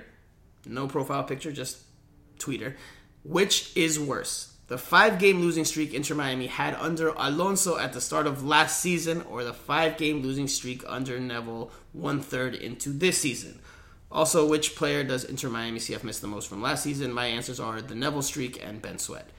No 0.65 0.87
profile 0.87 1.23
picture, 1.23 1.51
just 1.51 1.79
Tweeter. 2.37 2.75
Which 3.23 3.75
is 3.75 3.99
worse? 3.99 4.53
The 4.67 4.77
five 4.77 5.19
game 5.19 5.41
losing 5.41 5.65
streak 5.65 5.93
Inter 5.93 6.15
Miami 6.15 6.47
had 6.47 6.75
under 6.75 7.09
Alonso 7.09 7.77
at 7.77 7.93
the 7.93 8.01
start 8.01 8.27
of 8.27 8.45
last 8.45 8.79
season, 8.79 9.21
or 9.23 9.43
the 9.43 9.53
five 9.53 9.97
game 9.97 10.21
losing 10.21 10.47
streak 10.47 10.83
under 10.87 11.19
Neville 11.19 11.71
one 11.91 12.21
third 12.21 12.55
into 12.55 12.89
this 12.89 13.17
season? 13.17 13.59
Also, 14.11 14.47
which 14.47 14.75
player 14.75 15.03
does 15.03 15.23
Inter 15.23 15.49
Miami 15.49 15.79
CF 15.79 16.03
miss 16.03 16.19
the 16.19 16.27
most 16.27 16.47
from 16.47 16.61
last 16.61 16.83
season? 16.83 17.11
My 17.11 17.25
answers 17.25 17.59
are 17.59 17.81
the 17.81 17.95
Neville 17.95 18.21
streak 18.21 18.63
and 18.63 18.81
Ben 18.81 18.99
Sweat. 18.99 19.29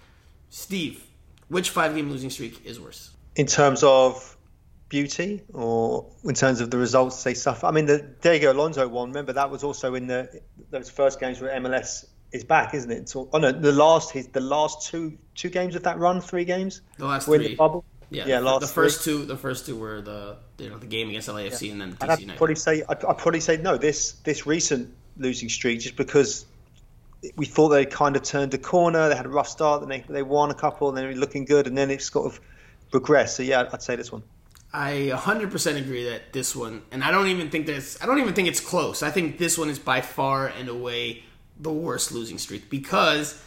Steve, 0.55 1.05
which 1.49 1.71
five 1.71 1.97
game 1.97 2.09
losing 2.09 2.31
streak 2.31 2.65
is 2.65 2.79
worse? 2.79 3.11
In 3.35 3.47
terms 3.47 3.83
of 3.83 4.37
beauty 4.89 5.43
or 5.53 6.07
in 6.23 6.35
terms 6.37 6.61
of 6.61 6.71
the 6.71 6.79
results 6.79 7.25
they 7.25 7.35
suffer? 7.35 7.67
I 7.67 7.73
mean, 7.73 7.87
the 7.87 7.99
Diego 8.23 8.53
Alonso 8.53 8.87
one, 8.87 9.09
remember 9.09 9.33
that 9.33 9.51
was 9.51 9.65
also 9.65 9.97
in 9.97 10.07
the 10.07 10.41
those 10.71 10.89
first 10.89 11.19
games 11.19 11.41
where 11.41 11.51
MLS 11.61 12.05
is 12.31 12.45
back, 12.45 12.73
isn't 12.73 12.89
it? 12.93 13.09
So, 13.09 13.29
oh 13.33 13.39
no, 13.39 13.51
the 13.51 13.73
last 13.73 14.13
his 14.13 14.29
the 14.29 14.41
last 14.41 14.89
two 14.89 15.19
two 15.35 15.49
games 15.49 15.75
of 15.75 15.83
that 15.83 15.99
run, 15.99 16.21
three 16.21 16.45
games. 16.45 16.83
The 16.99 17.07
last 17.07 17.25
three. 17.25 17.49
The 17.49 17.57
bubble. 17.57 17.85
Yeah, 18.11 18.27
yeah. 18.29 18.39
Last 18.39 18.61
the 18.61 18.69
first 18.69 19.03
three. 19.03 19.15
two, 19.15 19.25
the 19.25 19.37
first 19.37 19.67
two 19.67 19.77
were 19.77 20.03
the 20.03 20.37
you 20.59 20.71
know 20.71 20.79
the 20.79 20.87
game 20.87 21.09
against 21.09 21.29
LAFC 21.29 21.63
yeah. 21.63 21.73
and 21.73 21.81
then 21.81 21.91
the 21.91 21.97
DC 21.97 22.11
I'd 22.11 22.21
United. 22.21 22.39
probably 22.39 22.55
say 22.55 22.85
I'd, 22.89 23.05
I'd 23.05 23.19
probably 23.19 23.41
say 23.41 23.57
no. 23.57 23.77
This 23.77 24.13
this 24.23 24.47
recent 24.47 24.95
losing 25.17 25.49
streak, 25.49 25.81
just 25.81 25.97
because 25.97 26.47
we 27.37 27.47
thought 27.47 27.69
they 27.69 27.87
kind 27.87 28.17
of 28.17 28.23
turned 28.23 28.55
a 28.55 28.59
corner. 28.59 29.09
They 29.09 29.17
had 29.17 29.27
a 29.27 29.31
rough 29.31 29.49
start, 29.49 29.81
then 29.81 29.89
they, 29.89 30.05
they 30.13 30.23
won 30.23 30.51
a 30.51 30.55
couple, 30.55 30.89
and 30.89 30.97
then 30.97 31.05
they 31.05 31.15
were 31.15 31.21
looking 31.21 31.45
good, 31.45 31.67
and 31.67 31.77
then 31.77 31.91
it's 31.91 32.11
sort 32.11 32.27
of 32.27 32.41
progressed. 32.91 33.37
So 33.37 33.43
yeah, 33.43 33.69
I'd 33.73 33.83
say 33.83 33.97
this 33.97 34.13
one. 34.13 34.23
I 34.73 35.13
100% 35.13 35.77
agree 35.77 36.05
that 36.05 36.33
this 36.33 36.57
one, 36.57 36.83
and 36.91 37.05
I 37.05 37.11
don't 37.13 37.29
even 37.29 37.49
think 37.49 37.67
this. 37.67 37.97
I 38.03 38.07
don't 38.07 38.19
even 38.19 38.35
think 38.35 38.49
it's 38.49 38.61
close. 38.61 39.03
I 39.03 39.11
think 39.11 39.39
this 39.39 39.57
one 39.57 39.71
is 39.71 39.79
by 39.79 40.01
far 40.01 40.49
and 40.49 40.69
away 40.69 41.23
the 41.59 41.73
worst 41.73 42.11
losing 42.11 42.39
streak 42.39 42.69
because 42.69 43.41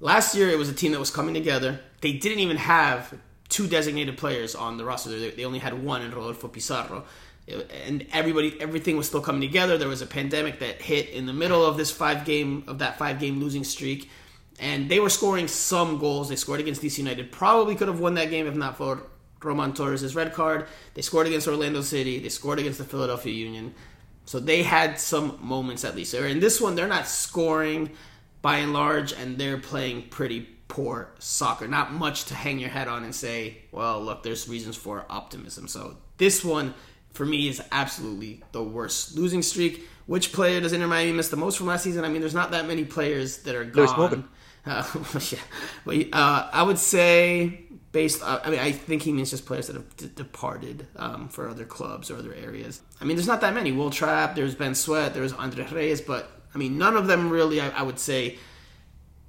last 0.00 0.34
year 0.34 0.50
it 0.50 0.58
was 0.58 0.68
a 0.68 0.74
team 0.74 0.92
that 0.92 0.98
was 0.98 1.10
coming 1.10 1.32
together. 1.32 1.80
They 2.02 2.12
didn't 2.12 2.40
even 2.40 2.58
have 2.58 3.18
two 3.48 3.66
designated 3.66 4.18
players 4.18 4.54
on 4.54 4.76
the 4.76 4.84
roster. 4.84 5.30
They 5.30 5.44
only 5.46 5.58
had 5.58 5.82
one 5.82 6.02
in 6.02 6.10
Rodolfo 6.10 6.48
Pizarro 6.48 7.04
and 7.86 8.06
everybody 8.12 8.60
everything 8.60 8.96
was 8.96 9.06
still 9.06 9.20
coming 9.20 9.40
together. 9.40 9.78
There 9.78 9.88
was 9.88 10.02
a 10.02 10.06
pandemic 10.06 10.58
that 10.60 10.82
hit 10.82 11.10
in 11.10 11.26
the 11.26 11.32
middle 11.32 11.64
of 11.64 11.76
this 11.76 11.90
five 11.90 12.24
game 12.24 12.64
of 12.66 12.78
that 12.78 12.98
five 12.98 13.18
game 13.18 13.40
losing 13.40 13.64
streak. 13.64 14.10
And 14.60 14.88
they 14.88 14.98
were 14.98 15.10
scoring 15.10 15.46
some 15.46 15.98
goals. 15.98 16.28
They 16.28 16.36
scored 16.36 16.60
against 16.60 16.82
dc 16.82 16.98
united. 16.98 17.30
Probably 17.30 17.74
could 17.76 17.88
have 17.88 18.00
won 18.00 18.14
that 18.14 18.30
game 18.30 18.46
if 18.46 18.54
not 18.54 18.76
for 18.76 19.02
roman 19.42 19.72
torres' 19.72 20.14
red 20.14 20.34
card. 20.34 20.66
They 20.94 21.02
scored 21.02 21.26
against 21.26 21.48
orlando 21.48 21.80
city. 21.80 22.18
They 22.18 22.28
scored 22.28 22.58
against 22.58 22.78
the 22.78 22.84
philadelphia 22.84 23.32
union. 23.32 23.74
So 24.24 24.40
they 24.40 24.62
had 24.62 25.00
some 25.00 25.38
moments 25.40 25.84
at 25.84 25.96
least. 25.96 26.12
In 26.14 26.40
this 26.40 26.60
one 26.60 26.74
they're 26.74 26.88
not 26.88 27.06
scoring 27.06 27.90
by 28.42 28.58
and 28.58 28.72
large 28.72 29.12
and 29.12 29.38
they're 29.38 29.58
playing 29.58 30.08
pretty 30.08 30.40
poor 30.66 31.08
soccer. 31.18 31.66
Not 31.66 31.92
much 31.92 32.26
to 32.26 32.34
hang 32.34 32.58
your 32.58 32.68
head 32.68 32.88
on 32.88 33.04
and 33.04 33.14
say 33.14 33.58
well 33.72 34.02
look 34.02 34.22
there's 34.22 34.48
reasons 34.48 34.76
for 34.76 35.06
optimism. 35.08 35.66
So 35.68 35.96
this 36.18 36.44
one 36.44 36.74
for 37.18 37.26
me 37.26 37.48
is 37.48 37.60
absolutely 37.72 38.44
the 38.52 38.62
worst 38.62 39.16
losing 39.16 39.42
streak. 39.42 39.84
Which 40.06 40.32
player 40.32 40.60
does 40.60 40.72
Inter 40.72 40.86
Miami 40.86 41.10
miss 41.10 41.30
the 41.30 41.36
most 41.36 41.58
from 41.58 41.66
last 41.66 41.82
season? 41.82 42.04
I 42.04 42.08
mean, 42.08 42.20
there's 42.20 42.32
not 42.32 42.52
that 42.52 42.68
many 42.68 42.84
players 42.84 43.38
that 43.38 43.56
are 43.56 43.64
gone. 43.64 44.28
Uh, 44.64 44.84
yeah, 45.30 45.38
but 45.84 45.96
uh, 46.12 46.48
I 46.52 46.62
would 46.62 46.78
say 46.78 47.64
based. 47.90 48.22
Uh, 48.22 48.38
I 48.44 48.50
mean, 48.50 48.60
I 48.60 48.70
think 48.70 49.02
he 49.02 49.12
means 49.12 49.30
just 49.30 49.46
players 49.46 49.66
that 49.66 49.74
have 49.74 49.96
d- 49.96 50.10
departed 50.14 50.86
um, 50.94 51.28
for 51.28 51.48
other 51.48 51.64
clubs 51.64 52.08
or 52.08 52.16
other 52.18 52.32
areas. 52.32 52.82
I 53.00 53.04
mean, 53.04 53.16
there's 53.16 53.26
not 53.26 53.40
that 53.40 53.52
many. 53.52 53.72
Wil 53.72 53.90
Trapp, 53.90 54.36
there's 54.36 54.54
Ben 54.54 54.76
Sweat, 54.76 55.12
there's 55.12 55.32
Andre 55.32 55.66
Reyes, 55.66 56.00
but 56.00 56.30
I 56.54 56.58
mean, 56.58 56.78
none 56.78 56.96
of 56.96 57.08
them 57.08 57.30
really. 57.30 57.60
I, 57.60 57.70
I 57.70 57.82
would 57.82 57.98
say 57.98 58.38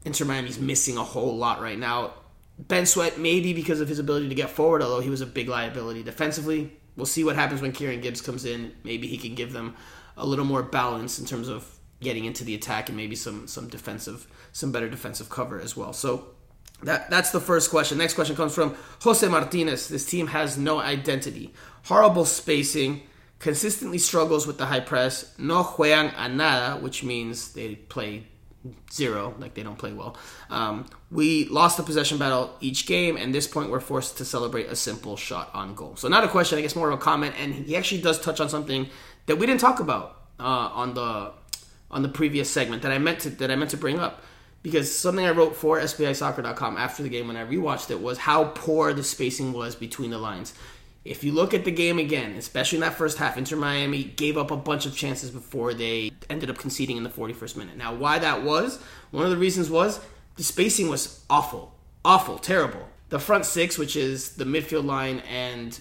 Inter 0.06 0.26
Miami's 0.26 0.60
missing 0.60 0.96
a 0.98 1.04
whole 1.04 1.36
lot 1.36 1.60
right 1.60 1.80
now. 1.80 2.14
Ben 2.60 2.86
Sweat, 2.86 3.18
maybe 3.18 3.54
because 3.54 3.82
of 3.82 3.90
his 3.90 3.98
ability 3.98 4.30
to 4.30 4.36
get 4.36 4.52
forward, 4.52 4.84
although 4.84 5.00
he 5.00 5.10
was 5.10 5.22
a 5.22 5.26
big 5.26 5.50
liability 5.50 6.04
defensively. 6.04 6.78
We'll 6.96 7.06
see 7.06 7.24
what 7.24 7.36
happens 7.36 7.62
when 7.62 7.72
Kieran 7.72 8.02
Gibbs 8.02 8.22
comes 8.22 8.46
in. 8.46 8.74
Maybe 8.84 9.08
he 9.08 9.18
can 9.18 9.36
give 9.36 9.54
them 9.54 9.76
a 10.18 10.26
little 10.26 10.46
more 10.46 10.64
balance 10.64 11.20
in 11.20 11.26
terms 11.26 11.48
of 11.48 11.80
getting 12.02 12.26
into 12.26 12.44
the 12.44 12.56
attack 12.56 12.90
and 12.90 12.98
maybe 12.98 13.16
some 13.16 13.48
some 13.48 13.68
defensive, 13.68 14.28
some 14.52 14.72
better 14.72 14.90
defensive 14.90 15.30
cover 15.30 15.60
as 15.60 15.76
well. 15.76 15.94
So 15.94 16.30
that 16.84 17.10
that's 17.10 17.32
the 17.32 17.42
first 17.42 17.70
question. 17.70 17.98
Next 17.98 18.14
question 18.14 18.36
comes 18.36 18.54
from 18.54 18.76
Jose 19.02 19.28
Martinez. 19.28 19.88
This 19.88 20.06
team 20.06 20.28
has 20.28 20.58
no 20.58 20.80
identity, 20.80 21.54
horrible 21.86 22.26
spacing, 22.26 23.02
consistently 23.40 23.98
struggles 23.98 24.46
with 24.46 24.58
the 24.58 24.68
high 24.68 24.80
press, 24.80 25.34
no 25.38 25.64
juegan 25.64 26.14
a 26.18 26.30
nada, 26.30 26.80
which 26.80 27.04
means 27.04 27.54
they 27.54 27.76
play 27.76 28.26
zero, 28.92 29.34
like 29.40 29.54
they 29.54 29.64
don't 29.64 29.78
play 29.78 29.94
well. 29.94 30.18
Um, 30.50 30.86
we 31.12 31.46
lost 31.46 31.78
the 31.78 31.84
possession 31.84 32.18
battle 32.18 32.56
each 32.60 32.86
game, 32.86 33.18
and 33.18 33.34
this 33.34 33.48
point 33.48 33.70
we're 33.70 33.80
forced 33.80 34.18
to 34.18 34.26
celebrate 34.26 34.68
a 34.68 34.76
simple 34.76 35.16
shot 35.16 35.50
on 35.54 35.76
goal. 35.76 35.96
So 35.96 36.08
not 36.08 36.24
a 36.24 36.28
question, 36.28 36.58
I 36.58 36.62
guess 36.62 36.76
more 36.76 36.90
of 36.90 37.00
a 37.00 37.02
comment, 37.02 37.36
and 37.38 37.54
he 37.54 37.76
actually 37.76 38.02
does 38.02 38.20
touch 38.20 38.40
on 38.40 38.50
something 38.50 38.88
that 39.28 39.38
we 39.38 39.46
didn't 39.46 39.62
talk 39.62 39.80
about 39.80 40.22
uh, 40.40 40.44
on 40.44 40.94
the 40.94 41.32
on 41.92 42.04
the 42.04 42.10
previous 42.10 42.50
segment 42.50 42.84
that 42.84 42.92
I 42.92 42.98
meant 42.98 43.20
to 43.22 43.30
that 43.30 43.50
I 43.50 43.56
meant 43.56 43.72
to 43.72 43.78
bring 43.78 44.00
up 44.00 44.24
because 44.62 44.94
something 44.94 45.26
I 45.26 45.32
wrote 45.32 45.56
for 45.56 45.80
SBISoccer.com 45.80 46.78
after 46.78 47.02
the 47.02 47.10
game 47.10 47.28
when 47.28 47.38
I 47.38 47.46
rewatched 47.46 47.92
it 47.92 48.02
was 48.02 48.18
how 48.18 48.46
poor 48.56 48.94
the 48.94 49.04
spacing 49.04 49.54
was 49.54 49.76
between 49.76 50.12
the 50.12 50.18
lines. 50.18 50.54
If 51.06 51.24
you 51.24 51.32
look 51.32 51.54
at 51.54 51.66
the 51.66 51.72
game 51.72 51.98
again, 51.98 52.34
especially 52.34 52.78
in 52.78 52.82
that 52.82 52.96
first 52.96 53.18
half, 53.18 53.38
Inter 53.38 53.56
Miami 53.56 54.04
gave 54.04 54.38
up 54.38 54.52
a 54.52 54.58
bunch 54.58 54.86
of 54.86 54.96
chances 54.96 55.32
before 55.32 55.74
they 55.74 56.12
ended 56.30 56.50
up 56.50 56.58
conceding 56.58 56.98
in 56.98 57.04
the 57.04 57.10
41st 57.10 57.56
minute. 57.56 57.78
Now, 57.78 57.96
why 57.96 58.20
that 58.20 58.44
was, 58.44 58.82
one 59.12 59.24
of 59.24 59.32
the 59.32 59.38
reasons 59.38 59.70
was 59.70 60.00
the 60.36 60.44
spacing 60.44 60.90
was 60.90 61.24
awful. 61.30 61.74
Awful, 62.04 62.38
terrible. 62.38 62.88
The 63.10 63.20
front 63.20 63.46
six, 63.46 63.78
which 63.78 63.96
is 63.96 64.36
the 64.36 64.46
midfield 64.46 64.86
line 64.86 65.20
and 65.20 65.80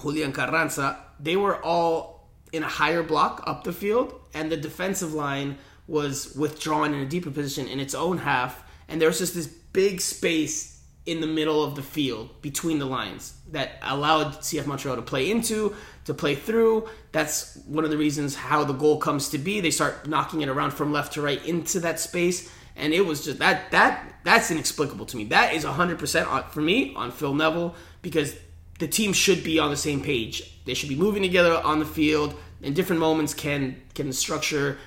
Julian 0.00 0.32
Carranza, 0.32 0.98
they 1.18 1.36
were 1.36 1.62
all 1.64 2.28
in 2.52 2.62
a 2.62 2.68
higher 2.68 3.02
block 3.02 3.42
up 3.46 3.64
the 3.64 3.72
field, 3.72 4.14
and 4.32 4.50
the 4.50 4.56
defensive 4.56 5.12
line 5.12 5.58
was 5.86 6.34
withdrawn 6.34 6.94
in 6.94 7.00
a 7.00 7.06
deeper 7.06 7.30
position 7.30 7.66
in 7.66 7.80
its 7.80 7.94
own 7.94 8.18
half, 8.18 8.62
and 8.88 9.00
there 9.00 9.08
was 9.08 9.18
just 9.18 9.34
this 9.34 9.46
big 9.46 10.00
space 10.00 10.73
in 11.06 11.20
the 11.20 11.26
middle 11.26 11.62
of 11.62 11.74
the 11.74 11.82
field 11.82 12.40
between 12.40 12.78
the 12.78 12.86
lines 12.86 13.34
that 13.50 13.72
allowed 13.82 14.32
CF 14.40 14.66
Montreal 14.66 14.96
to 14.96 15.02
play 15.02 15.30
into, 15.30 15.74
to 16.06 16.14
play 16.14 16.34
through. 16.34 16.88
That's 17.12 17.56
one 17.66 17.84
of 17.84 17.90
the 17.90 17.98
reasons 17.98 18.34
how 18.34 18.64
the 18.64 18.72
goal 18.72 18.98
comes 18.98 19.28
to 19.30 19.38
be. 19.38 19.60
They 19.60 19.70
start 19.70 20.08
knocking 20.08 20.40
it 20.40 20.48
around 20.48 20.72
from 20.72 20.92
left 20.92 21.14
to 21.14 21.22
right 21.22 21.44
into 21.44 21.80
that 21.80 22.00
space, 22.00 22.50
and 22.74 22.94
it 22.94 23.04
was 23.04 23.24
just 23.24 23.38
that 23.38 23.70
that 23.70 24.14
that's 24.24 24.50
inexplicable 24.50 25.06
to 25.06 25.16
me. 25.16 25.24
That 25.24 25.52
is 25.52 25.64
100% 25.64 26.48
for 26.50 26.60
me 26.60 26.94
on 26.94 27.10
Phil 27.10 27.34
Neville 27.34 27.74
because 28.00 28.34
the 28.78 28.88
team 28.88 29.12
should 29.12 29.44
be 29.44 29.58
on 29.58 29.70
the 29.70 29.76
same 29.76 30.02
page. 30.02 30.58
They 30.64 30.74
should 30.74 30.88
be 30.88 30.96
moving 30.96 31.22
together 31.22 31.54
on 31.62 31.78
the 31.78 31.86
field. 31.86 32.34
In 32.62 32.72
different 32.72 33.00
moments, 33.00 33.34
can 33.34 33.82
can 33.94 34.06
the 34.06 34.14
structure 34.14 34.78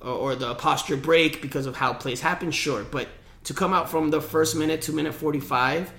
or 0.00 0.34
the 0.34 0.54
posture 0.54 0.96
break 0.96 1.42
because 1.42 1.66
of 1.66 1.76
how 1.76 1.92
plays 1.92 2.22
happen? 2.22 2.50
Sure, 2.50 2.82
but 2.82 3.08
to 3.46 3.54
come 3.54 3.72
out 3.72 3.88
from 3.88 4.10
the 4.10 4.20
first 4.20 4.56
minute 4.56 4.82
to 4.82 4.92
minute 4.92 5.14
45 5.14 5.92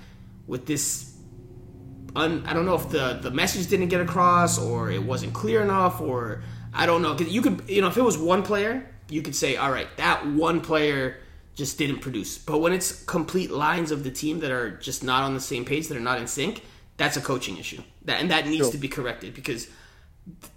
with 0.48 0.66
this 0.66 1.14
un, 2.16 2.44
I 2.46 2.54
don't 2.54 2.66
know 2.66 2.76
if 2.76 2.90
the 2.90 3.20
the 3.22 3.32
message 3.32 3.68
didn't 3.68 3.88
get 3.88 4.02
across 4.02 4.60
or 4.60 4.92
it 4.92 5.02
wasn't 5.02 5.34
clear 5.34 5.62
enough 5.62 6.02
or 6.02 6.44
I 6.74 6.86
don't 6.86 7.02
know. 7.02 7.16
Cuz 7.16 7.30
you 7.30 7.42
could 7.42 7.64
you 7.68 7.82
know 7.82 7.88
if 7.88 7.98
it 7.98 8.04
was 8.04 8.18
one 8.18 8.44
player 8.44 8.86
you 9.10 9.22
could 9.22 9.36
say 9.36 9.56
all 9.56 9.72
right 9.72 9.88
that 9.96 10.28
one 10.28 10.60
player 10.60 11.18
just 11.56 11.78
didn't 11.78 12.00
produce. 12.00 12.38
But 12.38 12.58
when 12.60 12.74
it's 12.74 13.04
complete 13.06 13.50
lines 13.50 13.92
of 13.92 14.04
the 14.04 14.12
team 14.12 14.42
that 14.42 14.52
are 14.52 14.72
just 14.72 15.04
not 15.04 15.24
on 15.24 15.34
the 15.34 15.40
same 15.40 15.64
page 15.64 15.88
that 15.88 15.98
are 15.98 16.08
not 16.12 16.20
in 16.20 16.28
sync 16.28 16.64
that's 16.98 17.16
a 17.16 17.22
coaching 17.22 17.58
issue. 17.58 17.82
That 18.04 18.20
and 18.22 18.30
that 18.32 18.46
needs 18.46 18.66
sure. 18.66 18.72
to 18.72 18.78
be 18.78 18.90
corrected 18.90 19.34
because 19.34 19.70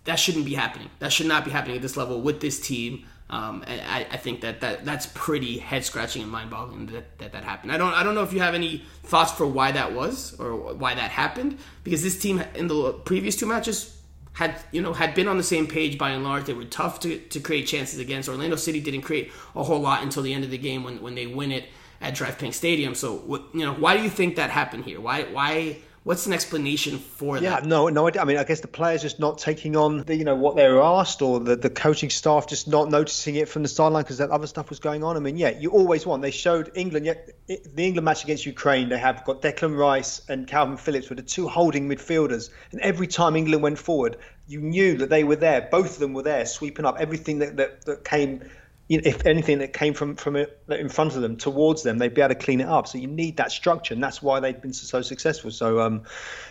that 0.05 0.17
shouldn't 0.17 0.45
be 0.45 0.55
happening. 0.55 0.91
That 0.99 1.13
should 1.13 1.29
not 1.29 1.45
be 1.45 1.53
happening 1.53 1.77
at 1.77 1.83
this 1.83 1.97
level 1.97 2.21
with 2.21 2.41
this 2.41 2.59
team 2.59 3.07
um, 3.31 3.65
I, 3.67 4.09
I, 4.11 4.17
think 4.17 4.41
that, 4.41 4.61
that 4.61 4.85
that's 4.85 5.07
pretty 5.07 5.59
head 5.59 5.85
scratching 5.85 6.23
and 6.23 6.31
mind 6.31 6.51
boggling 6.51 6.87
that, 6.87 7.17
that 7.19 7.31
that 7.31 7.45
happened. 7.45 7.71
I 7.71 7.79
don't 7.79 7.95
I 7.95 8.03
don't 8.03 8.17
know 8.17 8.25
if 8.25 8.33
you 8.33 8.41
have 8.41 8.55
any 8.55 8.85
thoughts 9.05 9.31
for 9.31 9.47
why 9.47 9.71
that 9.71 9.93
was 9.93 10.35
or 10.41 10.75
why 10.75 10.97
that 10.97 11.13
happened 11.13 11.57
because 11.85 12.03
this 12.03 12.19
team 12.19 12.43
in 12.57 12.67
the 12.67 12.93
previous 12.93 13.37
two 13.37 13.47
matches 13.47 13.97
had 14.33 14.57
you 14.73 14.83
know 14.83 14.93
had 14.93 15.15
been 15.15 15.29
on 15.29 15.37
the 15.37 15.45
same 15.45 15.69
page 15.69 15.97
by 15.97 16.11
and 16.11 16.25
large. 16.25 16.45
They 16.47 16.55
were 16.55 16.65
tough 16.65 16.99
to, 17.01 17.19
to 17.19 17.39
create 17.39 17.69
chances 17.69 18.01
against. 18.01 18.29
Orlando 18.29 18.57
City 18.57 18.81
didn't 18.81 19.03
create 19.03 19.31
a 19.55 19.63
whole 19.63 19.81
lot 19.81 20.03
until 20.03 20.25
the 20.25 20.35
end 20.35 20.43
of 20.43 20.51
the 20.51 20.59
game 20.59 20.83
when, 20.83 21.01
when 21.01 21.15
they 21.15 21.29
win 21.29 21.53
it 21.53 21.67
at 22.01 22.15
PNK 22.15 22.53
Stadium. 22.53 22.97
So 22.97 23.45
you 23.55 23.65
know 23.65 23.75
why 23.75 23.97
do 23.97 24.03
you 24.03 24.11
think 24.11 24.37
that 24.37 24.51
happened 24.51 24.87
here? 24.87 25.01
Why 25.01 25.23
why 25.23 25.79
What's 26.03 26.27
an 26.27 26.33
explanation 26.33 26.99
for 26.99 27.37
yeah, 27.37 27.51
that? 27.51 27.63
Yeah, 27.65 27.69
no, 27.69 27.89
no. 27.91 28.09
I 28.09 28.25
mean, 28.25 28.39
I 28.39 28.45
guess 28.45 28.61
the 28.61 28.69
players 28.69 29.03
just 29.03 29.21
not 29.21 29.37
taking 29.37 29.77
on 29.77 29.99
the, 30.05 30.17
you 30.17 30.25
know, 30.25 30.35
what 30.35 30.57
they 30.57 30.67
were 30.67 30.81
asked, 30.81 31.21
or 31.21 31.41
the, 31.41 31.57
the 31.57 31.69
coaching 31.69 32.09
staff 32.09 32.47
just 32.47 32.67
not 32.67 32.89
noticing 32.89 33.37
it 33.37 33.51
from 33.51 33.63
the 33.63 33.69
sideline 33.69 34.05
because 34.05 34.17
that 34.17 34.31
other 34.31 34.47
stuff 34.47 34.71
was 34.71 34.79
going 34.79 35.05
on. 35.05 35.19
I 35.19 35.21
mean, 35.21 35.37
yeah, 35.37 35.51
you 35.51 35.71
always 35.73 36.07
want. 36.07 36.23
They 36.23 36.31
showed 36.31 36.71
England, 36.75 37.05
yeah, 37.05 37.15
the 37.47 37.85
England 37.85 38.07
match 38.07 38.25
against 38.25 38.47
Ukraine. 38.47 38.89
They 38.89 38.97
have 38.97 39.23
got 39.27 39.43
Declan 39.43 39.77
Rice 39.77 40.23
and 40.27 40.47
Kalvin 40.47 40.79
Phillips 40.79 41.11
were 41.11 41.17
the 41.17 41.23
two 41.23 41.49
holding 41.49 41.87
midfielders, 41.87 42.49
and 42.73 42.81
every 42.81 43.07
time 43.07 43.37
England 43.37 43.63
went 43.63 43.79
forward, 43.79 44.17
you 44.49 44.61
knew 44.63 44.97
that 44.97 45.11
they 45.11 45.23
were 45.23 45.37
there. 45.37 45.69
Both 45.71 45.95
of 45.95 45.99
them 45.99 46.15
were 46.15 46.23
there, 46.23 46.47
sweeping 46.47 46.87
up 46.87 46.97
everything 46.99 47.41
that 47.41 47.59
that, 47.59 47.85
that 47.85 48.05
came 48.05 48.49
if 48.91 49.25
anything 49.25 49.59
that 49.59 49.73
came 49.73 49.95
from 49.95 50.17
from 50.17 50.37
it, 50.37 50.61
in 50.69 50.89
front 50.89 51.15
of 51.15 51.23
them 51.23 51.37
towards 51.37 51.83
them, 51.85 51.99
they'd 51.99 52.13
be 52.13 52.21
able 52.21 52.35
to 52.35 52.41
clean 52.41 52.61
it 52.61 52.69
up. 52.69 52.89
So 52.89 52.99
you 52.99 53.07
need 53.07 53.37
that 53.37 53.53
structure, 53.53 53.95
and 53.95 54.03
that's 54.03 54.21
why 54.21 54.41
they've 54.41 54.61
been 54.61 54.73
so, 54.73 55.01
successful. 55.01 55.53
So 55.53 55.81
um, 55.81 56.03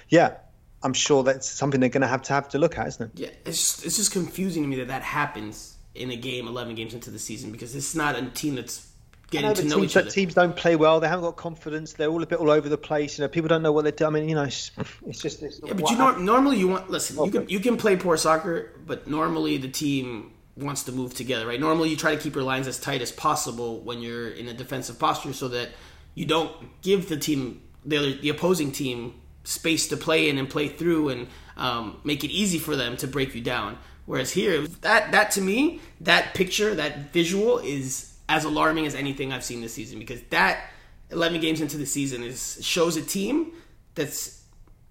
yeah, 0.07 0.35
I'm 0.81 0.93
sure 0.93 1.23
that's 1.23 1.49
something 1.49 1.81
they're 1.81 1.89
going 1.89 2.01
to 2.01 2.07
have 2.07 2.21
to 2.23 2.33
have 2.33 2.49
to 2.49 2.57
look 2.57 2.77
at, 2.77 2.87
isn't 2.87 3.11
it? 3.13 3.19
Yeah, 3.19 3.29
it's 3.45 3.57
just, 3.57 3.85
it's 3.85 3.97
just 3.97 4.11
confusing 4.13 4.63
to 4.63 4.69
me 4.69 4.77
that 4.77 4.87
that 4.87 5.03
happens 5.03 5.75
in 5.93 6.11
a 6.11 6.15
game 6.15 6.47
11 6.47 6.75
games 6.75 6.93
into 6.93 7.11
the 7.11 7.19
season 7.19 7.51
because 7.51 7.75
it's 7.75 7.93
not 7.93 8.15
a 8.15 8.25
team 8.29 8.55
that's 8.55 8.87
getting 9.31 9.49
know, 9.49 9.53
to 9.55 9.63
know 9.65 9.75
teams, 9.75 9.91
each 9.91 9.97
other. 9.97 10.09
Teams 10.09 10.33
don't 10.33 10.55
play 10.55 10.77
well. 10.77 11.01
They 11.01 11.09
haven't 11.09 11.25
got 11.25 11.35
confidence. 11.35 11.93
They're 11.93 12.09
all 12.09 12.23
a 12.23 12.25
bit 12.25 12.39
all 12.39 12.49
over 12.49 12.69
the 12.69 12.77
place. 12.77 13.17
You 13.17 13.23
know, 13.23 13.27
people 13.27 13.49
don't 13.49 13.63
know 13.63 13.73
what 13.73 13.81
they're 13.83 13.91
doing. 13.91 14.15
I 14.15 14.19
mean, 14.19 14.29
you 14.29 14.35
know, 14.35 14.43
it's, 14.43 14.71
it's 15.05 15.21
just. 15.21 15.43
It's 15.43 15.59
yeah, 15.61 15.73
but 15.73 15.89
you 15.89 15.97
know, 15.97 16.15
normally 16.15 16.57
you 16.57 16.69
want 16.69 16.89
listen. 16.89 17.23
You 17.25 17.31
can 17.31 17.49
you 17.49 17.59
can 17.59 17.75
play 17.75 17.97
poor 17.97 18.15
soccer, 18.15 18.71
but 18.85 19.07
normally 19.07 19.57
the 19.57 19.67
team 19.67 20.31
wants 20.59 20.83
to 20.83 20.91
move 20.91 21.13
together, 21.13 21.47
right? 21.47 21.59
Normally, 21.59 21.89
you 21.89 21.95
try 21.95 22.15
to 22.15 22.21
keep 22.21 22.35
your 22.35 22.43
lines 22.43 22.67
as 22.67 22.79
tight 22.79 23.01
as 23.01 23.11
possible 23.11 23.79
when 23.79 24.01
you're 24.01 24.29
in 24.29 24.47
a 24.47 24.53
defensive 24.53 24.99
posture, 24.99 25.33
so 25.33 25.47
that 25.49 25.69
you 26.15 26.25
don't 26.25 26.51
give 26.81 27.09
the 27.09 27.17
team, 27.17 27.61
the, 27.85 28.17
the 28.21 28.29
opposing 28.29 28.71
team, 28.71 29.15
space 29.43 29.87
to 29.87 29.97
play 29.97 30.29
in 30.29 30.37
and 30.37 30.49
play 30.49 30.67
through, 30.67 31.09
and 31.09 31.27
um, 31.57 31.99
make 32.03 32.23
it 32.23 32.31
easy 32.31 32.59
for 32.59 32.75
them 32.75 32.97
to 32.97 33.07
break 33.07 33.35
you 33.35 33.41
down. 33.41 33.77
Whereas 34.05 34.31
here, 34.31 34.65
that 34.81 35.11
that 35.11 35.31
to 35.31 35.41
me, 35.41 35.81
that 36.01 36.33
picture, 36.33 36.73
that 36.75 37.13
visual 37.13 37.59
is 37.59 38.17
as 38.27 38.43
alarming 38.43 38.85
as 38.85 38.95
anything 38.95 39.33
I've 39.33 39.43
seen 39.43 39.61
this 39.61 39.73
season 39.73 39.99
because 39.99 40.21
that 40.29 40.65
11 41.11 41.41
games 41.41 41.61
into 41.61 41.77
the 41.77 41.85
season 41.85 42.23
is 42.23 42.59
shows 42.61 42.95
a 42.95 43.01
team 43.01 43.53
that's 43.95 44.43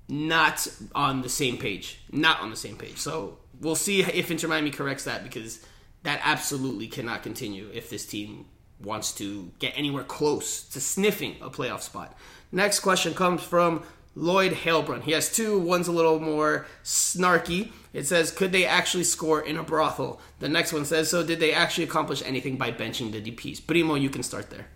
not 0.09 0.66
on 0.94 1.22
the 1.22 1.28
same 1.28 1.57
page, 1.57 2.00
not 2.11 2.40
on 2.40 2.50
the 2.50 2.57
same 2.57 2.76
page. 2.76 2.98
So 2.98 3.38
we'll 3.61 3.77
see 3.77 4.01
if 4.03 4.31
Inter 4.31 4.49
Miami 4.49 4.71
corrects 4.71 5.05
that 5.05 5.23
because 5.23 5.64
that 6.03 6.21
absolutely 6.23 6.87
cannot 6.87 7.23
continue 7.23 7.68
if 7.73 7.90
this 7.90 8.07
team 8.07 8.47
wants 8.81 9.12
to 9.12 9.51
get 9.59 9.73
anywhere 9.77 10.05
close 10.05 10.62
to 10.62 10.81
sniffing 10.81 11.37
a 11.40 11.51
playoff 11.51 11.81
spot. 11.81 12.16
Next 12.53 12.81
question 12.81 13.14
comes 13.14 13.42
from 13.42 13.83
Lloyd 14.14 14.53
Halebrun. 14.53 15.03
He 15.03 15.12
has 15.12 15.35
two. 15.35 15.59
One's 15.59 15.88
a 15.88 15.92
little 15.92 16.21
more 16.21 16.66
snarky. 16.83 17.71
It 17.92 18.07
says, 18.07 18.31
Could 18.31 18.53
they 18.53 18.64
actually 18.64 19.05
score 19.05 19.40
in 19.40 19.57
a 19.57 19.62
brothel? 19.62 20.21
The 20.40 20.49
next 20.49 20.73
one 20.73 20.85
says, 20.85 21.11
So 21.11 21.25
did 21.25 21.40
they 21.40 21.53
actually 21.53 21.85
accomplish 21.85 22.23
anything 22.25 22.57
by 22.57 22.73
benching 22.73 23.12
the 23.12 23.21
DPs? 23.21 23.64
Primo, 23.66 23.94
you 23.94 24.11
can 24.11 24.23
start 24.23 24.51
there. 24.51 24.66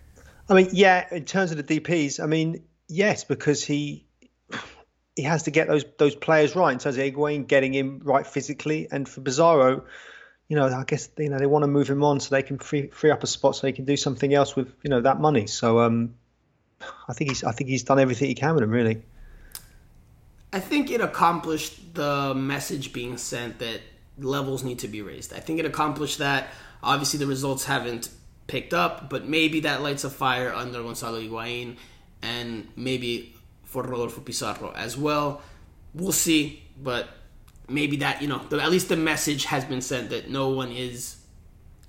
I 0.49 0.55
mean, 0.55 0.69
yeah, 0.71 1.07
in 1.11 1.25
terms 1.25 1.51
of 1.51 1.57
the 1.57 1.63
DPs, 1.63 2.21
I 2.21 2.25
mean, 2.25 2.63
yes, 2.87 3.23
because 3.23 3.63
he 3.63 4.05
he 5.15 5.23
has 5.23 5.43
to 5.43 5.51
get 5.51 5.67
those 5.67 5.85
those 5.97 6.15
players 6.15 6.55
right 6.55 6.71
in 6.71 6.79
terms 6.79 6.97
of 6.97 7.03
Higuain 7.03 7.47
getting 7.47 7.73
him 7.73 8.01
right 8.03 8.25
physically, 8.25 8.87
and 8.91 9.07
for 9.07 9.21
Pizarro, 9.21 9.83
you 10.47 10.55
know, 10.55 10.67
I 10.67 10.83
guess 10.85 11.09
you 11.17 11.29
know 11.29 11.37
they 11.37 11.45
want 11.45 11.63
to 11.63 11.67
move 11.67 11.89
him 11.89 12.03
on 12.03 12.19
so 12.19 12.33
they 12.33 12.43
can 12.43 12.57
free 12.57 12.87
free 12.87 13.11
up 13.11 13.23
a 13.23 13.27
spot 13.27 13.55
so 13.55 13.67
they 13.67 13.71
can 13.71 13.85
do 13.85 13.97
something 13.97 14.33
else 14.33 14.55
with 14.55 14.73
you 14.83 14.89
know 14.89 15.01
that 15.01 15.19
money. 15.19 15.47
So 15.47 15.79
um, 15.79 16.15
I 17.07 17.13
think 17.13 17.29
he's 17.29 17.43
I 17.43 17.51
think 17.51 17.69
he's 17.69 17.83
done 17.83 17.99
everything 17.99 18.27
he 18.27 18.35
can 18.35 18.55
with 18.55 18.63
him 18.63 18.71
really. 18.71 19.03
I 20.51 20.59
think 20.59 20.91
it 20.91 21.01
accomplished 21.01 21.95
the 21.95 22.33
message 22.35 22.93
being 22.93 23.17
sent 23.17 23.59
that 23.59 23.81
levels 24.19 24.63
need 24.63 24.79
to 24.79 24.87
be 24.87 25.01
raised. 25.01 25.33
I 25.33 25.39
think 25.39 25.59
it 25.59 25.65
accomplished 25.65 26.19
that. 26.19 26.49
Obviously, 26.83 27.17
the 27.17 27.25
results 27.27 27.65
haven't 27.65 28.09
picked 28.45 28.73
up, 28.73 29.09
but 29.09 29.27
maybe 29.27 29.61
that 29.61 29.81
lights 29.81 30.03
a 30.03 30.09
fire 30.09 30.53
under 30.53 30.83
Gonzalo 30.83 31.19
Higuain, 31.19 31.77
and 32.21 32.67
maybe 32.75 33.32
for 33.73 33.81
Rodolfo 33.81 34.21
Pizarro 34.21 34.71
as 34.75 34.95
well. 34.95 35.41
We'll 35.95 36.11
see, 36.11 36.63
but 36.81 37.09
maybe 37.67 37.97
that 37.97 38.21
you 38.21 38.27
know 38.27 38.41
at 38.51 38.71
least 38.71 38.89
the 38.89 38.95
message 38.95 39.45
has 39.45 39.65
been 39.65 39.81
sent 39.81 40.11
that 40.11 40.29
no 40.29 40.49
one 40.49 40.71
is 40.71 41.17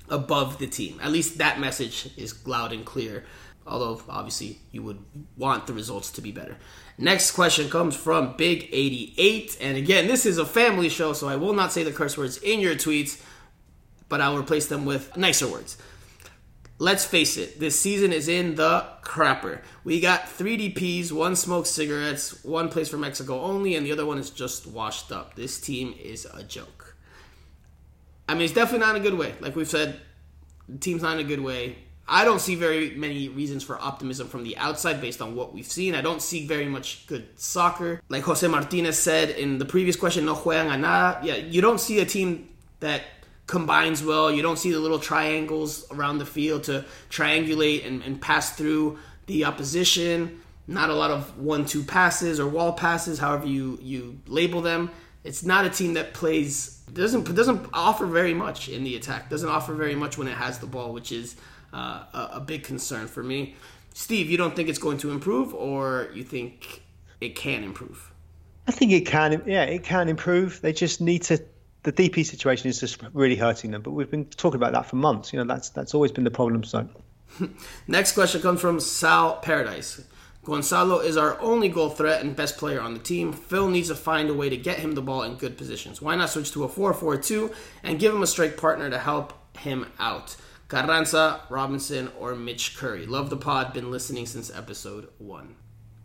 above 0.08 0.58
the 0.58 0.66
team. 0.66 0.98
At 1.02 1.12
least 1.12 1.38
that 1.38 1.60
message 1.60 2.10
is 2.16 2.46
loud 2.46 2.72
and 2.72 2.84
clear. 2.84 3.24
Although 3.66 4.02
obviously 4.08 4.58
you 4.72 4.82
would 4.82 5.02
want 5.36 5.66
the 5.66 5.72
results 5.72 6.10
to 6.12 6.20
be 6.20 6.32
better. 6.32 6.56
Next 6.98 7.30
question 7.32 7.70
comes 7.70 7.96
from 7.96 8.36
Big 8.36 8.68
88. 8.70 9.56
And 9.60 9.76
again, 9.78 10.06
this 10.06 10.26
is 10.26 10.36
a 10.36 10.44
family 10.44 10.90
show, 10.90 11.14
so 11.14 11.28
I 11.28 11.36
will 11.36 11.54
not 11.54 11.72
say 11.72 11.82
the 11.82 11.92
curse 11.92 12.18
words 12.18 12.36
in 12.38 12.60
your 12.60 12.74
tweets, 12.74 13.22
but 14.10 14.20
I'll 14.20 14.38
replace 14.38 14.66
them 14.66 14.84
with 14.84 15.16
nicer 15.16 15.48
words. 15.48 15.78
Let's 16.84 17.06
face 17.06 17.38
it, 17.38 17.58
this 17.58 17.80
season 17.80 18.12
is 18.12 18.28
in 18.28 18.56
the 18.56 18.84
crapper. 19.00 19.62
We 19.84 20.00
got 20.00 20.28
three 20.28 20.58
DPs, 20.58 21.12
one 21.12 21.34
smokes 21.34 21.70
cigarettes, 21.70 22.44
one 22.44 22.68
plays 22.68 22.90
for 22.90 22.98
Mexico 22.98 23.40
only, 23.40 23.74
and 23.74 23.86
the 23.86 23.92
other 23.92 24.04
one 24.04 24.18
is 24.18 24.28
just 24.28 24.66
washed 24.66 25.10
up. 25.10 25.34
This 25.34 25.58
team 25.58 25.94
is 25.98 26.26
a 26.26 26.42
joke. 26.42 26.94
I 28.28 28.34
mean, 28.34 28.42
it's 28.42 28.52
definitely 28.52 28.80
not 28.80 28.96
in 28.96 29.00
a 29.00 29.02
good 29.02 29.18
way. 29.18 29.34
Like 29.40 29.56
we've 29.56 29.66
said, 29.66 29.98
the 30.68 30.76
team's 30.76 31.00
not 31.00 31.18
in 31.18 31.24
a 31.24 31.26
good 31.26 31.40
way. 31.40 31.78
I 32.06 32.26
don't 32.26 32.38
see 32.38 32.54
very 32.54 32.90
many 32.90 33.30
reasons 33.30 33.64
for 33.64 33.80
optimism 33.80 34.28
from 34.28 34.44
the 34.44 34.54
outside 34.58 35.00
based 35.00 35.22
on 35.22 35.34
what 35.34 35.54
we've 35.54 35.64
seen. 35.64 35.94
I 35.94 36.02
don't 36.02 36.20
see 36.20 36.46
very 36.46 36.66
much 36.66 37.06
good 37.06 37.28
soccer. 37.40 38.02
Like 38.10 38.24
Jose 38.24 38.46
Martinez 38.46 38.98
said 38.98 39.30
in 39.30 39.56
the 39.56 39.64
previous 39.64 39.96
question, 39.96 40.26
no 40.26 40.34
juegan 40.34 40.70
a 40.70 40.76
nada. 40.76 41.26
Yeah, 41.26 41.36
you 41.36 41.62
don't 41.62 41.80
see 41.80 42.00
a 42.00 42.04
team 42.04 42.50
that 42.80 43.04
combines 43.46 44.02
well. 44.02 44.30
You 44.30 44.42
don't 44.42 44.58
see 44.58 44.72
the 44.72 44.80
little 44.80 44.98
triangles 44.98 45.86
around 45.90 46.18
the 46.18 46.26
field 46.26 46.64
to 46.64 46.84
triangulate 47.10 47.86
and, 47.86 48.02
and 48.02 48.20
pass 48.20 48.56
through 48.56 48.98
the 49.26 49.44
opposition. 49.44 50.40
Not 50.66 50.88
a 50.88 50.94
lot 50.94 51.10
of 51.10 51.38
one-two 51.38 51.82
passes 51.84 52.40
or 52.40 52.48
wall 52.48 52.72
passes, 52.72 53.18
however 53.18 53.46
you 53.46 53.78
you 53.82 54.18
label 54.26 54.62
them. 54.62 54.90
It's 55.22 55.44
not 55.44 55.64
a 55.66 55.70
team 55.70 55.94
that 55.94 56.14
plays 56.14 56.80
doesn't 56.92 57.34
doesn't 57.34 57.68
offer 57.72 58.06
very 58.06 58.34
much 58.34 58.68
in 58.68 58.84
the 58.84 58.96
attack. 58.96 59.28
Doesn't 59.28 59.48
offer 59.48 59.74
very 59.74 59.94
much 59.94 60.16
when 60.16 60.28
it 60.28 60.36
has 60.36 60.58
the 60.58 60.66
ball, 60.66 60.92
which 60.92 61.12
is 61.12 61.36
uh, 61.72 62.04
a, 62.12 62.30
a 62.34 62.40
big 62.40 62.62
concern 62.62 63.08
for 63.08 63.22
me. 63.22 63.56
Steve, 63.94 64.30
you 64.30 64.36
don't 64.36 64.56
think 64.56 64.68
it's 64.68 64.78
going 64.78 64.98
to 64.98 65.10
improve, 65.10 65.54
or 65.54 66.08
you 66.14 66.24
think 66.24 66.82
it 67.20 67.36
can 67.36 67.62
improve? 67.62 68.10
I 68.66 68.72
think 68.72 68.92
it 68.92 69.06
can. 69.06 69.42
Yeah, 69.46 69.64
it 69.64 69.84
can 69.84 70.08
improve. 70.08 70.60
They 70.60 70.72
just 70.72 71.00
need 71.00 71.22
to. 71.24 71.42
The 71.84 71.92
DP 71.92 72.26
situation 72.26 72.68
is 72.68 72.80
just 72.80 73.00
really 73.12 73.36
hurting 73.36 73.70
them. 73.70 73.82
But 73.82 73.92
we've 73.92 74.10
been 74.10 74.26
talking 74.26 74.56
about 74.56 74.72
that 74.72 74.86
for 74.86 74.96
months. 74.96 75.32
You 75.32 75.38
know, 75.38 75.44
that's 75.44 75.70
that's 75.70 75.94
always 75.94 76.12
been 76.12 76.24
the 76.24 76.30
problem. 76.30 76.64
So, 76.64 76.88
next 77.86 78.12
question 78.12 78.42
comes 78.42 78.60
from 78.60 78.80
Sal 78.80 79.36
Paradise. 79.36 80.02
Gonzalo 80.44 80.98
is 80.98 81.16
our 81.16 81.40
only 81.40 81.70
goal 81.70 81.88
threat 81.88 82.22
and 82.22 82.36
best 82.36 82.58
player 82.58 82.80
on 82.80 82.92
the 82.92 83.00
team. 83.00 83.32
Phil 83.32 83.68
needs 83.68 83.88
to 83.88 83.94
find 83.94 84.28
a 84.28 84.34
way 84.34 84.50
to 84.50 84.56
get 84.58 84.78
him 84.78 84.92
the 84.92 85.00
ball 85.00 85.22
in 85.22 85.36
good 85.36 85.56
positions. 85.56 86.02
Why 86.02 86.16
not 86.16 86.28
switch 86.28 86.52
to 86.52 86.64
a 86.64 86.68
4 86.68 86.92
4 86.92 87.16
2 87.16 87.50
and 87.82 87.98
give 87.98 88.14
him 88.14 88.22
a 88.22 88.26
strike 88.26 88.58
partner 88.58 88.90
to 88.90 88.98
help 88.98 89.56
him 89.56 89.86
out? 89.98 90.36
Carranza, 90.68 91.40
Robinson, 91.48 92.10
or 92.18 92.34
Mitch 92.34 92.76
Curry. 92.76 93.06
Love 93.06 93.30
the 93.30 93.36
pod. 93.36 93.72
Been 93.72 93.90
listening 93.90 94.26
since 94.26 94.54
episode 94.54 95.08
one. 95.18 95.56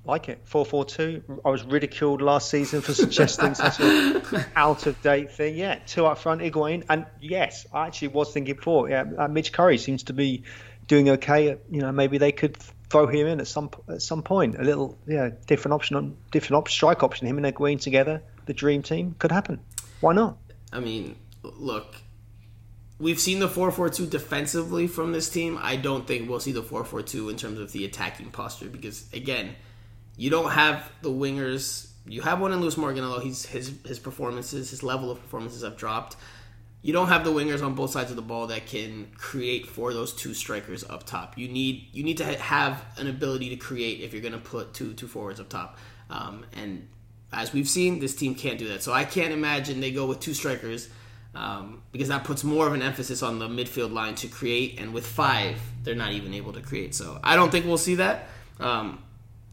Like 0.09 0.27
it. 0.27 0.39
442. 0.45 1.41
I 1.45 1.49
was 1.49 1.63
ridiculed 1.63 2.23
last 2.23 2.49
season 2.49 2.81
for 2.81 2.95
suggesting 2.95 3.53
such 3.53 3.79
an 3.79 4.23
out 4.55 4.87
of 4.87 4.99
date 5.03 5.31
thing. 5.31 5.55
Yeah, 5.55 5.77
two 5.85 6.07
up 6.07 6.17
front, 6.17 6.41
Higuain. 6.41 6.83
And 6.89 7.05
yes, 7.21 7.67
I 7.71 7.85
actually 7.85 8.07
was 8.07 8.33
thinking 8.33 8.55
before. 8.55 8.89
Yeah, 8.89 9.03
uh, 9.19 9.27
Mitch 9.27 9.53
Curry 9.53 9.77
seems 9.77 10.01
to 10.03 10.13
be 10.13 10.45
doing 10.87 11.09
okay. 11.09 11.57
You 11.69 11.81
know, 11.81 11.91
maybe 11.91 12.17
they 12.17 12.31
could 12.31 12.57
throw 12.89 13.05
him 13.05 13.27
in 13.27 13.39
at 13.39 13.45
some 13.45 13.69
at 13.87 14.01
some 14.01 14.23
point. 14.23 14.57
A 14.57 14.63
little, 14.63 14.97
yeah, 15.05 15.29
different 15.45 15.73
option 15.73 15.95
on 15.95 16.17
different 16.31 16.57
op- 16.57 16.69
strike 16.69 17.03
option. 17.03 17.27
Him 17.27 17.37
and 17.37 17.45
Higuain 17.45 17.79
together, 17.79 18.23
the 18.47 18.53
dream 18.55 18.81
team 18.81 19.15
could 19.19 19.31
happen. 19.31 19.59
Why 20.01 20.13
not? 20.13 20.39
I 20.73 20.79
mean, 20.79 21.17
look, 21.43 21.97
we've 22.97 23.19
seen 23.19 23.37
the 23.37 23.47
4-4-2 23.47 24.09
defensively 24.09 24.87
from 24.87 25.11
this 25.11 25.29
team. 25.29 25.59
I 25.61 25.75
don't 25.75 26.07
think 26.07 26.27
we'll 26.27 26.39
see 26.39 26.51
the 26.51 26.63
4-4-2 26.63 27.29
in 27.29 27.37
terms 27.37 27.59
of 27.59 27.73
the 27.73 27.85
attacking 27.85 28.31
posture 28.31 28.69
because 28.69 29.05
again, 29.13 29.55
you 30.19 30.29
don't 30.29 30.51
have 30.51 30.91
the 31.01 31.09
wingers. 31.09 31.89
You 32.05 32.21
have 32.21 32.41
one 32.41 32.51
in 32.51 32.59
Lewis 32.59 32.75
Morgan, 32.75 33.03
although 33.03 33.21
he's 33.21 33.45
his 33.45 33.73
his 33.85 33.99
performances, 33.99 34.69
his 34.69 34.83
level 34.83 35.09
of 35.09 35.21
performances 35.21 35.63
have 35.63 35.77
dropped. 35.77 36.17
You 36.81 36.93
don't 36.93 37.07
have 37.07 37.23
the 37.23 37.31
wingers 37.31 37.63
on 37.63 37.73
both 37.73 37.91
sides 37.91 38.09
of 38.09 38.15
the 38.17 38.21
ball 38.21 38.47
that 38.47 38.65
can 38.65 39.07
create 39.17 39.65
for 39.67 39.93
those 39.93 40.13
two 40.13 40.33
strikers 40.33 40.83
up 40.83 41.05
top. 41.05 41.37
You 41.37 41.47
need 41.47 41.87
you 41.93 42.03
need 42.03 42.17
to 42.17 42.25
have 42.25 42.83
an 42.97 43.07
ability 43.07 43.49
to 43.49 43.55
create 43.55 44.01
if 44.01 44.11
you're 44.11 44.21
going 44.21 44.33
to 44.33 44.39
put 44.39 44.73
two 44.73 44.93
two 44.93 45.07
forwards 45.07 45.39
up 45.39 45.47
top. 45.47 45.77
Um, 46.09 46.45
and 46.53 46.87
as 47.31 47.53
we've 47.53 47.69
seen, 47.69 47.99
this 47.99 48.15
team 48.15 48.35
can't 48.35 48.59
do 48.59 48.67
that. 48.69 48.83
So 48.83 48.91
I 48.91 49.05
can't 49.05 49.31
imagine 49.31 49.79
they 49.79 49.91
go 49.91 50.05
with 50.05 50.19
two 50.19 50.33
strikers 50.33 50.89
um, 51.33 51.81
because 51.91 52.09
that 52.09 52.23
puts 52.23 52.43
more 52.43 52.67
of 52.67 52.73
an 52.73 52.81
emphasis 52.81 53.23
on 53.23 53.39
the 53.39 53.47
midfield 53.47 53.93
line 53.93 54.15
to 54.15 54.27
create. 54.27 54.79
And 54.79 54.93
with 54.93 55.05
five, 55.05 55.61
they're 55.83 55.95
not 55.95 56.11
even 56.11 56.33
able 56.33 56.53
to 56.53 56.61
create. 56.61 56.95
So 56.95 57.19
I 57.23 57.35
don't 57.35 57.51
think 57.51 57.65
we'll 57.65 57.77
see 57.77 57.95
that, 57.95 58.27
um, 58.59 59.01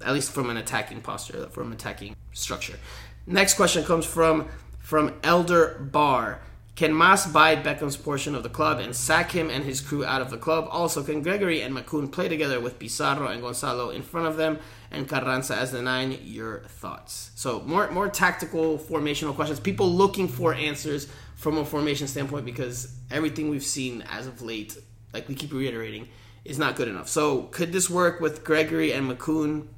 at 0.05 0.13
least 0.13 0.33
from 0.33 0.51
an 0.51 0.57
attacking 0.57 1.01
posture, 1.01 1.49
from 1.51 1.73
attacking 1.73 2.17
structure. 2.33 2.79
Next 3.27 3.55
question 3.55 3.85
comes 3.85 4.07
from 4.07 4.49
from 4.79 5.15
Elder 5.23 5.79
Bar. 5.81 6.41
Can 6.77 6.93
Mas 6.93 7.27
buy 7.27 7.57
Beckham's 7.57 7.97
portion 7.97 8.35
of 8.35 8.43
the 8.43 8.51
club 8.51 8.79
and 8.79 8.95
sack 8.95 9.33
him 9.33 9.49
and 9.49 9.65
his 9.65 9.81
crew 9.81 10.05
out 10.05 10.21
of 10.21 10.31
the 10.31 10.37
club? 10.37 10.69
Also, 10.71 11.03
can 11.03 11.25
Gregore 11.25 11.65
and 11.65 11.75
Makoun 11.75 12.13
play 12.13 12.29
together 12.29 12.61
with 12.61 12.79
Pizarro 12.79 13.29
and 13.29 13.41
Gonzalo 13.41 13.89
in 13.89 14.03
front 14.03 14.27
of 14.27 14.37
them 14.37 14.59
and 14.91 15.09
Carranza 15.09 15.57
as 15.57 15.73
the 15.73 15.81
nine? 15.81 16.19
Your 16.23 16.61
thoughts. 16.69 17.31
So 17.35 17.61
more 17.63 17.91
more 17.91 18.09
tactical 18.09 18.79
formational 18.79 19.35
questions. 19.35 19.59
People 19.59 19.91
looking 19.91 20.29
for 20.29 20.53
answers 20.53 21.09
from 21.35 21.59
a 21.59 21.65
formation 21.65 22.07
standpoint 22.07 22.45
because 22.45 22.95
everything 23.11 23.49
we've 23.49 23.65
seen 23.65 24.03
as 24.11 24.27
of 24.27 24.43
late, 24.43 24.77
like 25.13 25.29
we 25.29 25.35
keep 25.35 25.53
reiterating, 25.53 26.09
is 26.45 26.59
not 26.59 26.77
good 26.77 26.89
enough. 26.89 27.09
So 27.09 27.43
could 27.45 27.73
this 27.73 27.91
work 27.91 28.21
with 28.21 28.45
Gregore 28.45 28.95
and 28.95 29.11
Makoun 29.11 29.69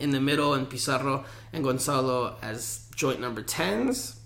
in 0.00 0.10
the 0.10 0.20
middle 0.20 0.54
and 0.54 0.68
Pizarro 0.68 1.24
and 1.52 1.62
Gonzalo 1.62 2.36
as 2.42 2.86
joint 2.94 3.20
number 3.20 3.42
tens? 3.42 4.18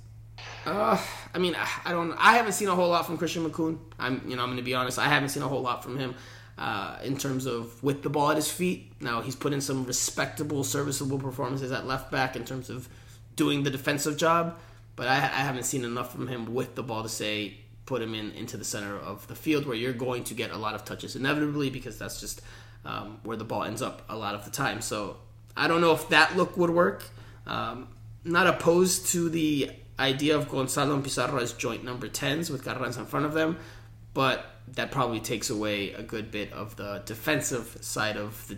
Uh, 0.65 0.99
I 1.35 1.39
mean, 1.39 1.57
I 1.85 1.93
don't. 1.93 2.13
I 2.13 2.37
haven't 2.37 2.53
seen 2.53 2.69
a 2.69 2.75
whole 2.75 2.89
lot 2.89 3.05
from 3.05 3.19
Christian 3.19 3.49
Makoun. 3.49 3.79
I'm, 3.99 4.23
you 4.27 4.37
know, 4.37 4.43
I'm 4.43 4.49
going 4.49 4.57
to 4.57 4.63
be 4.63 4.75
honest. 4.75 4.99
I 4.99 5.09
haven't 5.09 5.29
seen 5.29 5.43
a 5.43 5.49
whole 5.49 5.61
lot 5.61 5.83
from 5.83 5.99
him 5.99 6.15
uh, 6.59 6.99
in 7.03 7.17
terms 7.17 7.47
of 7.47 7.83
with 7.83 8.03
the 8.03 8.11
ball 8.11 8.31
at 8.31 8.37
his 8.37 8.51
feet. 8.51 8.93
Now 9.01 9.21
he's 9.21 9.37
put 9.37 9.53
in 9.53 9.61
some 9.61 9.85
respectable, 9.85 10.65
serviceable 10.65 11.19
performances 11.19 11.73
at 11.73 11.87
left 11.87 12.11
back 12.11 12.37
in 12.37 12.45
terms 12.45 12.71
of 12.71 12.89
doing 13.37 13.63
the 13.63 13.71
defensive 13.71 14.17
job, 14.17 14.59
but 14.97 15.09
I, 15.09 15.17
I 15.17 15.43
haven't 15.43 15.65
seen 15.65 15.85
enough 15.85 16.13
from 16.13 16.29
him 16.29 16.55
with 16.55 16.75
the 16.75 16.83
ball 16.83 17.03
to 17.03 17.09
say 17.09 17.59
put 17.87 18.01
him 18.01 18.15
in 18.15 18.31
into 18.33 18.57
the 18.57 18.65
center 18.65 18.97
of 18.97 19.27
the 19.27 19.35
field 19.35 19.67
where 19.67 19.77
you're 19.77 19.93
going 19.93 20.25
to 20.25 20.35
get 20.35 20.51
a 20.51 20.57
lot 20.57 20.75
of 20.75 20.85
touches 20.85 21.17
inevitably 21.17 21.69
because 21.69 21.99
that's 21.99 22.21
just 22.21 22.41
um, 22.85 23.19
where 23.25 23.37
the 23.37 23.45
ball 23.45 23.65
ends 23.65 23.83
up 23.83 24.03
a 24.09 24.17
lot 24.17 24.35
of 24.35 24.45
the 24.45 24.51
time. 24.51 24.81
So 24.81 25.17
I 25.57 25.69
don't 25.69 25.81
know 25.81 25.93
if 25.93 26.09
that 26.09 26.37
look 26.37 26.57
would 26.57 26.71
work. 26.71 27.05
Um, 27.47 27.89
not 28.25 28.47
opposed 28.47 29.09
to 29.09 29.29
the 29.29 29.71
idea 29.99 30.37
of 30.37 30.49
Gonzalo 30.49 30.95
and 30.95 31.05
Pizarro 31.05 31.39
as 31.41 31.53
joint 31.53 31.85
number 31.85 32.09
10s 32.09 32.51
with 32.51 32.65
Carranza 32.65 33.01
in 33.01 33.07
front 33.07 33.27
of 33.27 33.35
them, 33.35 33.59
but 34.13 34.47
that 34.69 34.91
probably 34.91 35.21
takes 35.21 35.51
away 35.51 35.93
a 35.93 36.03
good 36.03 36.31
bit 36.31 36.53
of 36.53 36.77
the 36.77 37.03
defensive 37.05 37.79
side 37.81 38.17
of 38.17 38.49
the 38.49 38.57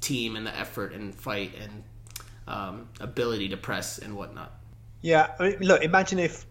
team 0.00 0.36
and 0.36 0.46
the 0.46 0.56
effort 0.56 0.92
and 0.92 1.14
fight 1.14 1.52
and 1.60 1.82
um, 2.46 2.88
ability 3.00 3.48
to 3.48 3.56
press 3.56 3.98
and 3.98 4.14
whatnot. 4.14 4.52
Yeah, 5.00 5.32
I 5.38 5.50
mean, 5.50 5.58
look, 5.60 5.82
imagine 5.82 6.18
if 6.18 6.44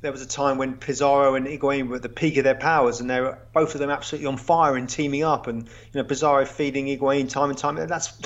there 0.00 0.12
was 0.12 0.22
a 0.22 0.28
time 0.28 0.58
when 0.58 0.74
Pizarro 0.74 1.34
and 1.34 1.46
Higuain 1.46 1.88
were 1.88 1.96
at 1.96 2.02
the 2.02 2.08
peak 2.08 2.36
of 2.36 2.44
their 2.44 2.54
powers 2.54 3.00
and 3.00 3.10
they 3.10 3.20
were 3.20 3.38
both 3.52 3.74
of 3.74 3.80
them 3.80 3.90
absolutely 3.90 4.26
on 4.26 4.36
fire 4.36 4.76
and 4.76 4.88
teaming 4.88 5.22
up 5.22 5.46
and 5.46 5.64
you 5.64 5.70
know 5.94 6.04
Pizarro 6.04 6.46
feeding 6.46 6.86
Higuain 6.86 7.28
time 7.28 7.50
and 7.50 7.58
time. 7.58 7.76
That's 7.76 8.18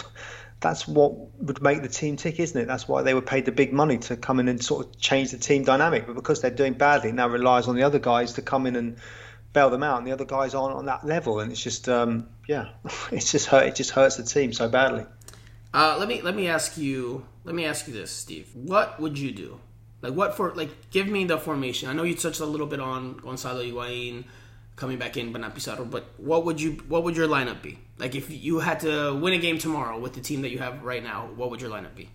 that's 0.65 0.89
what 0.89 1.13
would 1.43 1.63
make 1.63 1.83
the 1.83 1.89
team 1.89 2.17
tick, 2.17 2.41
isn't 2.41 2.59
it? 2.59 2.67
That's 2.67 2.89
why 2.89 3.03
they 3.03 3.13
were 3.13 3.21
paid 3.21 3.45
the 3.45 3.53
big 3.53 3.73
money 3.73 3.99
to 3.99 4.17
come 4.17 4.41
in 4.41 4.49
and 4.49 4.65
sort 4.65 4.87
of 4.87 4.99
change 4.99 5.31
the 5.31 5.37
team 5.37 5.63
dynamic. 5.63 6.07
But 6.07 6.15
because 6.15 6.41
they're 6.41 6.51
doing 6.51 6.73
badly, 6.73 7.13
now 7.13 7.29
relies 7.29 7.69
on 7.69 7.77
the 7.77 7.83
other 7.83 7.99
guys 7.99 8.33
to 8.33 8.43
come 8.43 8.67
in 8.67 8.75
and 8.75 8.97
bail 9.53 9.69
them 9.69 9.83
out, 9.83 9.99
and 9.99 10.07
the 10.07 10.13
other 10.13 10.25
guys 10.25 10.55
aren't 10.55 10.75
on 10.75 10.87
that 10.87 11.05
level, 11.05 11.41
and 11.41 11.53
it's 11.53 11.63
just 11.63 11.87
um, 11.89 12.29
yeah, 12.49 12.71
it's 13.13 13.31
just 13.31 13.47
hurt. 13.47 13.67
It 13.67 13.75
just 13.75 13.91
hurts 13.91 14.17
the 14.17 14.23
team 14.23 14.55
so 14.55 14.69
badly. 14.69 15.05
Uh, 15.75 15.97
let 15.99 16.09
me 16.09 16.23
let 16.23 16.35
me 16.35 16.49
ask 16.49 16.79
you 16.79 17.27
let 17.45 17.55
me 17.55 17.67
ask 17.67 17.87
you 17.87 17.93
this, 17.93 18.11
Steve. 18.11 18.49
What 18.55 18.99
would 18.99 19.19
you 19.19 19.33
do? 19.33 19.61
Like 20.01 20.15
what 20.15 20.35
for? 20.35 20.55
Like 20.55 20.91
give 20.91 21.09
me 21.09 21.27
the 21.27 21.37
formation. 21.37 21.91
I 21.91 21.93
know 21.93 22.05
you 22.05 22.15
touched 22.15 22.41
a 22.41 22.47
little 22.47 22.67
bit 22.67 22.81
on 22.81 23.19
Gonzalo 23.19 23.63
Higuain 23.63 24.25
coming 24.77 24.99
back 24.99 25.17
in, 25.17 25.33
but 25.33 25.41
not 25.41 25.55
Pizarro. 25.55 25.85
But 25.85 26.05
what 26.17 26.45
would 26.45 26.61
you 26.61 26.73
what 26.89 27.05
would 27.05 27.17
your 27.17 27.29
lineup 27.29 27.63
be? 27.63 27.79
Like 27.99 28.15
if 28.15 28.31
you 28.31 28.59
had 28.59 28.81
to 28.81 29.15
win 29.15 29.35
a 29.35 29.39
game 29.39 29.59
tomorrow 29.59 29.99
with 29.99 30.15
the 30.15 30.21
team 30.21 30.43
that 30.43 30.51
you 30.51 30.59
have 30.59 30.83
right 30.83 31.03
now, 31.03 31.29
what 31.37 31.51
would 31.51 31.61
your 31.61 31.71
lineup 31.71 31.95
be? 31.95 32.11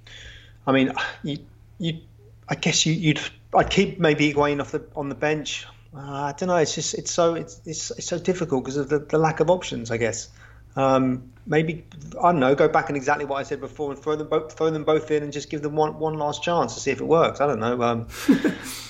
I 0.67 0.71
mean, 0.71 0.91
you, 1.23 1.37
you 1.77 1.99
I 2.47 2.55
guess 2.55 2.85
you, 2.85 3.13
would 3.13 3.21
I'd 3.53 3.69
keep 3.69 3.99
maybe 3.99 4.33
Higuain 4.33 4.59
off 4.59 4.71
the 4.71 4.85
on 4.95 5.09
the 5.09 5.15
bench. 5.15 5.65
Uh, 5.95 5.99
I 5.99 6.33
don't 6.37 6.47
know. 6.47 6.57
It's 6.57 6.75
just 6.75 6.93
it's 6.95 7.11
so 7.11 7.35
it's 7.35 7.61
it's, 7.65 7.91
it's 7.91 8.07
so 8.07 8.19
difficult 8.19 8.63
because 8.63 8.77
of 8.77 8.89
the, 8.89 8.99
the 8.99 9.17
lack 9.17 9.39
of 9.39 9.49
options. 9.49 9.91
I 9.91 9.97
guess. 9.97 10.29
Um, 10.75 11.31
maybe 11.45 11.85
I 12.21 12.31
don't 12.31 12.39
know. 12.39 12.53
Go 12.55 12.67
back 12.67 12.89
and 12.89 12.97
exactly 12.97 13.25
what 13.25 13.37
I 13.37 13.43
said 13.43 13.59
before 13.59 13.91
and 13.91 13.99
throw 13.99 14.15
them 14.15 14.27
both 14.27 14.55
throw 14.55 14.69
them 14.69 14.83
both 14.83 15.09
in 15.11 15.23
and 15.23 15.33
just 15.33 15.49
give 15.49 15.61
them 15.61 15.75
one 15.75 15.97
one 15.99 16.15
last 16.15 16.43
chance 16.43 16.75
to 16.75 16.79
see 16.79 16.91
if 16.91 17.01
it 17.01 17.07
works. 17.07 17.41
I 17.41 17.47
don't 17.47 17.59
know. 17.59 17.81
Um, 17.81 18.07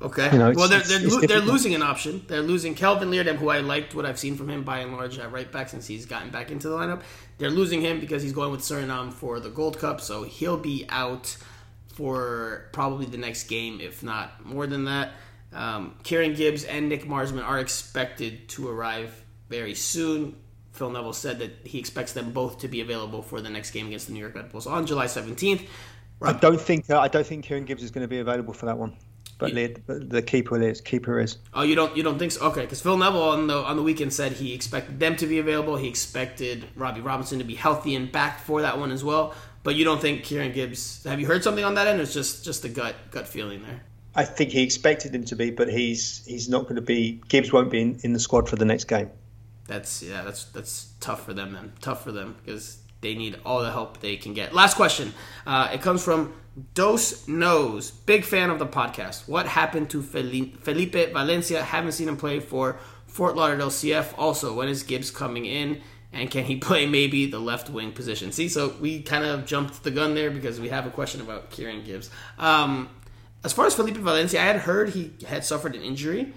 Okay. 0.00 0.30
You 0.30 0.38
know, 0.38 0.52
well, 0.54 0.68
they're 0.68 0.80
they're, 0.80 1.00
lo- 1.00 1.20
they're 1.20 1.40
losing 1.40 1.74
an 1.74 1.82
option. 1.82 2.22
They're 2.26 2.42
losing 2.42 2.74
Kelvin 2.74 3.10
Leerdam, 3.10 3.36
who 3.36 3.48
I 3.48 3.60
liked 3.60 3.94
what 3.94 4.04
I've 4.04 4.18
seen 4.18 4.36
from 4.36 4.50
him 4.50 4.62
by 4.62 4.80
and 4.80 4.92
large 4.92 5.18
at 5.18 5.32
right 5.32 5.50
back 5.50 5.70
since 5.70 5.86
he's 5.86 6.04
gotten 6.04 6.30
back 6.30 6.50
into 6.50 6.68
the 6.68 6.76
lineup. 6.76 7.02
They're 7.38 7.50
losing 7.50 7.80
him 7.80 8.00
because 8.00 8.22
he's 8.22 8.32
going 8.32 8.50
with 8.50 8.60
Suriname 8.60 9.12
for 9.12 9.40
the 9.40 9.48
Gold 9.48 9.78
Cup, 9.78 10.00
so 10.00 10.24
he'll 10.24 10.58
be 10.58 10.84
out 10.90 11.36
for 11.94 12.68
probably 12.72 13.06
the 13.06 13.16
next 13.16 13.44
game, 13.44 13.80
if 13.80 14.02
not 14.02 14.44
more 14.44 14.66
than 14.66 14.84
that. 14.84 15.12
Um, 15.52 15.94
Kieran 16.02 16.34
Gibbs 16.34 16.64
and 16.64 16.90
Nick 16.90 17.06
Marsman 17.06 17.42
are 17.42 17.58
expected 17.58 18.48
to 18.50 18.68
arrive 18.68 19.24
very 19.48 19.74
soon. 19.74 20.36
Phil 20.72 20.90
Neville 20.90 21.14
said 21.14 21.38
that 21.38 21.52
he 21.64 21.78
expects 21.78 22.12
them 22.12 22.32
both 22.32 22.58
to 22.58 22.68
be 22.68 22.82
available 22.82 23.22
for 23.22 23.40
the 23.40 23.48
next 23.48 23.70
game 23.70 23.86
against 23.86 24.08
the 24.08 24.12
New 24.12 24.20
York 24.20 24.34
Red 24.34 24.52
Bulls 24.52 24.66
on 24.66 24.86
July 24.86 25.06
17th. 25.06 25.66
I 26.20 26.34
don't 26.34 26.60
think 26.60 26.90
uh, 26.90 27.00
I 27.00 27.08
don't 27.08 27.26
think 27.26 27.44
Kieran 27.44 27.64
Gibbs 27.64 27.82
is 27.82 27.90
going 27.90 28.02
to 28.04 28.08
be 28.08 28.18
available 28.18 28.52
for 28.52 28.66
that 28.66 28.76
one. 28.76 28.94
But 29.38 29.54
the, 29.54 29.76
the 29.86 30.22
keeper 30.22 30.60
is. 30.60 30.80
Keeper 30.80 31.20
is. 31.20 31.36
Oh, 31.52 31.62
you 31.62 31.74
don't 31.74 31.94
you 31.94 32.02
don't 32.02 32.18
think 32.18 32.32
so? 32.32 32.46
Okay, 32.46 32.62
because 32.62 32.80
Phil 32.80 32.96
Neville 32.96 33.22
on 33.22 33.46
the 33.46 33.56
on 33.56 33.76
the 33.76 33.82
weekend 33.82 34.14
said 34.14 34.32
he 34.32 34.54
expected 34.54 34.98
them 34.98 35.16
to 35.16 35.26
be 35.26 35.38
available. 35.38 35.76
He 35.76 35.88
expected 35.88 36.64
Robbie 36.74 37.02
Robinson 37.02 37.38
to 37.38 37.44
be 37.44 37.54
healthy 37.54 37.94
and 37.94 38.10
back 38.10 38.40
for 38.40 38.62
that 38.62 38.78
one 38.78 38.90
as 38.90 39.04
well. 39.04 39.34
But 39.62 39.74
you 39.74 39.84
don't 39.84 40.00
think 40.00 40.22
Kieran 40.22 40.52
Gibbs? 40.52 41.04
Have 41.04 41.20
you 41.20 41.26
heard 41.26 41.44
something 41.44 41.64
on 41.64 41.74
that 41.74 41.86
end? 41.86 42.00
It's 42.00 42.14
just 42.14 42.44
just 42.44 42.64
a 42.64 42.68
gut 42.68 42.94
gut 43.10 43.28
feeling 43.28 43.62
there. 43.62 43.82
I 44.14 44.24
think 44.24 44.50
he 44.50 44.62
expected 44.62 45.14
him 45.14 45.24
to 45.26 45.36
be, 45.36 45.50
but 45.50 45.68
he's 45.68 46.24
he's 46.24 46.48
not 46.48 46.62
going 46.62 46.76
to 46.76 46.82
be. 46.82 47.20
Gibbs 47.28 47.52
won't 47.52 47.70
be 47.70 47.82
in, 47.82 47.98
in 48.02 48.12
the 48.14 48.20
squad 48.20 48.48
for 48.48 48.56
the 48.56 48.64
next 48.64 48.84
game. 48.84 49.10
That's 49.66 50.02
yeah, 50.02 50.22
that's 50.22 50.44
that's 50.44 50.92
tough 51.00 51.26
for 51.26 51.34
them 51.34 51.52
then. 51.52 51.72
Tough 51.82 52.04
for 52.04 52.12
them 52.12 52.36
because 52.42 52.78
they 53.06 53.14
need 53.14 53.38
all 53.44 53.62
the 53.62 53.70
help 53.70 54.00
they 54.00 54.16
can 54.16 54.34
get. 54.34 54.52
Last 54.52 54.74
question. 54.74 55.14
Uh, 55.46 55.70
it 55.72 55.80
comes 55.80 56.02
from 56.02 56.34
Dos 56.74 57.28
Knows, 57.28 57.92
big 57.92 58.24
fan 58.24 58.50
of 58.50 58.58
the 58.58 58.66
podcast. 58.66 59.28
What 59.28 59.46
happened 59.46 59.90
to 59.90 60.02
Felipe 60.02 61.12
Valencia? 61.12 61.62
Haven't 61.62 61.92
seen 61.92 62.08
him 62.08 62.16
play 62.16 62.40
for 62.40 62.78
Fort 63.06 63.36
Lauderdale 63.36 63.68
CF. 63.68 64.12
Also, 64.18 64.54
when 64.54 64.68
is 64.68 64.82
Gibbs 64.82 65.12
coming 65.12 65.46
in? 65.46 65.80
And 66.12 66.30
can 66.30 66.44
he 66.44 66.56
play 66.68 66.86
maybe 66.86 67.26
the 67.26 67.38
left 67.38 67.70
wing 67.70 67.92
position? 67.92 68.32
See, 68.32 68.48
so 68.48 68.74
we 68.80 69.02
kind 69.02 69.24
of 69.24 69.46
jumped 69.46 69.84
the 69.84 69.92
gun 69.92 70.16
there 70.16 70.30
because 70.30 70.58
we 70.58 70.70
have 70.70 70.84
a 70.86 70.90
question 70.90 71.20
about 71.20 71.50
Kieran 71.50 71.84
Gibbs. 71.84 72.10
Um, 72.38 72.88
as 73.44 73.52
far 73.52 73.66
as 73.66 73.74
Felipe 73.74 73.98
Valencia, 73.98 74.40
I 74.40 74.44
had 74.46 74.56
heard 74.56 74.88
he 74.88 75.12
had 75.28 75.44
suffered 75.44 75.76
an 75.76 75.82
injury 75.82 76.32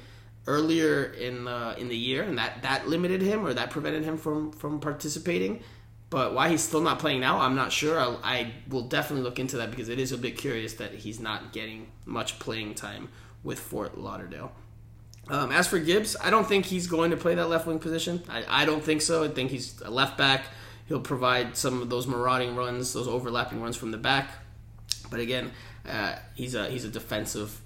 earlier 0.45 1.05
in 1.05 1.45
the 1.45 1.75
in 1.79 1.87
the 1.87 1.97
year, 1.97 2.21
and 2.21 2.37
that 2.37 2.61
that 2.61 2.87
limited 2.87 3.21
him 3.21 3.45
or 3.45 3.53
that 3.55 3.71
prevented 3.71 4.03
him 4.03 4.17
from 4.17 4.51
from 4.51 4.79
participating. 4.79 5.63
But 6.09 6.33
why 6.33 6.49
he's 6.49 6.63
still 6.63 6.81
not 6.81 6.97
playing 6.97 7.19
now, 7.19 7.39
I'm 7.39 7.55
not 7.55 7.71
sure. 7.71 7.99
I, 7.99 8.17
I 8.23 8.51
will 8.67 8.81
definitely 8.83 9.23
look 9.23 9.37
into 9.37 9.57
that 9.57 9.69
because 9.69 9.89
it 9.89 9.99
is 9.99 10.11
a 10.11 10.17
bit 10.17 10.37
curious 10.37 10.73
that 10.75 10.93
he's 10.93 11.19
not 11.19 11.53
getting 11.53 11.91
much 12.05 12.39
playing 12.39 12.73
time 12.75 13.09
with 13.43 13.59
Fort 13.59 13.97
Lauderdale. 13.97 14.51
Um, 15.29 15.51
as 15.51 15.67
for 15.67 15.77
Gibbs, 15.77 16.15
I 16.21 16.31
don't 16.31 16.47
think 16.47 16.65
he's 16.65 16.87
going 16.87 17.11
to 17.11 17.17
play 17.17 17.35
that 17.35 17.47
left 17.47 17.67
wing 17.67 17.77
position. 17.77 18.23
I, 18.27 18.43
I 18.47 18.65
don't 18.65 18.83
think 18.83 19.01
so. 19.01 19.23
I 19.23 19.27
think 19.27 19.51
he's 19.51 19.79
a 19.81 19.91
left 19.91 20.17
back. 20.17 20.45
He'll 20.87 20.99
provide 20.99 21.55
some 21.55 21.83
of 21.83 21.89
those 21.91 22.07
marauding 22.07 22.55
runs, 22.55 22.93
those 22.93 23.07
overlapping 23.07 23.61
runs 23.61 23.77
from 23.77 23.91
the 23.91 23.97
back. 23.99 24.31
But 25.11 25.19
again, 25.19 25.51
uh, 25.87 26.15
he's 26.33 26.55
a 26.55 26.67
he's 26.67 26.83
a 26.83 26.89
defensive 26.89 27.61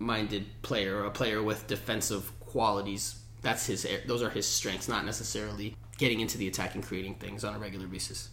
minded 0.00 0.46
player, 0.62 1.04
a 1.04 1.10
player 1.10 1.40
with 1.42 1.68
defensive 1.68 2.32
qualities. 2.40 3.20
That's 3.42 3.66
his. 3.66 3.86
Those 4.06 4.22
are 4.22 4.30
his 4.30 4.46
strengths, 4.46 4.88
not 4.88 5.04
necessarily 5.04 5.76
getting 5.98 6.20
into 6.20 6.38
the 6.38 6.48
attack 6.48 6.74
and 6.74 6.84
creating 6.84 7.14
things 7.14 7.44
on 7.44 7.54
a 7.54 7.58
regular 7.58 7.86
basis. 7.86 8.30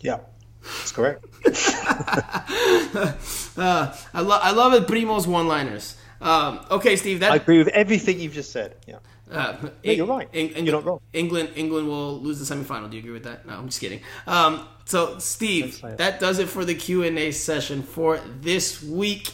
Yeah, 0.00 0.20
that's 0.62 0.92
correct. 0.92 1.24
Uh, 3.56 3.94
I 4.14 4.20
love 4.22 4.40
I 4.42 4.52
love 4.52 4.72
it. 4.72 4.86
Primo's 4.86 5.26
one 5.26 5.46
liners. 5.46 5.96
Um, 6.20 6.60
okay, 6.70 6.96
Steve. 6.96 7.20
That 7.20 7.32
I 7.32 7.36
agree 7.36 7.58
with 7.58 7.68
everything 7.68 8.20
you've 8.20 8.32
just 8.32 8.52
said. 8.52 8.76
Yeah. 8.86 8.96
Uh, 9.30 9.68
you're 9.82 10.06
right. 10.06 10.28
You're 10.32 10.72
not 10.72 10.84
wrong. 10.84 11.00
England, 11.12 11.50
England 11.54 11.86
will 11.86 12.20
lose 12.20 12.46
the 12.46 12.54
semifinal. 12.54 12.90
Do 12.90 12.96
you 12.96 13.00
agree 13.00 13.12
with 13.12 13.24
that? 13.24 13.46
No, 13.46 13.54
I'm 13.54 13.66
just 13.66 13.80
kidding. 13.80 14.00
Um, 14.26 14.66
so, 14.86 15.18
Steve, 15.18 15.80
that 15.82 16.20
does 16.20 16.38
it 16.38 16.48
for 16.48 16.64
the 16.64 16.74
Q 16.74 17.04
and 17.04 17.18
A 17.18 17.30
session 17.30 17.82
for 17.82 18.18
this 18.40 18.82
week. 18.82 19.32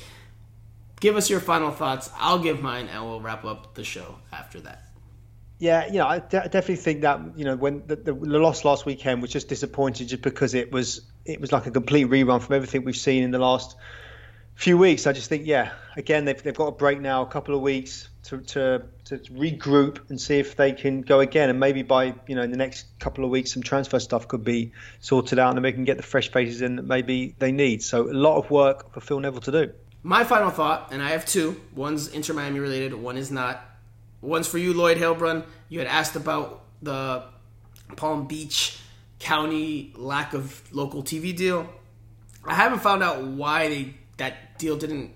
Give 1.00 1.16
us 1.16 1.28
your 1.28 1.40
final 1.40 1.70
thoughts. 1.70 2.10
I'll 2.16 2.38
give 2.38 2.62
mine, 2.62 2.88
and 2.88 3.04
we'll 3.04 3.20
wrap 3.20 3.44
up 3.44 3.74
the 3.74 3.84
show 3.84 4.16
after 4.32 4.60
that. 4.60 4.82
Yeah, 5.58 5.86
you 5.86 5.98
know, 5.98 6.06
I 6.06 6.18
de- 6.18 6.48
definitely 6.48 6.76
think 6.76 7.00
that 7.02 7.20
you 7.36 7.44
know 7.44 7.56
when 7.56 7.82
the, 7.86 7.96
the, 7.96 8.12
loss 8.12 8.64
last 8.64 8.84
weekend 8.84 9.22
was 9.22 9.30
just 9.30 9.48
disappointing, 9.48 10.06
just 10.06 10.22
because 10.22 10.54
it 10.54 10.70
was 10.70 11.02
it 11.24 11.40
was 11.40 11.52
like 11.52 11.66
a 11.66 11.70
complete 11.70 12.08
rerun 12.08 12.42
from 12.42 12.54
everything 12.54 12.84
we've 12.84 12.96
seen 12.96 13.22
in 13.22 13.30
the 13.30 13.38
last 13.38 13.76
few 14.54 14.76
weeks. 14.76 15.06
I 15.06 15.12
just 15.12 15.28
think, 15.28 15.46
yeah, 15.46 15.72
again 15.96 16.26
they've, 16.26 16.42
they've 16.42 16.54
got 16.54 16.66
a 16.66 16.72
break 16.72 17.00
now, 17.00 17.22
a 17.22 17.26
couple 17.26 17.54
of 17.54 17.62
weeks 17.62 18.08
to, 18.24 18.38
to 18.38 18.82
to 19.04 19.18
regroup 19.18 20.10
and 20.10 20.20
see 20.20 20.38
if 20.38 20.56
they 20.56 20.72
can 20.72 21.00
go 21.00 21.20
again, 21.20 21.48
and 21.48 21.58
maybe 21.58 21.82
by 21.82 22.14
you 22.26 22.34
know 22.34 22.42
in 22.42 22.50
the 22.50 22.58
next 22.58 22.86
couple 22.98 23.24
of 23.24 23.30
weeks 23.30 23.52
some 23.52 23.62
transfer 23.62 23.98
stuff 23.98 24.28
could 24.28 24.44
be 24.44 24.72
sorted 25.00 25.38
out, 25.38 25.56
and 25.56 25.64
they 25.64 25.72
can 25.72 25.84
get 25.84 25.96
the 25.96 26.02
fresh 26.02 26.30
faces 26.30 26.60
in 26.60 26.76
that 26.76 26.86
maybe 26.86 27.34
they 27.38 27.52
need. 27.52 27.82
So 27.82 28.10
a 28.10 28.12
lot 28.12 28.36
of 28.36 28.50
work 28.50 28.92
for 28.92 29.00
Phil 29.00 29.20
Neville 29.20 29.40
to 29.40 29.52
do. 29.52 29.72
My 30.02 30.24
final 30.24 30.50
thought, 30.50 30.92
and 30.92 31.02
I 31.02 31.10
have 31.10 31.26
two. 31.26 31.60
One's 31.74 32.08
Inter 32.08 32.34
Miami 32.34 32.60
related. 32.60 32.94
One 32.94 33.16
is 33.16 33.30
not. 33.30 33.64
One's 34.20 34.46
for 34.46 34.58
you, 34.58 34.72
Lloyd 34.72 34.98
Halebrun. 34.98 35.44
You 35.68 35.80
had 35.80 35.88
asked 35.88 36.16
about 36.16 36.62
the 36.82 37.24
Palm 37.96 38.26
Beach 38.26 38.78
County 39.18 39.92
lack 39.96 40.34
of 40.34 40.62
local 40.72 41.02
TV 41.02 41.34
deal. 41.34 41.68
I 42.44 42.54
haven't 42.54 42.80
found 42.80 43.02
out 43.02 43.24
why 43.24 43.68
they, 43.68 43.94
that 44.18 44.58
deal 44.58 44.76
didn't 44.76 45.12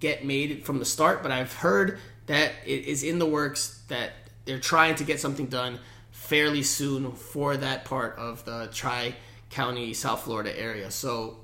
get 0.00 0.24
made 0.24 0.64
from 0.64 0.78
the 0.78 0.84
start, 0.84 1.22
but 1.22 1.32
I've 1.32 1.52
heard 1.52 1.98
that 2.26 2.52
it 2.66 2.84
is 2.84 3.02
in 3.02 3.18
the 3.18 3.26
works 3.26 3.82
that 3.88 4.12
they're 4.44 4.58
trying 4.58 4.94
to 4.96 5.04
get 5.04 5.20
something 5.20 5.46
done 5.46 5.78
fairly 6.10 6.62
soon 6.62 7.12
for 7.12 7.56
that 7.56 7.84
part 7.84 8.16
of 8.18 8.44
the 8.44 8.68
Tri 8.72 9.14
County, 9.50 9.94
South 9.94 10.22
Florida 10.22 10.58
area. 10.58 10.90
So 10.90 11.38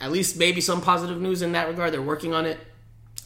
at 0.00 0.12
least 0.12 0.36
maybe 0.38 0.60
some 0.60 0.80
positive 0.80 1.20
news 1.20 1.42
in 1.42 1.52
that 1.52 1.68
regard. 1.68 1.92
They're 1.92 2.02
working 2.02 2.34
on 2.34 2.46
it. 2.46 2.58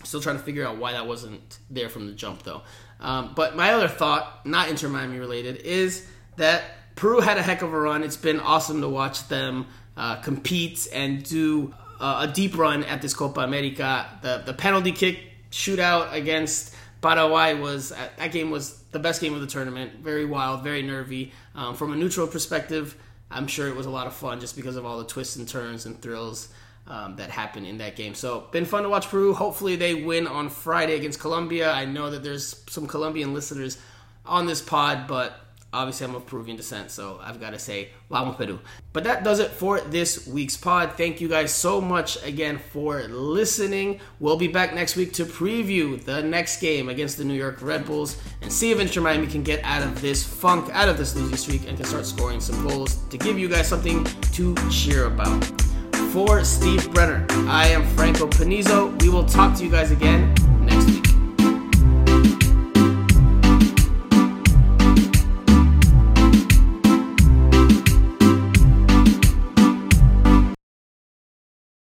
Still 0.05 0.21
trying 0.21 0.37
to 0.37 0.43
figure 0.43 0.66
out 0.66 0.77
why 0.77 0.93
that 0.93 1.07
wasn't 1.07 1.59
there 1.71 1.89
from 1.89 2.07
the 2.07 2.12
jump, 2.12 2.43
though. 2.45 2.62
Um, 3.01 3.33
but 3.35 3.57
my 3.57 3.73
other 3.73 3.89
thought, 3.89 4.47
not 4.47 4.69
Inter 4.69 4.89
Miami 4.89 5.19
related, 5.19 5.57
is 5.57 6.07
that 6.37 6.62
Peru 6.95 7.21
had 7.21 7.37
a 7.37 7.43
heck 7.43 7.62
of 7.62 7.73
a 7.73 7.81
run. 7.81 8.03
It's 8.03 8.16
been 8.16 8.41
awesome 8.41 8.81
to 8.81 8.89
watch 8.89 9.29
them 9.29 9.66
uh, 9.97 10.16
compete 10.16 10.87
and 10.93 11.23
do 11.23 11.75
uh, 12.01 12.27
a 12.29 12.33
deep 12.33 12.57
run 12.57 12.85
at 12.85 13.03
this 13.03 13.14
Copa 13.14 13.41
America. 13.41 14.07
The 14.23 14.43
the 14.47 14.55
penalty 14.55 14.93
kick 14.93 15.19
shootout 15.51 16.12
against 16.12 16.75
Paraguay 17.01 17.55
was 17.55 17.93
uh, 17.93 18.09
that 18.16 18.33
game 18.33 18.51
was 18.51 18.83
the 18.93 18.99
best 18.99 19.21
game 19.21 19.35
of 19.35 19.41
the 19.41 19.47
tournament. 19.47 20.01
Very 20.01 20.25
wild, 20.25 20.62
very 20.62 20.83
nervy. 20.83 21.33
Um, 21.55 21.75
from 21.75 21.93
a 21.93 21.97
neutral 21.97 22.27
perspective, 22.27 22.97
I'm 23.31 23.47
sure 23.47 23.68
it 23.68 23.76
was 23.76 23.87
a 23.87 23.91
lot 23.91 24.07
of 24.07 24.14
fun 24.14 24.41
just 24.41 24.57
because 24.57 24.76
of 24.76 24.87
all 24.87 24.99
the 24.99 25.05
twists 25.05 25.37
and 25.37 25.47
turns 25.47 25.87
and 25.87 26.01
thrills 26.01 26.49
um, 26.87 27.16
that 27.16 27.31
happened 27.31 27.66
in 27.66 27.79
that 27.79 27.97
game. 27.97 28.14
So, 28.14 28.49
been 28.51 28.64
fun 28.64 28.83
to 28.85 28.89
watch 28.89 29.09
Peru. 29.09 29.35
Hopefully, 29.35 29.76
they 29.76 29.95
win 29.95 30.26
on 30.26 30.49
Friday 30.49 30.97
against 30.97 31.20
Colombia. 31.20 31.70
I 31.70 31.85
know 31.85 32.11
that 32.11 32.22
there's 32.22 32.62
some 32.68 32.87
Colombian 32.87 33.35
listeners 33.35 33.79
on 34.24 34.47
this 34.47 34.62
pod, 34.62 35.07
but 35.07 35.39
obviously, 35.73 36.07
I'm 36.07 36.14
of 36.14 36.27
Peruvian 36.27 36.57
descent, 36.57 36.91
so 36.91 37.19
I've 37.23 37.41
got 37.41 37.51
to 37.51 37.59
say, 37.59 37.91
Vamos 38.11 38.37
Peru. 38.37 38.59
But 38.93 39.05
that 39.05 39.25
does 39.25 39.39
it 39.39 39.51
for 39.51 39.81
this 39.81 40.27
week's 40.27 40.57
pod. 40.57 40.93
Thank 40.97 41.21
you 41.21 41.29
guys 41.29 41.53
so 41.53 41.81
much 41.81 42.23
again 42.25 42.59
for 42.59 43.03
listening. 43.05 44.01
We'll 44.21 44.37
be 44.37 44.49
back 44.49 44.75
next 44.75 44.97
week 44.97 45.12
to 45.14 45.25
preview 45.25 46.03
the 46.03 46.23
next 46.23 46.61
game 46.61 46.89
against 46.89 47.19
the 47.19 47.25
New 47.25 47.35
York 47.35 47.61
Red 47.61 47.87
Bulls 47.87 48.21
and 48.43 48.53
see 48.53 48.71
if 48.71 48.81
Inter 48.81 49.01
Miami 49.01 49.27
can 49.27 49.43
get 49.43 49.62
out 49.64 49.83
of 49.83 50.01
this 50.01 50.25
funk, 50.25 50.71
out 50.73 50.89
of 50.89 50.99
this 50.99 51.14
losing 51.14 51.37
streak, 51.37 51.69
and 51.69 51.77
can 51.77 51.87
start 51.87 52.07
scoring 52.07 52.41
some 52.41 52.66
goals 52.66 52.97
to 53.09 53.19
give 53.19 53.39
you 53.39 53.49
guys 53.49 53.69
something 53.69 54.05
to 54.33 54.55
cheer 54.71 55.07
about. 55.07 55.45
For 56.12 56.43
Steve 56.43 56.91
Brenner, 56.95 57.27
I 57.49 57.69
am 57.69 57.85
Franco 57.89 58.27
Panizo. 58.27 59.01
We 59.03 59.11
will 59.11 59.27
talk 59.27 59.57
to 59.59 59.64
you 59.64 59.71
guys 59.71 59.91
again 59.91 60.35